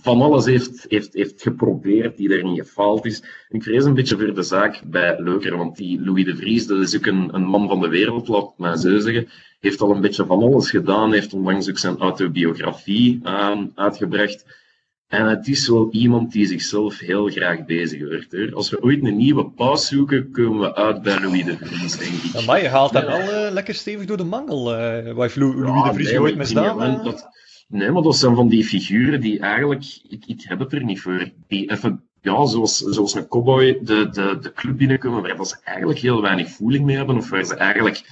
van 0.02 0.22
alles 0.22 0.44
heeft, 0.44 0.84
heeft, 0.88 1.14
heeft 1.14 1.42
geprobeerd, 1.42 2.16
die 2.16 2.34
er 2.36 2.44
niet 2.44 2.60
gefaald 2.60 3.04
is. 3.04 3.22
Ik 3.48 3.62
vrees 3.62 3.84
een 3.84 3.94
beetje 3.94 4.18
voor 4.18 4.34
de 4.34 4.42
zaak 4.42 4.82
bij 4.86 5.20
Leuker, 5.20 5.56
want 5.56 5.76
die 5.76 6.00
Louis 6.00 6.24
de 6.24 6.36
Vries, 6.36 6.66
dat 6.66 6.78
is 6.78 6.96
ook 6.96 7.06
een, 7.06 7.34
een 7.34 7.44
man 7.44 7.68
van 7.68 7.80
de 7.80 7.88
wereld, 7.88 8.28
laat 8.28 8.58
maar 8.58 8.76
zo 8.76 8.98
zeggen, 8.98 9.28
heeft 9.60 9.80
al 9.80 9.90
een 9.90 10.00
beetje 10.00 10.26
van 10.26 10.42
alles 10.42 10.70
gedaan, 10.70 11.12
heeft 11.12 11.34
onlangs 11.34 11.68
ook 11.68 11.78
zijn 11.78 11.98
autobiografie 11.98 13.20
uh, 13.22 13.60
uitgebracht. 13.74 14.64
En 15.06 15.26
het 15.26 15.48
is 15.48 15.68
wel 15.68 15.88
iemand 15.90 16.32
die 16.32 16.46
zichzelf 16.46 16.98
heel 16.98 17.28
graag 17.28 17.64
bezighoudt. 17.64 18.26
Hoor. 18.30 18.54
Als 18.54 18.70
we 18.70 18.82
ooit 18.82 19.04
een 19.04 19.16
nieuwe 19.16 19.50
paus 19.50 19.86
zoeken, 19.86 20.30
komen 20.30 20.60
we 20.60 20.74
uit 20.74 21.02
bij 21.02 21.20
Louis 21.20 21.44
de 21.44 21.56
Vries, 21.60 21.98
denk 21.98 22.12
ik. 22.12 22.46
Maar 22.46 22.62
je 22.62 22.68
haalt 22.68 22.92
hem 22.92 23.06
wel 23.06 23.46
uh, 23.46 23.52
lekker 23.52 23.74
stevig 23.74 24.06
door 24.06 24.16
de 24.16 24.24
mangel. 24.24 24.74
Uh, 24.74 25.12
wat 25.12 25.22
heeft 25.22 25.36
Louis, 25.36 25.66
ja, 25.66 25.88
de 25.88 25.94
Vries 25.94 26.10
nee, 26.10 26.20
ooit 26.20 26.36
misdaan? 26.36 26.78
Nee, 26.78 27.02
dat, 27.02 27.28
nee, 27.68 27.90
maar 27.90 28.02
dat 28.02 28.16
zijn 28.16 28.34
van 28.34 28.48
die 28.48 28.64
figuren 28.64 29.20
die 29.20 29.40
eigenlijk... 29.40 29.84
Ik, 30.08 30.24
ik 30.26 30.44
heb 30.48 30.58
het 30.58 30.72
er 30.72 30.84
niet 30.84 31.00
voor. 31.00 31.30
Die 31.46 31.70
even, 31.70 32.02
ja, 32.20 32.46
zoals, 32.46 32.78
zoals 32.78 33.14
een 33.14 33.28
cowboy 33.28 33.78
de, 33.82 34.08
de, 34.08 34.38
de 34.40 34.52
club 34.52 34.76
binnenkomen, 34.76 35.36
waar 35.36 35.46
ze 35.46 35.56
eigenlijk 35.64 35.98
heel 35.98 36.22
weinig 36.22 36.50
voeling 36.50 36.84
mee 36.84 36.96
hebben, 36.96 37.16
of 37.16 37.30
waar 37.30 37.44
ze 37.44 37.54
eigenlijk 37.54 38.02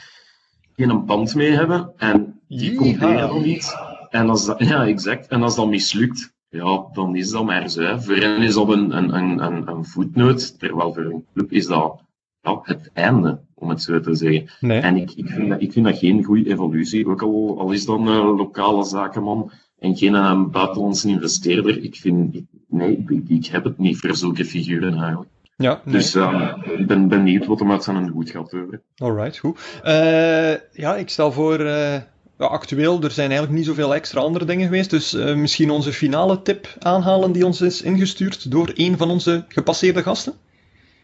geen 0.77 1.05
band 1.05 1.35
mee 1.35 1.51
hebben. 1.51 1.93
En 1.97 2.41
die 2.49 2.75
proberen 2.75 3.29
dan 3.29 3.45
iets. 3.45 3.75
En 4.11 4.29
als 4.29 4.47
dat, 4.47 4.59
ja, 4.59 4.87
exact. 4.87 5.27
En 5.27 5.43
als 5.43 5.57
dat 5.57 5.69
mislukt, 5.69 6.34
ja, 6.55 6.85
dan 6.93 7.17
is 7.17 7.31
dat 7.31 7.45
maar 7.45 7.69
zo. 7.69 7.99
Voor 7.99 8.17
hen 8.17 8.43
is 8.43 8.55
dat 8.55 8.69
een, 8.69 8.97
een, 8.97 9.15
een, 9.15 9.69
een 9.69 9.85
voetnoot, 9.85 10.59
terwijl 10.59 10.93
voor 10.93 11.05
een 11.05 11.25
club 11.35 11.53
is 11.53 11.67
dat 11.67 12.03
ja, 12.41 12.61
het 12.63 12.91
einde, 12.93 13.41
om 13.55 13.69
het 13.69 13.83
zo 13.83 14.01
te 14.01 14.15
zeggen. 14.15 14.49
Nee. 14.61 14.81
En 14.81 14.97
ik, 14.97 15.11
ik, 15.11 15.29
vind 15.29 15.49
dat, 15.49 15.63
ik 15.63 15.73
vind 15.73 15.87
dat 15.87 15.99
geen 15.99 16.25
goede 16.25 16.51
evolutie, 16.51 17.07
ook 17.09 17.23
al, 17.23 17.59
al 17.59 17.73
is 17.73 17.85
dat 17.85 17.99
een 17.99 18.37
lokale 18.37 18.85
zakenman 18.85 19.51
en 19.79 19.97
geen 19.97 20.15
een 20.15 20.51
buitenlandse 20.51 21.09
investeerder. 21.09 21.83
Ik 21.83 21.97
vind, 21.97 22.35
ik, 22.35 22.45
nee, 22.69 23.05
ik, 23.09 23.29
ik, 23.29 23.47
heb 23.47 23.65
het 23.65 23.79
niet 23.79 23.99
voor 23.99 24.17
zulke 24.17 24.45
figuren 24.45 24.99
eigenlijk. 24.99 25.31
Ja, 25.57 25.81
nee. 25.85 25.95
Dus 25.95 26.15
uh, 26.15 26.57
ik 26.79 26.87
ben 26.87 27.09
benieuwd 27.09 27.47
wat 27.47 27.61
er 27.61 27.67
met 27.67 27.85
zijn 27.85 28.09
goed 28.09 28.31
gaat 28.31 28.55
over. 28.55 28.81
Alright, 28.97 29.39
goed. 29.39 29.81
Uh, 29.85 30.55
ja, 30.73 30.97
ik 30.97 31.09
stel 31.09 31.33
voor 31.33 31.61
uh, 31.61 31.97
ja, 32.39 32.47
actueel, 32.47 33.03
er 33.03 33.11
zijn 33.11 33.29
eigenlijk 33.29 33.59
niet 33.59 33.67
zoveel 33.67 33.95
extra 33.95 34.21
andere 34.21 34.45
dingen 34.45 34.65
geweest. 34.65 34.91
Dus 34.91 35.15
uh, 35.15 35.35
misschien 35.35 35.71
onze 35.71 35.93
finale 35.93 36.43
tip 36.43 36.75
aanhalen 36.79 37.33
die 37.33 37.47
ons 37.47 37.61
is 37.61 37.83
ingestuurd 37.83 38.51
door 38.51 38.71
een 38.75 38.97
van 38.99 39.11
onze 39.11 39.45
gepasseerde 39.49 40.03
gasten? 40.03 40.35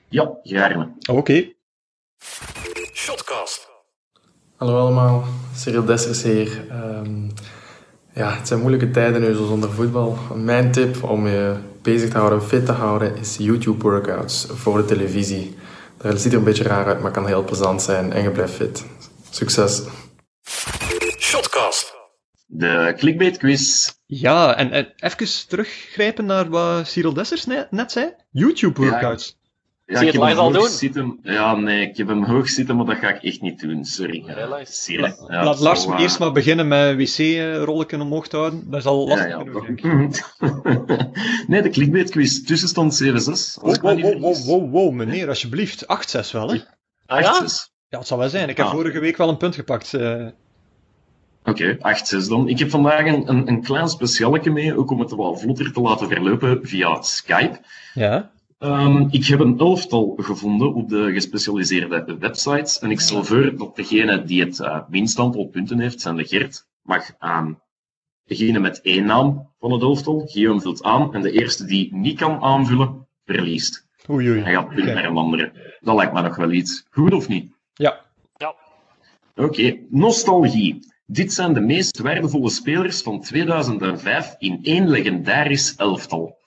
Ja, 0.08 0.30
gaarne. 0.42 0.92
Oké. 1.08 1.18
Okay. 1.18 1.54
Shotcast. 2.92 3.68
Hallo 4.56 4.80
allemaal, 4.80 5.24
Cyril 5.54 5.84
Dessers 5.84 6.22
hier. 6.22 6.64
Um, 6.72 7.30
ja, 8.14 8.36
het 8.36 8.48
zijn 8.48 8.60
moeilijke 8.60 8.90
tijden 8.90 9.20
nu, 9.20 9.34
zo 9.34 9.46
zonder 9.46 9.72
voetbal. 9.72 10.18
Mijn 10.34 10.72
tip 10.72 11.02
om 11.02 11.26
je 11.26 11.56
bezig 11.82 12.10
te 12.10 12.18
houden, 12.18 12.42
fit 12.42 12.66
te 12.66 12.72
houden, 12.72 13.16
is 13.16 13.36
YouTube 13.36 13.82
workouts 13.82 14.46
voor 14.50 14.76
de 14.76 14.84
televisie. 14.84 15.56
Dat 15.96 16.20
ziet 16.20 16.32
er 16.32 16.38
een 16.38 16.44
beetje 16.44 16.64
raar 16.64 16.86
uit, 16.86 17.00
maar 17.00 17.10
kan 17.10 17.26
heel 17.26 17.44
plezant 17.44 17.82
zijn 17.82 18.12
en 18.12 18.22
je 18.22 18.30
blijft 18.30 18.52
fit. 18.52 18.84
Succes! 19.30 19.82
De 22.46 22.94
clickbait 22.96 23.36
quiz. 23.36 23.92
Ja, 24.06 24.56
en, 24.56 24.70
en 24.70 24.92
even 24.96 25.48
teruggrijpen 25.48 26.26
naar 26.26 26.48
wat 26.48 26.88
Cyril 26.88 27.12
Dessers 27.12 27.46
net 27.70 27.92
zei. 27.92 28.14
YouTube 28.30 28.80
workouts. 28.80 29.38
Ja, 29.90 29.96
Zie 29.98 30.06
je 30.06 30.12
het 30.12 30.28
live 30.28 30.40
al 30.40 30.52
doen? 30.52 30.68
Zitten. 30.68 31.18
Ja, 31.22 31.54
nee, 31.56 31.88
ik 31.88 31.96
heb 31.96 32.08
hem 32.08 32.24
hoog 32.24 32.48
zitten, 32.48 32.76
maar 32.76 32.84
dat 32.84 32.96
ga 32.96 33.08
ik 33.08 33.22
echt 33.22 33.40
niet 33.40 33.60
doen. 33.60 33.84
Sorry. 33.84 34.22
Ja, 34.26 34.46
Laat 35.44 35.60
Lars 35.60 35.86
eerst 35.86 36.18
maar 36.18 36.32
beginnen 36.32 36.68
met 36.68 36.96
wc-rollen 36.96 38.00
omhoog 38.00 38.28
te 38.28 38.36
houden. 38.36 38.70
Dat 38.70 38.80
is 38.80 38.86
al 38.86 39.08
lastig. 39.08 39.28
Ja, 39.28 39.44
ja, 39.44 40.08
nee, 41.46 41.62
de 41.62 41.68
clickbait 41.68 42.10
quiz. 42.10 42.42
Tussenstand 42.42 43.02
7-6. 43.02 43.06
Wow, 43.60 43.76
wow, 43.80 44.00
wow, 44.00 44.20
wow, 44.20 44.44
wow, 44.44 44.70
wow, 44.70 44.92
meneer, 44.92 45.28
alsjeblieft. 45.28 45.82
8-6 45.82 46.30
wel, 46.32 46.50
hè? 46.50 46.58
Ah, 47.06 47.20
ja? 47.20 47.46
Ja, 47.88 47.98
het 47.98 48.06
zal 48.06 48.18
wel 48.18 48.28
zijn. 48.28 48.48
Ik 48.48 48.56
heb 48.56 48.66
ah. 48.66 48.72
vorige 48.72 49.00
week 49.00 49.16
wel 49.16 49.28
een 49.28 49.36
punt 49.36 49.54
gepakt. 49.54 49.92
Oké, 51.44 51.76
okay, 51.78 51.96
8-6 52.24 52.28
dan. 52.28 52.48
Ik 52.48 52.58
heb 52.58 52.70
vandaag 52.70 53.06
een, 53.06 53.28
een, 53.28 53.48
een 53.48 53.62
klein 53.62 53.88
specialetje 53.88 54.50
mee, 54.50 54.76
ook 54.76 54.90
om 54.90 55.00
het 55.00 55.14
wel 55.14 55.36
vlotter 55.36 55.72
te 55.72 55.80
laten 55.80 56.08
verlopen 56.08 56.58
via 56.62 57.02
Skype. 57.02 57.60
Ja. 57.94 58.30
Um, 58.58 59.08
ik 59.10 59.26
heb 59.26 59.40
een 59.40 59.58
elftal 59.58 60.14
gevonden 60.16 60.74
op 60.74 60.88
de 60.88 61.12
gespecialiseerde 61.12 62.16
websites. 62.18 62.78
En 62.78 62.90
ik 62.90 63.00
stel 63.00 63.24
voor 63.24 63.56
dat 63.56 63.76
degene 63.76 64.24
die 64.24 64.44
het 64.44 64.58
uh, 64.58 64.78
minst 64.88 65.18
aantal 65.18 65.46
punten 65.46 65.78
heeft, 65.78 66.00
zijn 66.00 66.16
de 66.16 66.24
Gert, 66.24 66.66
mag 66.82 67.10
aan. 67.18 67.60
Degene 68.24 68.58
met 68.58 68.80
één 68.80 69.06
naam 69.06 69.50
van 69.58 69.72
het 69.72 69.82
elftal, 69.82 70.26
Guillaume 70.26 70.60
vult 70.60 70.82
aan. 70.82 71.14
En 71.14 71.20
de 71.20 71.30
eerste 71.30 71.64
die 71.64 71.94
niet 71.94 72.18
kan 72.18 72.40
aanvullen, 72.40 73.06
verliest. 73.24 73.86
Oei, 74.10 74.30
oei. 74.30 74.40
Hij 74.40 74.52
gaat 74.52 74.68
punt 74.68 74.80
okay. 74.80 74.94
naar 74.94 75.04
een 75.04 75.16
andere. 75.16 75.52
Dat 75.80 75.96
lijkt 75.96 76.12
me 76.12 76.22
nog 76.22 76.36
wel 76.36 76.50
iets. 76.50 76.86
Goed 76.90 77.12
of 77.12 77.28
niet? 77.28 77.52
Ja. 77.74 78.00
Ja. 78.36 78.54
Oké, 79.34 79.42
okay. 79.42 79.86
nostalgie. 79.90 80.88
Dit 81.12 81.32
zijn 81.32 81.52
de 81.52 81.60
meest 81.60 81.98
waardevolle 81.98 82.50
spelers 82.50 83.02
van 83.02 83.20
2005 83.20 84.34
in 84.38 84.60
één 84.62 84.88
legendarisch 84.88 85.76
elftal. 85.76 86.38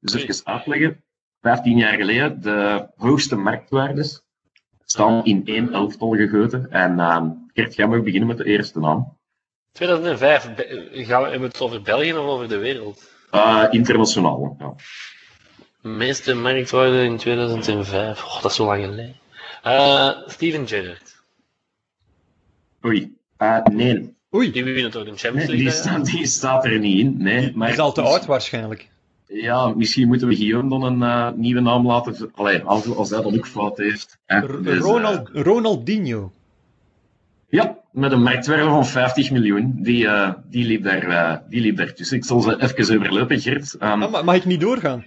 Dus 0.00 0.14
even 0.14 0.46
uitleggen. 0.46 1.04
15 1.40 1.76
jaar 1.76 1.96
geleden, 1.96 2.40
de 2.40 2.88
hoogste 2.96 3.36
marktwaardes 3.36 4.22
staan 4.84 5.24
in 5.24 5.46
één 5.46 5.72
elftal 5.72 6.10
gegoten. 6.10 6.70
En 6.70 6.92
uh, 6.98 7.24
Gert, 7.52 7.74
jij 7.74 7.86
mag 7.86 8.02
beginnen 8.02 8.28
met 8.28 8.36
de 8.36 8.44
eerste 8.44 8.78
naam. 8.78 9.18
2005, 9.72 10.50
gaan 10.92 11.22
we, 11.22 11.38
het 11.38 11.60
over 11.60 11.82
België 11.82 12.12
of 12.12 12.26
over 12.26 12.48
de 12.48 12.58
wereld? 12.58 13.10
Uh, 13.32 13.66
internationaal, 13.70 14.56
ja. 14.58 14.74
Meeste 15.80 16.34
marktwaarde 16.34 17.02
in 17.02 17.16
2005. 17.16 18.24
Oh, 18.24 18.42
dat 18.42 18.50
is 18.50 18.56
zo 18.56 18.64
lang 18.64 18.84
geleden. 18.84 19.16
Uh, 19.64 20.10
Steven 20.26 20.66
Gerrard. 20.68 21.22
Oei. 22.84 23.22
Uh, 23.38 23.64
nee. 23.64 24.14
Oei. 24.34 24.50
Die 24.50 24.64
winnen 24.64 24.90
toch 24.90 25.04
de 25.04 25.16
Champions 25.16 25.48
nee, 25.48 25.56
League? 25.56 25.64
die, 25.64 25.70
staat, 25.70 26.04
die 26.04 26.26
staat 26.26 26.64
er 26.64 26.78
niet 26.78 26.98
in. 26.98 27.14
Nee, 27.18 27.52
maar 27.54 27.66
Hij 27.66 27.76
is 27.76 27.82
al 27.82 27.92
te 27.92 28.02
oud 28.02 28.26
waarschijnlijk. 28.26 28.88
Ja, 29.26 29.68
misschien 29.68 30.08
moeten 30.08 30.28
we 30.28 30.36
Guillaume 30.36 30.68
dan 30.68 30.82
een 30.82 31.00
uh, 31.00 31.30
nieuwe 31.36 31.60
naam 31.60 31.86
laten. 31.86 32.30
Allee, 32.34 32.62
als, 32.62 32.96
als 32.96 33.10
hij 33.10 33.22
dat 33.22 33.36
ook 33.36 33.46
fout 33.46 33.76
heeft. 33.76 34.18
Dus, 34.62 34.78
Ronald, 34.78 35.30
uh, 35.32 35.42
Ronaldinho. 35.42 36.32
Ja, 37.48 37.78
met 37.90 38.12
een 38.12 38.22
marktwaarde 38.22 38.64
van 38.64 38.86
50 38.86 39.30
miljoen. 39.30 39.74
Die, 39.76 40.04
uh, 40.04 40.32
die, 40.50 40.64
liep 40.64 40.82
daar, 40.82 41.42
die 41.48 41.60
liep 41.60 41.76
daar 41.76 41.92
tussen. 41.92 42.16
Ik 42.16 42.24
zal 42.24 42.40
ze 42.40 42.74
even 42.76 42.98
overlopen, 43.00 43.40
Gert. 43.40 43.74
Um, 43.74 44.02
ah, 44.02 44.24
mag 44.24 44.34
ik 44.34 44.44
niet 44.44 44.60
doorgaan? 44.60 45.06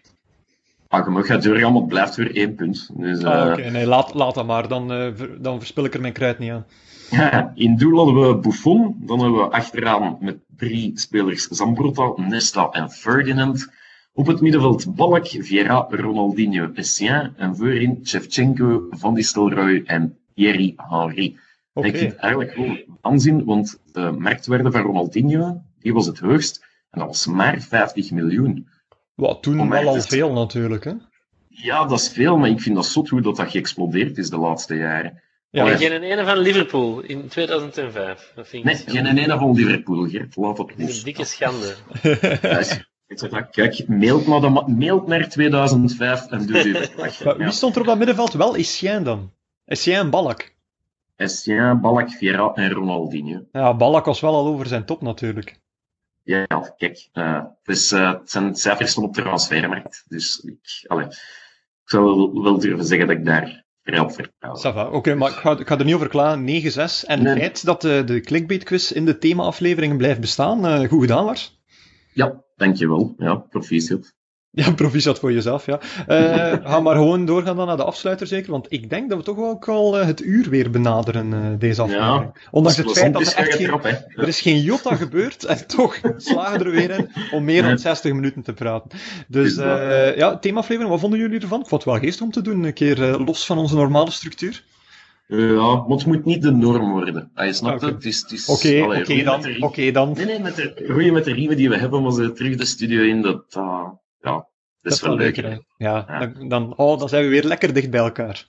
Ah, 0.88 1.06
je 1.06 1.12
mag 1.12 1.28
doorgaan, 1.28 1.72
maar 1.72 1.82
het 1.82 1.90
blijft 1.90 2.16
weer 2.16 2.36
één 2.36 2.56
punt. 2.56 2.90
Dus, 2.94 3.24
ah, 3.24 3.42
Oké, 3.42 3.52
okay. 3.52 3.70
nee, 3.70 3.86
laat, 3.86 4.14
laat 4.14 4.36
dat 4.36 4.46
maar. 4.46 4.68
Dan, 4.68 5.14
dan 5.40 5.60
verspil 5.60 5.86
ik 5.86 5.94
er 5.94 6.02
mijn 6.02 6.14
kruid 6.14 6.40
niet 6.40 6.52
aan. 6.52 6.66
Ja, 7.10 7.52
in 7.56 7.76
doel 7.76 7.98
hadden 7.98 8.28
we 8.28 8.38
Buffon. 8.38 8.96
Dan 9.00 9.20
hebben 9.20 9.40
we 9.40 9.50
achteraan 9.50 10.18
met 10.20 10.38
drie 10.58 10.92
spelers 11.00 11.48
Zambrotta, 11.48 12.14
Nesta 12.16 12.70
en 12.70 12.90
Ferdinand. 12.90 13.72
Op 14.14 14.28
het 14.28 14.42
middenveld 14.42 14.96
Balk, 14.96 15.28
Vieira, 15.28 15.88
Ronaldinho, 15.90 16.72
Essien. 16.74 17.34
En 17.36 17.56
voorin 17.56 18.00
Shevchenko, 18.04 18.88
Van 18.90 19.14
Nistelrooy 19.14 19.84
en 19.86 20.18
Thierry 20.36 20.74
Henry. 20.78 21.38
Okay. 21.74 21.90
Ik 21.90 21.98
vind 21.98 22.12
het 22.12 22.22
eigenlijk 22.22 22.56
wel 22.56 22.78
aanzien, 23.02 23.46
want 23.46 23.80
de 23.92 24.12
marktwaarde 24.18 24.72
van 24.72 24.82
Ronaldinho 24.82 25.62
die 25.80 25.94
was 25.94 26.06
het 26.06 26.20
hoogst. 26.20 26.66
En 26.90 27.00
dat 27.00 27.08
was 27.08 27.26
maar 27.26 27.62
50 27.62 28.12
miljoen. 28.12 28.68
Wat 29.16 29.44
toen 29.44 29.70
wel 29.70 29.88
al 29.88 30.02
veel 30.02 30.34
natuurlijk, 30.34 30.84
hè? 30.84 30.94
Ja, 31.48 31.86
dat 31.86 32.00
is 32.00 32.10
veel, 32.10 32.38
maar 32.38 32.50
ik 32.50 32.62
vind 32.62 32.76
dat 32.76 32.86
zot 32.86 33.10
hoe 33.10 33.22
dat, 33.22 33.36
dat 33.36 33.52
geëxplodeerd 33.52 34.18
is 34.18 34.30
de 34.30 34.38
laatste 34.38 34.76
jaren. 34.76 35.22
Ja, 35.50 35.64
maar 35.64 35.78
geen 35.78 36.04
ene 36.04 36.26
van 36.26 36.38
Liverpool 36.38 37.00
in 37.00 37.28
2005. 37.28 38.32
Dat 38.36 38.48
vind 38.48 38.64
nee, 38.64 38.76
geen 38.76 39.06
ene 39.06 39.38
van 39.38 39.56
Liverpool, 39.56 40.08
Gert. 40.08 40.36
Laat 40.36 40.58
dat 40.58 40.70
los. 40.70 40.78
Dat 40.78 40.90
is 40.90 40.98
een 40.98 41.04
dikke 41.04 41.26
schande. 41.26 41.76
kijk, 43.52 43.88
mailt 43.88 44.28
naar, 44.28 44.42
de, 44.42 44.64
mailt 44.68 45.08
naar 45.08 45.30
2005 45.30 46.28
en 46.28 46.46
doe 46.46 46.68
je 46.68 46.76
verslag. 46.76 47.20
Ja. 47.24 47.38
Wie 47.38 47.52
stond 47.52 47.76
er 47.76 47.82
op 47.82 47.88
dat 47.88 47.98
middenveld 47.98 48.34
wel? 48.34 48.56
Essien 48.56 49.04
dan? 49.04 49.32
Essien 49.66 49.94
en 49.94 50.10
Balak. 50.10 50.56
Essien, 51.16 51.82
Balak, 51.82 52.10
Vieira 52.10 52.54
en 52.54 52.72
Ronaldinho. 52.72 53.46
Ja, 53.52 53.76
Balak 53.76 54.06
was 54.06 54.20
wel 54.20 54.36
al 54.36 54.48
over 54.48 54.68
zijn 54.68 54.86
top 54.86 55.02
natuurlijk. 55.02 55.60
Ja, 56.24 56.74
kijk, 56.78 57.10
uh, 57.14 57.44
dus, 57.64 57.92
uh, 57.92 58.12
het 58.12 58.32
zijn 58.32 58.56
cijfers 58.56 58.94
van 58.94 59.04
op 59.04 59.14
de 59.14 59.22
transfermarkt. 59.22 60.06
Dus 60.08 60.40
ik, 60.40 60.86
allez, 60.88 61.06
ik 61.84 61.90
zou 61.90 62.04
wel, 62.04 62.44
wel 62.44 62.60
durven 62.60 62.86
zeggen 62.86 63.08
dat 63.08 63.18
ik 63.18 63.26
daar 63.26 63.66
vertrouwen. 63.96 64.88
Oké, 64.88 64.96
okay, 64.96 65.14
maar 65.14 65.30
ik 65.30 65.36
ga, 65.36 65.60
ik 65.60 65.68
ga, 65.68 65.78
er 65.78 65.86
niet 65.86 65.96
over 65.96 66.08
klagen. 66.08 66.40
9-6. 66.42 66.46
En 67.08 67.24
nee. 67.24 67.34
het 67.34 67.40
feit 67.40 67.66
dat 67.66 67.82
de, 67.82 68.04
de 68.06 68.20
clickbait-quiz 68.20 68.92
in 68.92 69.06
de 69.06 69.18
thema-afleveringen 69.18 69.98
blijft 69.98 70.20
bestaan, 70.20 70.66
uh, 70.66 70.90
goed 70.90 71.02
gedaan, 71.02 71.26
Lars? 71.26 71.62
Ja, 72.14 72.44
dankjewel. 72.56 73.14
Ja, 73.18 73.36
proficiat. 73.36 74.17
Ja, 74.58 74.72
proficiat 74.72 75.20
voor 75.20 75.34
jezelf, 75.34 75.66
ja. 75.66 75.80
Uh, 76.08 76.70
ga 76.70 76.80
maar 76.80 76.96
gewoon 76.96 77.26
doorgaan 77.26 77.56
dan 77.56 77.68
naar 77.68 77.78
de 77.78 77.84
afsluiter, 77.84 78.28
zeker. 78.28 78.52
Want 78.52 78.66
ik 78.70 78.90
denk 78.90 79.10
dat 79.10 79.18
we 79.18 79.24
toch 79.24 79.38
ook 79.38 79.68
al 79.68 80.00
uh, 80.00 80.06
het 80.06 80.22
uur 80.22 80.50
weer 80.50 80.72
benaderen, 80.72 81.32
uh, 81.32 81.40
deze 81.60 81.82
aflevering. 81.82 82.32
Ja, 82.34 82.42
Ondanks 82.52 82.78
het 82.78 82.92
feit 82.92 83.14
dat 83.14 83.22
er 83.22 83.36
echt 83.36 83.56
geen, 83.56 83.68
erop, 83.68 83.84
er 84.16 84.28
is 84.28 84.42
geen 84.42 84.62
jota 84.62 84.96
gebeurd. 84.96 85.44
En 85.44 85.68
toch 85.76 86.00
slagen 86.18 86.60
er 86.60 86.72
weer 86.72 86.90
in 86.90 87.10
om 87.32 87.44
meer 87.44 87.64
dan 87.64 87.78
60 87.78 88.14
minuten 88.14 88.42
te 88.42 88.54
praten. 88.54 88.90
Dus 89.28 89.56
ja, 90.16 90.38
themaaflevering, 90.38 90.92
wat 90.92 91.00
vonden 91.00 91.20
jullie 91.20 91.40
ervan? 91.40 91.62
Ik 91.62 91.68
vond 91.68 91.84
het 91.84 91.94
wel 91.94 92.02
geestig 92.02 92.26
om 92.26 92.32
te 92.32 92.42
doen, 92.42 92.64
een 92.64 92.74
keer 92.74 92.98
los 93.18 93.46
van 93.46 93.58
onze 93.58 93.76
normale 93.76 94.12
structuur. 94.12 94.64
Ja, 95.28 95.76
maar 95.76 95.98
het 95.98 96.06
moet 96.06 96.26
niet 96.26 96.42
de 96.42 96.52
norm 96.52 96.92
worden. 96.92 97.32
Ah, 97.34 97.46
je 97.46 97.54
snapt 97.54 97.76
okay. 97.76 97.90
het? 97.90 97.98
het, 97.98 98.06
is, 98.14 98.22
het 98.22 98.32
is, 98.32 98.48
Oké, 98.48 98.84
okay, 98.84 99.02
okay, 99.02 99.24
dan. 99.24 99.64
Oké 99.64 99.92
dan. 99.92 100.14
Nee, 100.14 100.26
nee, 100.26 100.40
met 100.40 100.56
de, 100.56 100.86
roeien 100.88 101.14
met 101.14 101.24
de 101.24 101.34
riemen 101.34 101.58
die 101.58 101.70
we 101.70 101.78
hebben, 101.78 102.04
maar 102.04 102.12
ze 102.12 102.32
terug 102.32 102.56
de 102.56 102.66
studio 102.66 103.04
in, 103.04 103.22
dat, 103.22 103.44
uh, 103.58 103.88
ja, 104.28 104.36
dat, 104.36 104.50
dat 104.82 104.94
is 104.94 105.02
wel 105.02 105.16
leuk. 105.16 105.36
Ja, 105.36 105.60
ja. 105.78 106.20
Dan, 106.20 106.50
dan, 106.50 106.78
oh, 106.78 107.00
dan 107.00 107.10
zijn 107.10 107.24
we 107.24 107.30
weer 107.30 107.44
lekker 107.44 107.74
dicht 107.74 107.90
bij 107.90 108.00
elkaar. 108.00 108.48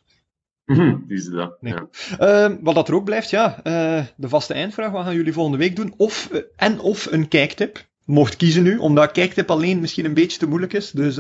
dus 1.09 1.25
dat, 1.25 1.57
nee. 1.61 1.75
ja. 2.19 2.49
Uh, 2.49 2.57
wat 2.61 2.75
dat 2.75 2.89
er 2.89 2.95
ook 2.95 3.05
blijft, 3.05 3.31
ja, 3.31 3.61
uh, 3.65 4.05
de 4.17 4.29
vaste 4.29 4.55
eindvraag, 4.55 4.91
wat 4.91 5.05
gaan 5.05 5.15
jullie 5.15 5.33
volgende 5.33 5.59
week 5.59 5.77
doen? 5.77 5.95
Of, 5.97 6.29
uh, 6.33 6.41
en 6.57 6.81
of 6.81 7.07
een 7.11 7.29
kijktip. 7.29 7.87
Mocht 8.05 8.37
kiezen 8.37 8.63
nu, 8.63 8.79
omdat 8.79 9.13
kijktip 9.13 9.51
alleen 9.51 9.81
misschien 9.81 10.05
een 10.05 10.15
beetje 10.15 10.39
te 10.39 10.47
moeilijk 10.47 10.73
is. 10.73 10.91
Dus 10.91 11.19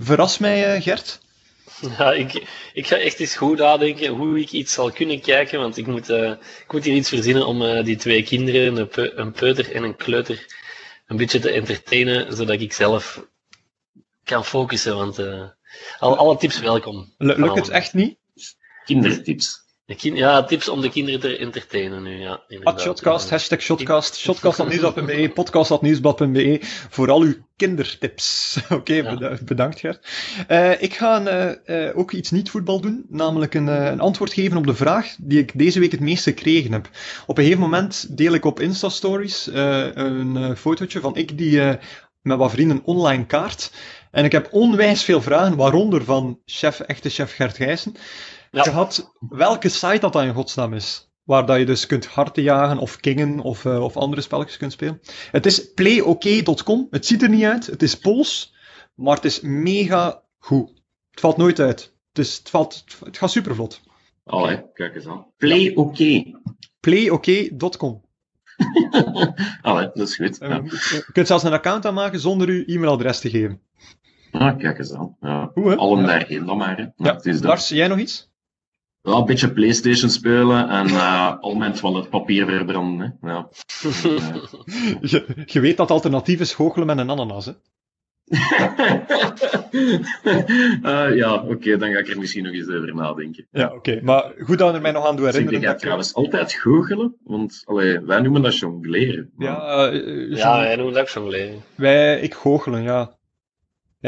verras 0.00 0.38
mij, 0.38 0.80
Gert. 0.80 1.20
Ja, 1.98 2.12
ik, 2.12 2.48
ik 2.72 2.86
ga 2.86 2.96
echt 2.96 3.20
eens 3.20 3.36
goed 3.36 3.58
nadenken 3.58 4.08
hoe 4.08 4.40
ik 4.40 4.50
iets 4.50 4.72
zal 4.72 4.90
kunnen 4.90 5.20
kijken, 5.20 5.58
want 5.60 5.76
ik 5.76 5.86
moet, 5.86 6.10
uh, 6.10 6.30
ik 6.64 6.72
moet 6.72 6.84
hier 6.84 6.94
iets 6.94 7.08
verzinnen 7.08 7.46
om 7.46 7.62
uh, 7.62 7.84
die 7.84 7.96
twee 7.96 8.22
kinderen, 8.22 8.76
een, 8.76 8.88
pe 8.88 9.12
een 9.14 9.32
peuter 9.32 9.72
en 9.72 9.82
een 9.82 9.96
kleuter, 9.96 10.46
een 11.06 11.16
beetje 11.16 11.38
te 11.38 11.50
entertainen, 11.50 12.36
zodat 12.36 12.60
ik 12.60 12.72
zelf 12.72 13.26
kan 14.26 14.44
focussen, 14.44 14.96
want 14.96 15.18
uh, 15.18 15.42
al, 15.98 16.16
alle 16.16 16.36
tips 16.36 16.60
welkom. 16.60 17.12
L 17.18 17.24
lukt 17.26 17.56
het 17.56 17.68
echt 17.68 17.94
niet? 17.94 18.16
Kindertips. 18.84 19.64
Kind, 19.96 20.18
ja, 20.18 20.44
tips 20.44 20.68
om 20.68 20.80
de 20.80 20.90
kinderen 20.90 21.20
te 21.20 21.36
entertainen 21.36 22.02
nu, 22.02 22.20
ja. 22.20 22.42
At 22.62 22.80
shotcast, 22.80 23.30
hashtag 23.30 23.60
shotcast, 23.60 24.16
shotcast.nieuwsblad.be, 24.16 25.30
podcast.nieuwsblad.be, 25.34 26.58
voor 26.90 27.10
al 27.10 27.20
uw 27.20 27.34
kindertips. 27.56 28.56
Oké, 28.64 28.74
okay, 28.74 29.18
ja. 29.18 29.38
bedankt 29.44 29.80
Gert. 29.80 30.08
Uh, 30.48 30.82
ik 30.82 30.94
ga 30.94 31.20
uh, 31.20 31.86
uh, 31.86 31.98
ook 31.98 32.12
iets 32.12 32.30
niet-voetbal 32.30 32.80
doen, 32.80 33.06
namelijk 33.08 33.54
een, 33.54 33.66
een, 33.66 34.00
antwoord 34.00 34.32
geven 34.32 34.56
op 34.56 34.66
de 34.66 34.74
vraag 34.74 35.14
die 35.18 35.38
ik 35.38 35.58
deze 35.58 35.80
week 35.80 35.92
het 35.92 36.00
meest 36.00 36.22
gekregen 36.22 36.72
heb. 36.72 36.90
Op 37.26 37.38
een 37.38 37.44
gegeven 37.44 37.62
moment 37.64 38.16
deel 38.16 38.34
ik 38.34 38.44
op 38.44 38.60
Insta-stories 38.60 39.48
een 39.52 40.56
fotootje 40.56 41.00
van 41.00 41.16
ik 41.16 41.38
die 41.38 41.78
met 42.26 42.38
wat 42.38 42.50
vrienden 42.50 42.82
online 42.84 43.26
kaart. 43.26 43.70
En 44.10 44.24
ik 44.24 44.32
heb 44.32 44.48
onwijs 44.52 45.04
veel 45.04 45.22
vragen, 45.22 45.56
waaronder 45.56 46.04
van 46.04 46.40
chef, 46.44 46.80
echte 46.80 47.08
chef 47.08 47.34
Gert 47.34 47.56
Gijssen 47.56 47.94
ja. 48.50 48.62
gehad 48.62 49.12
welke 49.28 49.68
site 49.68 49.98
dat 49.98 50.12
dan 50.12 50.24
in 50.24 50.34
godsnaam 50.34 50.74
is. 50.74 51.10
Waar 51.22 51.46
dat 51.46 51.58
je 51.58 51.66
dus 51.66 51.86
kunt 51.86 52.06
harten 52.06 52.42
jagen 52.42 52.78
of 52.78 52.96
kingen 52.96 53.40
of, 53.40 53.64
uh, 53.64 53.82
of 53.82 53.96
andere 53.96 54.22
spelletjes 54.22 54.56
kunt 54.56 54.72
spelen. 54.72 55.00
Het 55.30 55.46
is 55.46 55.72
playok.com. 55.72 56.86
Het 56.90 57.06
ziet 57.06 57.22
er 57.22 57.28
niet 57.28 57.44
uit. 57.44 57.66
Het 57.66 57.82
is 57.82 57.98
Pools. 57.98 58.54
Maar 58.94 59.14
het 59.14 59.24
is 59.24 59.40
mega 59.40 60.22
goed. 60.38 60.68
Het 61.10 61.20
valt 61.20 61.36
nooit 61.36 61.60
uit. 61.60 61.94
Het, 62.12 62.26
is, 62.26 62.36
het, 62.36 62.50
valt, 62.50 62.84
het 63.04 63.18
gaat 63.18 63.30
super 63.30 63.54
vlot. 63.54 63.80
Allee, 64.24 64.72
kijk 64.72 64.94
eens 64.94 65.06
aan. 65.06 65.26
Playok. 65.36 65.96
Playok.com. 66.80 68.04
Allee, 69.62 69.90
dat 69.94 70.08
is 70.08 70.16
goed. 70.16 70.36
Ja. 70.40 70.62
Je 70.64 71.06
kunt 71.12 71.26
zelfs 71.26 71.44
een 71.44 71.52
account 71.52 71.86
aanmaken 71.86 72.20
zonder 72.20 72.48
uw 72.48 72.64
e-mailadres 72.66 73.20
te 73.20 73.30
geven. 73.30 73.60
Ah, 74.38 74.58
kijk 74.58 74.78
eens 74.78 74.94
aan. 74.94 75.16
Ja. 75.20 75.50
Hè? 75.54 75.76
Allen 75.76 76.06
daarheen 76.06 76.46
dan 76.46 76.56
maar. 76.56 76.76
Hè. 76.76 76.86
Ja. 76.96 77.14
Het 77.14 77.26
is 77.26 77.42
Lars, 77.42 77.68
jij 77.68 77.88
nog 77.88 77.98
iets? 77.98 78.30
Ja, 79.02 79.12
een 79.12 79.24
beetje 79.24 79.52
Playstation 79.52 80.10
spelen 80.10 80.68
en 80.68 80.88
uh, 80.88 81.40
al 81.40 81.54
mijn 81.54 81.72
toiletpapier 81.72 82.46
verbranden. 82.46 83.18
Hè. 83.20 83.28
Ja. 83.30 83.48
je, 85.00 85.44
je 85.44 85.60
weet 85.60 85.76
dat 85.76 85.90
alternatief 85.90 86.40
is 86.40 86.54
goochelen 86.54 86.86
met 86.86 86.98
een 86.98 87.10
ananas, 87.10 87.46
hè? 87.46 87.52
uh, 88.26 88.36
ja, 91.20 91.34
oké, 91.34 91.52
okay, 91.52 91.76
dan 91.76 91.92
ga 91.92 91.98
ik 91.98 92.08
er 92.08 92.18
misschien 92.18 92.44
nog 92.44 92.52
eens 92.52 92.68
over 92.68 92.94
nadenken. 92.94 93.46
Ja, 93.50 93.66
oké. 93.66 93.74
Okay. 93.76 94.00
Maar 94.00 94.32
goed 94.38 94.58
dat 94.58 94.74
je 94.74 94.80
mij 94.80 94.92
nog 94.92 95.06
aan 95.06 95.16
doet 95.16 95.26
herinneren. 95.26 95.60
Zeg, 95.60 95.70
jij 95.70 95.78
trouwens 95.78 96.14
altijd 96.14 96.52
goochelen? 96.52 97.16
Want 97.24 97.62
allee, 97.64 98.00
wij 98.00 98.20
noemen 98.20 98.42
dat 98.42 98.58
jongleren. 98.58 99.30
Ja, 99.38 99.90
uh, 99.92 100.36
ja, 100.36 100.58
wij 100.58 100.76
noemen 100.76 100.94
dat 100.94 101.10
jongleren. 101.10 101.62
Wij, 101.74 102.20
ik 102.20 102.34
goochelen, 102.34 102.82
ja. 102.82 103.15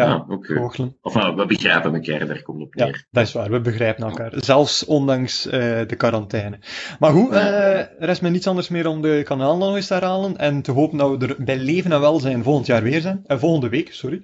Ja, 0.05 0.25
okay. 0.29 0.57
goochelen. 0.57 0.97
Of 1.03 1.15
nou, 1.15 1.37
we 1.37 1.47
begrijpen 1.47 1.95
elkaar, 1.95 2.27
daar 2.27 2.43
komt 2.43 2.63
op 2.63 2.75
neer. 2.75 2.87
Ja, 2.87 3.05
dat 3.11 3.27
is 3.27 3.33
waar, 3.33 3.51
we 3.51 3.61
begrijpen 3.61 4.05
elkaar. 4.05 4.33
Zelfs 4.37 4.85
ondanks 4.85 5.47
uh, 5.47 5.53
de 5.87 5.97
quarantaine. 5.97 6.59
Maar 6.99 7.13
goed, 7.13 7.33
uh, 7.33 7.77
er 7.79 8.09
is 8.09 8.21
me 8.21 8.29
niets 8.29 8.47
anders 8.47 8.69
meer 8.69 8.87
om 8.87 9.03
de 9.03 9.23
kanaal 9.25 9.57
nog 9.57 9.77
eens 9.77 9.87
te 9.87 9.95
herhalen. 9.95 10.37
En 10.37 10.63
te 10.63 10.73
hopen 10.73 10.99
dat 10.99 11.19
we 11.19 11.27
er 11.27 11.45
bij 11.45 11.59
leven 11.59 11.93
en 11.93 12.01
welzijn 12.01 12.43
volgend 12.43 12.67
jaar 12.67 12.83
weer 12.83 13.01
zijn. 13.01 13.25
Uh, 13.27 13.39
volgende 13.39 13.69
week, 13.69 13.95
sorry. 13.95 14.23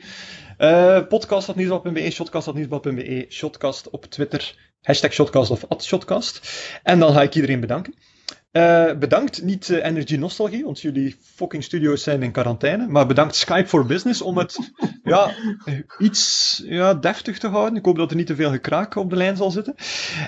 Uh, 0.58 1.06
podcast.nieuwsblad.be, 1.08 2.10
shotcast.nieuwsblad.be, 2.10 3.26
shotcast 3.28 3.90
op 3.90 4.04
Twitter, 4.04 4.54
hashtag 4.82 5.12
shotcast 5.12 5.50
of 5.50 5.64
@shotcast. 5.78 6.40
En 6.82 6.98
dan 6.98 7.12
ga 7.12 7.22
ik 7.22 7.34
iedereen 7.34 7.60
bedanken. 7.60 7.94
Uh, 8.57 8.92
bedankt, 8.98 9.42
niet 9.42 9.68
uh, 9.68 9.84
Energy 9.84 10.16
Nostalgie, 10.16 10.64
want 10.64 10.80
jullie 10.80 11.16
fucking 11.34 11.64
studio's 11.64 12.02
zijn 12.02 12.22
in 12.22 12.32
quarantaine. 12.32 12.86
Maar 12.86 13.07
bedankt 13.07 13.34
Skype 13.34 13.68
for 13.68 13.86
Business 13.86 14.22
om 14.22 14.38
het 14.38 14.72
ja, 15.02 15.30
iets 15.98 16.62
ja, 16.66 16.94
deftig 16.94 17.38
te 17.38 17.48
houden. 17.48 17.76
Ik 17.76 17.84
hoop 17.84 17.96
dat 17.96 18.11
er 18.11 18.16
niet 18.16 18.26
te 18.26 18.34
veel 18.34 18.50
gekraak 18.50 18.96
op 18.96 19.11
de 19.11 19.16
lijn 19.16 19.36
zal 19.36 19.50
zitten. 19.50 19.74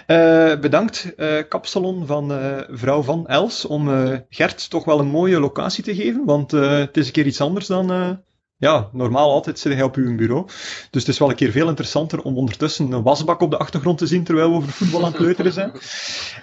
Uh, 0.06 0.60
bedankt 0.60 1.14
Kapsalon 1.48 2.06
van 2.06 2.32
vrouw 2.68 3.02
Van 3.02 3.26
Els 3.26 3.64
om 3.64 3.88
Gert 4.30 4.70
toch 4.70 4.84
wel 4.84 5.00
een 5.00 5.10
mooie 5.10 5.40
locatie 5.40 5.84
te 5.84 5.94
geven. 5.94 6.24
Want 6.24 6.50
het 6.50 6.96
is 6.96 7.06
een 7.06 7.12
keer 7.12 7.26
iets 7.26 7.40
anders 7.40 7.66
dan 7.66 8.18
ja, 8.56 8.88
normaal 8.92 9.30
altijd 9.30 9.58
zit 9.58 9.72
hij 9.72 9.82
op 9.82 9.96
uw 9.96 10.16
bureau. 10.16 10.46
Dus 10.90 11.02
het 11.02 11.08
is 11.08 11.18
wel 11.18 11.30
een 11.30 11.36
keer 11.36 11.50
veel 11.50 11.68
interessanter 11.68 12.22
om 12.22 12.36
ondertussen 12.36 12.92
een 12.92 13.02
wasbak 13.02 13.40
op 13.40 13.50
de 13.50 13.58
achtergrond 13.58 13.98
te 13.98 14.06
zien 14.06 14.24
terwijl 14.24 14.50
we 14.50 14.56
over 14.56 14.68
voetbal 14.68 15.00
aan 15.00 15.06
het 15.06 15.16
kleuteren 15.16 15.52
zijn. 15.52 15.72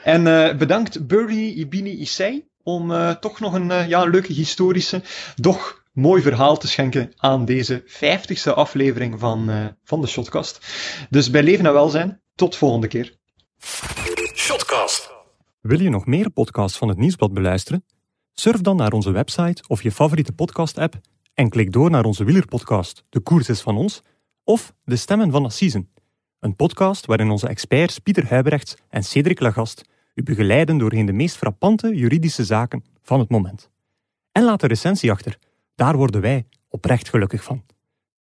En 0.03 0.25
uh, 0.25 0.57
bedankt 0.57 1.07
Burry 1.07 1.49
Ibini 1.49 1.97
Issei 1.97 2.47
om 2.63 2.91
uh, 2.91 3.09
toch 3.09 3.39
nog 3.39 3.53
een 3.53 3.69
uh, 3.69 3.87
ja, 3.87 4.03
leuke 4.03 4.33
historische, 4.33 5.01
doch 5.35 5.83
mooi 5.91 6.21
verhaal 6.21 6.57
te 6.57 6.67
schenken 6.67 7.11
aan 7.15 7.45
deze 7.45 7.83
vijftigste 7.85 8.53
aflevering 8.53 9.19
van, 9.19 9.51
van 9.83 10.01
de 10.01 10.07
Shotcast. 10.07 10.59
Dus 11.09 11.29
bij 11.29 11.43
leven 11.43 11.65
en 11.65 11.73
welzijn, 11.73 12.21
tot 12.35 12.55
volgende 12.55 12.87
keer. 12.87 13.17
Shotcast. 14.35 15.11
Wil 15.61 15.81
je 15.81 15.89
nog 15.89 16.05
meer 16.05 16.29
podcasts 16.29 16.77
van 16.77 16.87
het 16.87 16.97
Nieuwsblad 16.97 17.33
beluisteren? 17.33 17.85
Surf 18.33 18.61
dan 18.61 18.75
naar 18.75 18.91
onze 18.91 19.11
website 19.11 19.63
of 19.67 19.83
je 19.83 19.91
favoriete 19.91 20.31
podcast-app 20.31 21.01
en 21.33 21.49
klik 21.49 21.71
door 21.71 21.89
naar 21.89 22.05
onze 22.05 22.23
wielerpodcast 22.23 23.03
De 23.09 23.19
Koers 23.19 23.49
is 23.49 23.61
van 23.61 23.77
ons 23.77 24.01
of 24.43 24.73
De 24.83 24.95
Stemmen 24.95 25.31
van 25.31 25.45
Assisen, 25.45 25.89
een 26.39 26.55
podcast 26.55 27.05
waarin 27.05 27.29
onze 27.29 27.47
experts 27.47 27.99
Pieter 27.99 28.27
Huibrechts 28.27 28.75
en 28.89 29.03
Cedric 29.03 29.39
Lagast 29.39 29.83
u 30.15 30.23
begeleiden 30.23 30.77
doorheen 30.77 31.05
de 31.05 31.13
meest 31.13 31.37
frappante 31.37 31.95
juridische 31.95 32.43
zaken 32.43 32.83
van 33.01 33.19
het 33.19 33.29
moment. 33.29 33.69
En 34.31 34.43
laat 34.43 34.61
een 34.61 34.69
recensie 34.69 35.11
achter, 35.11 35.37
daar 35.75 35.97
worden 35.97 36.21
wij 36.21 36.45
oprecht 36.69 37.09
gelukkig 37.09 37.43
van. 37.43 37.63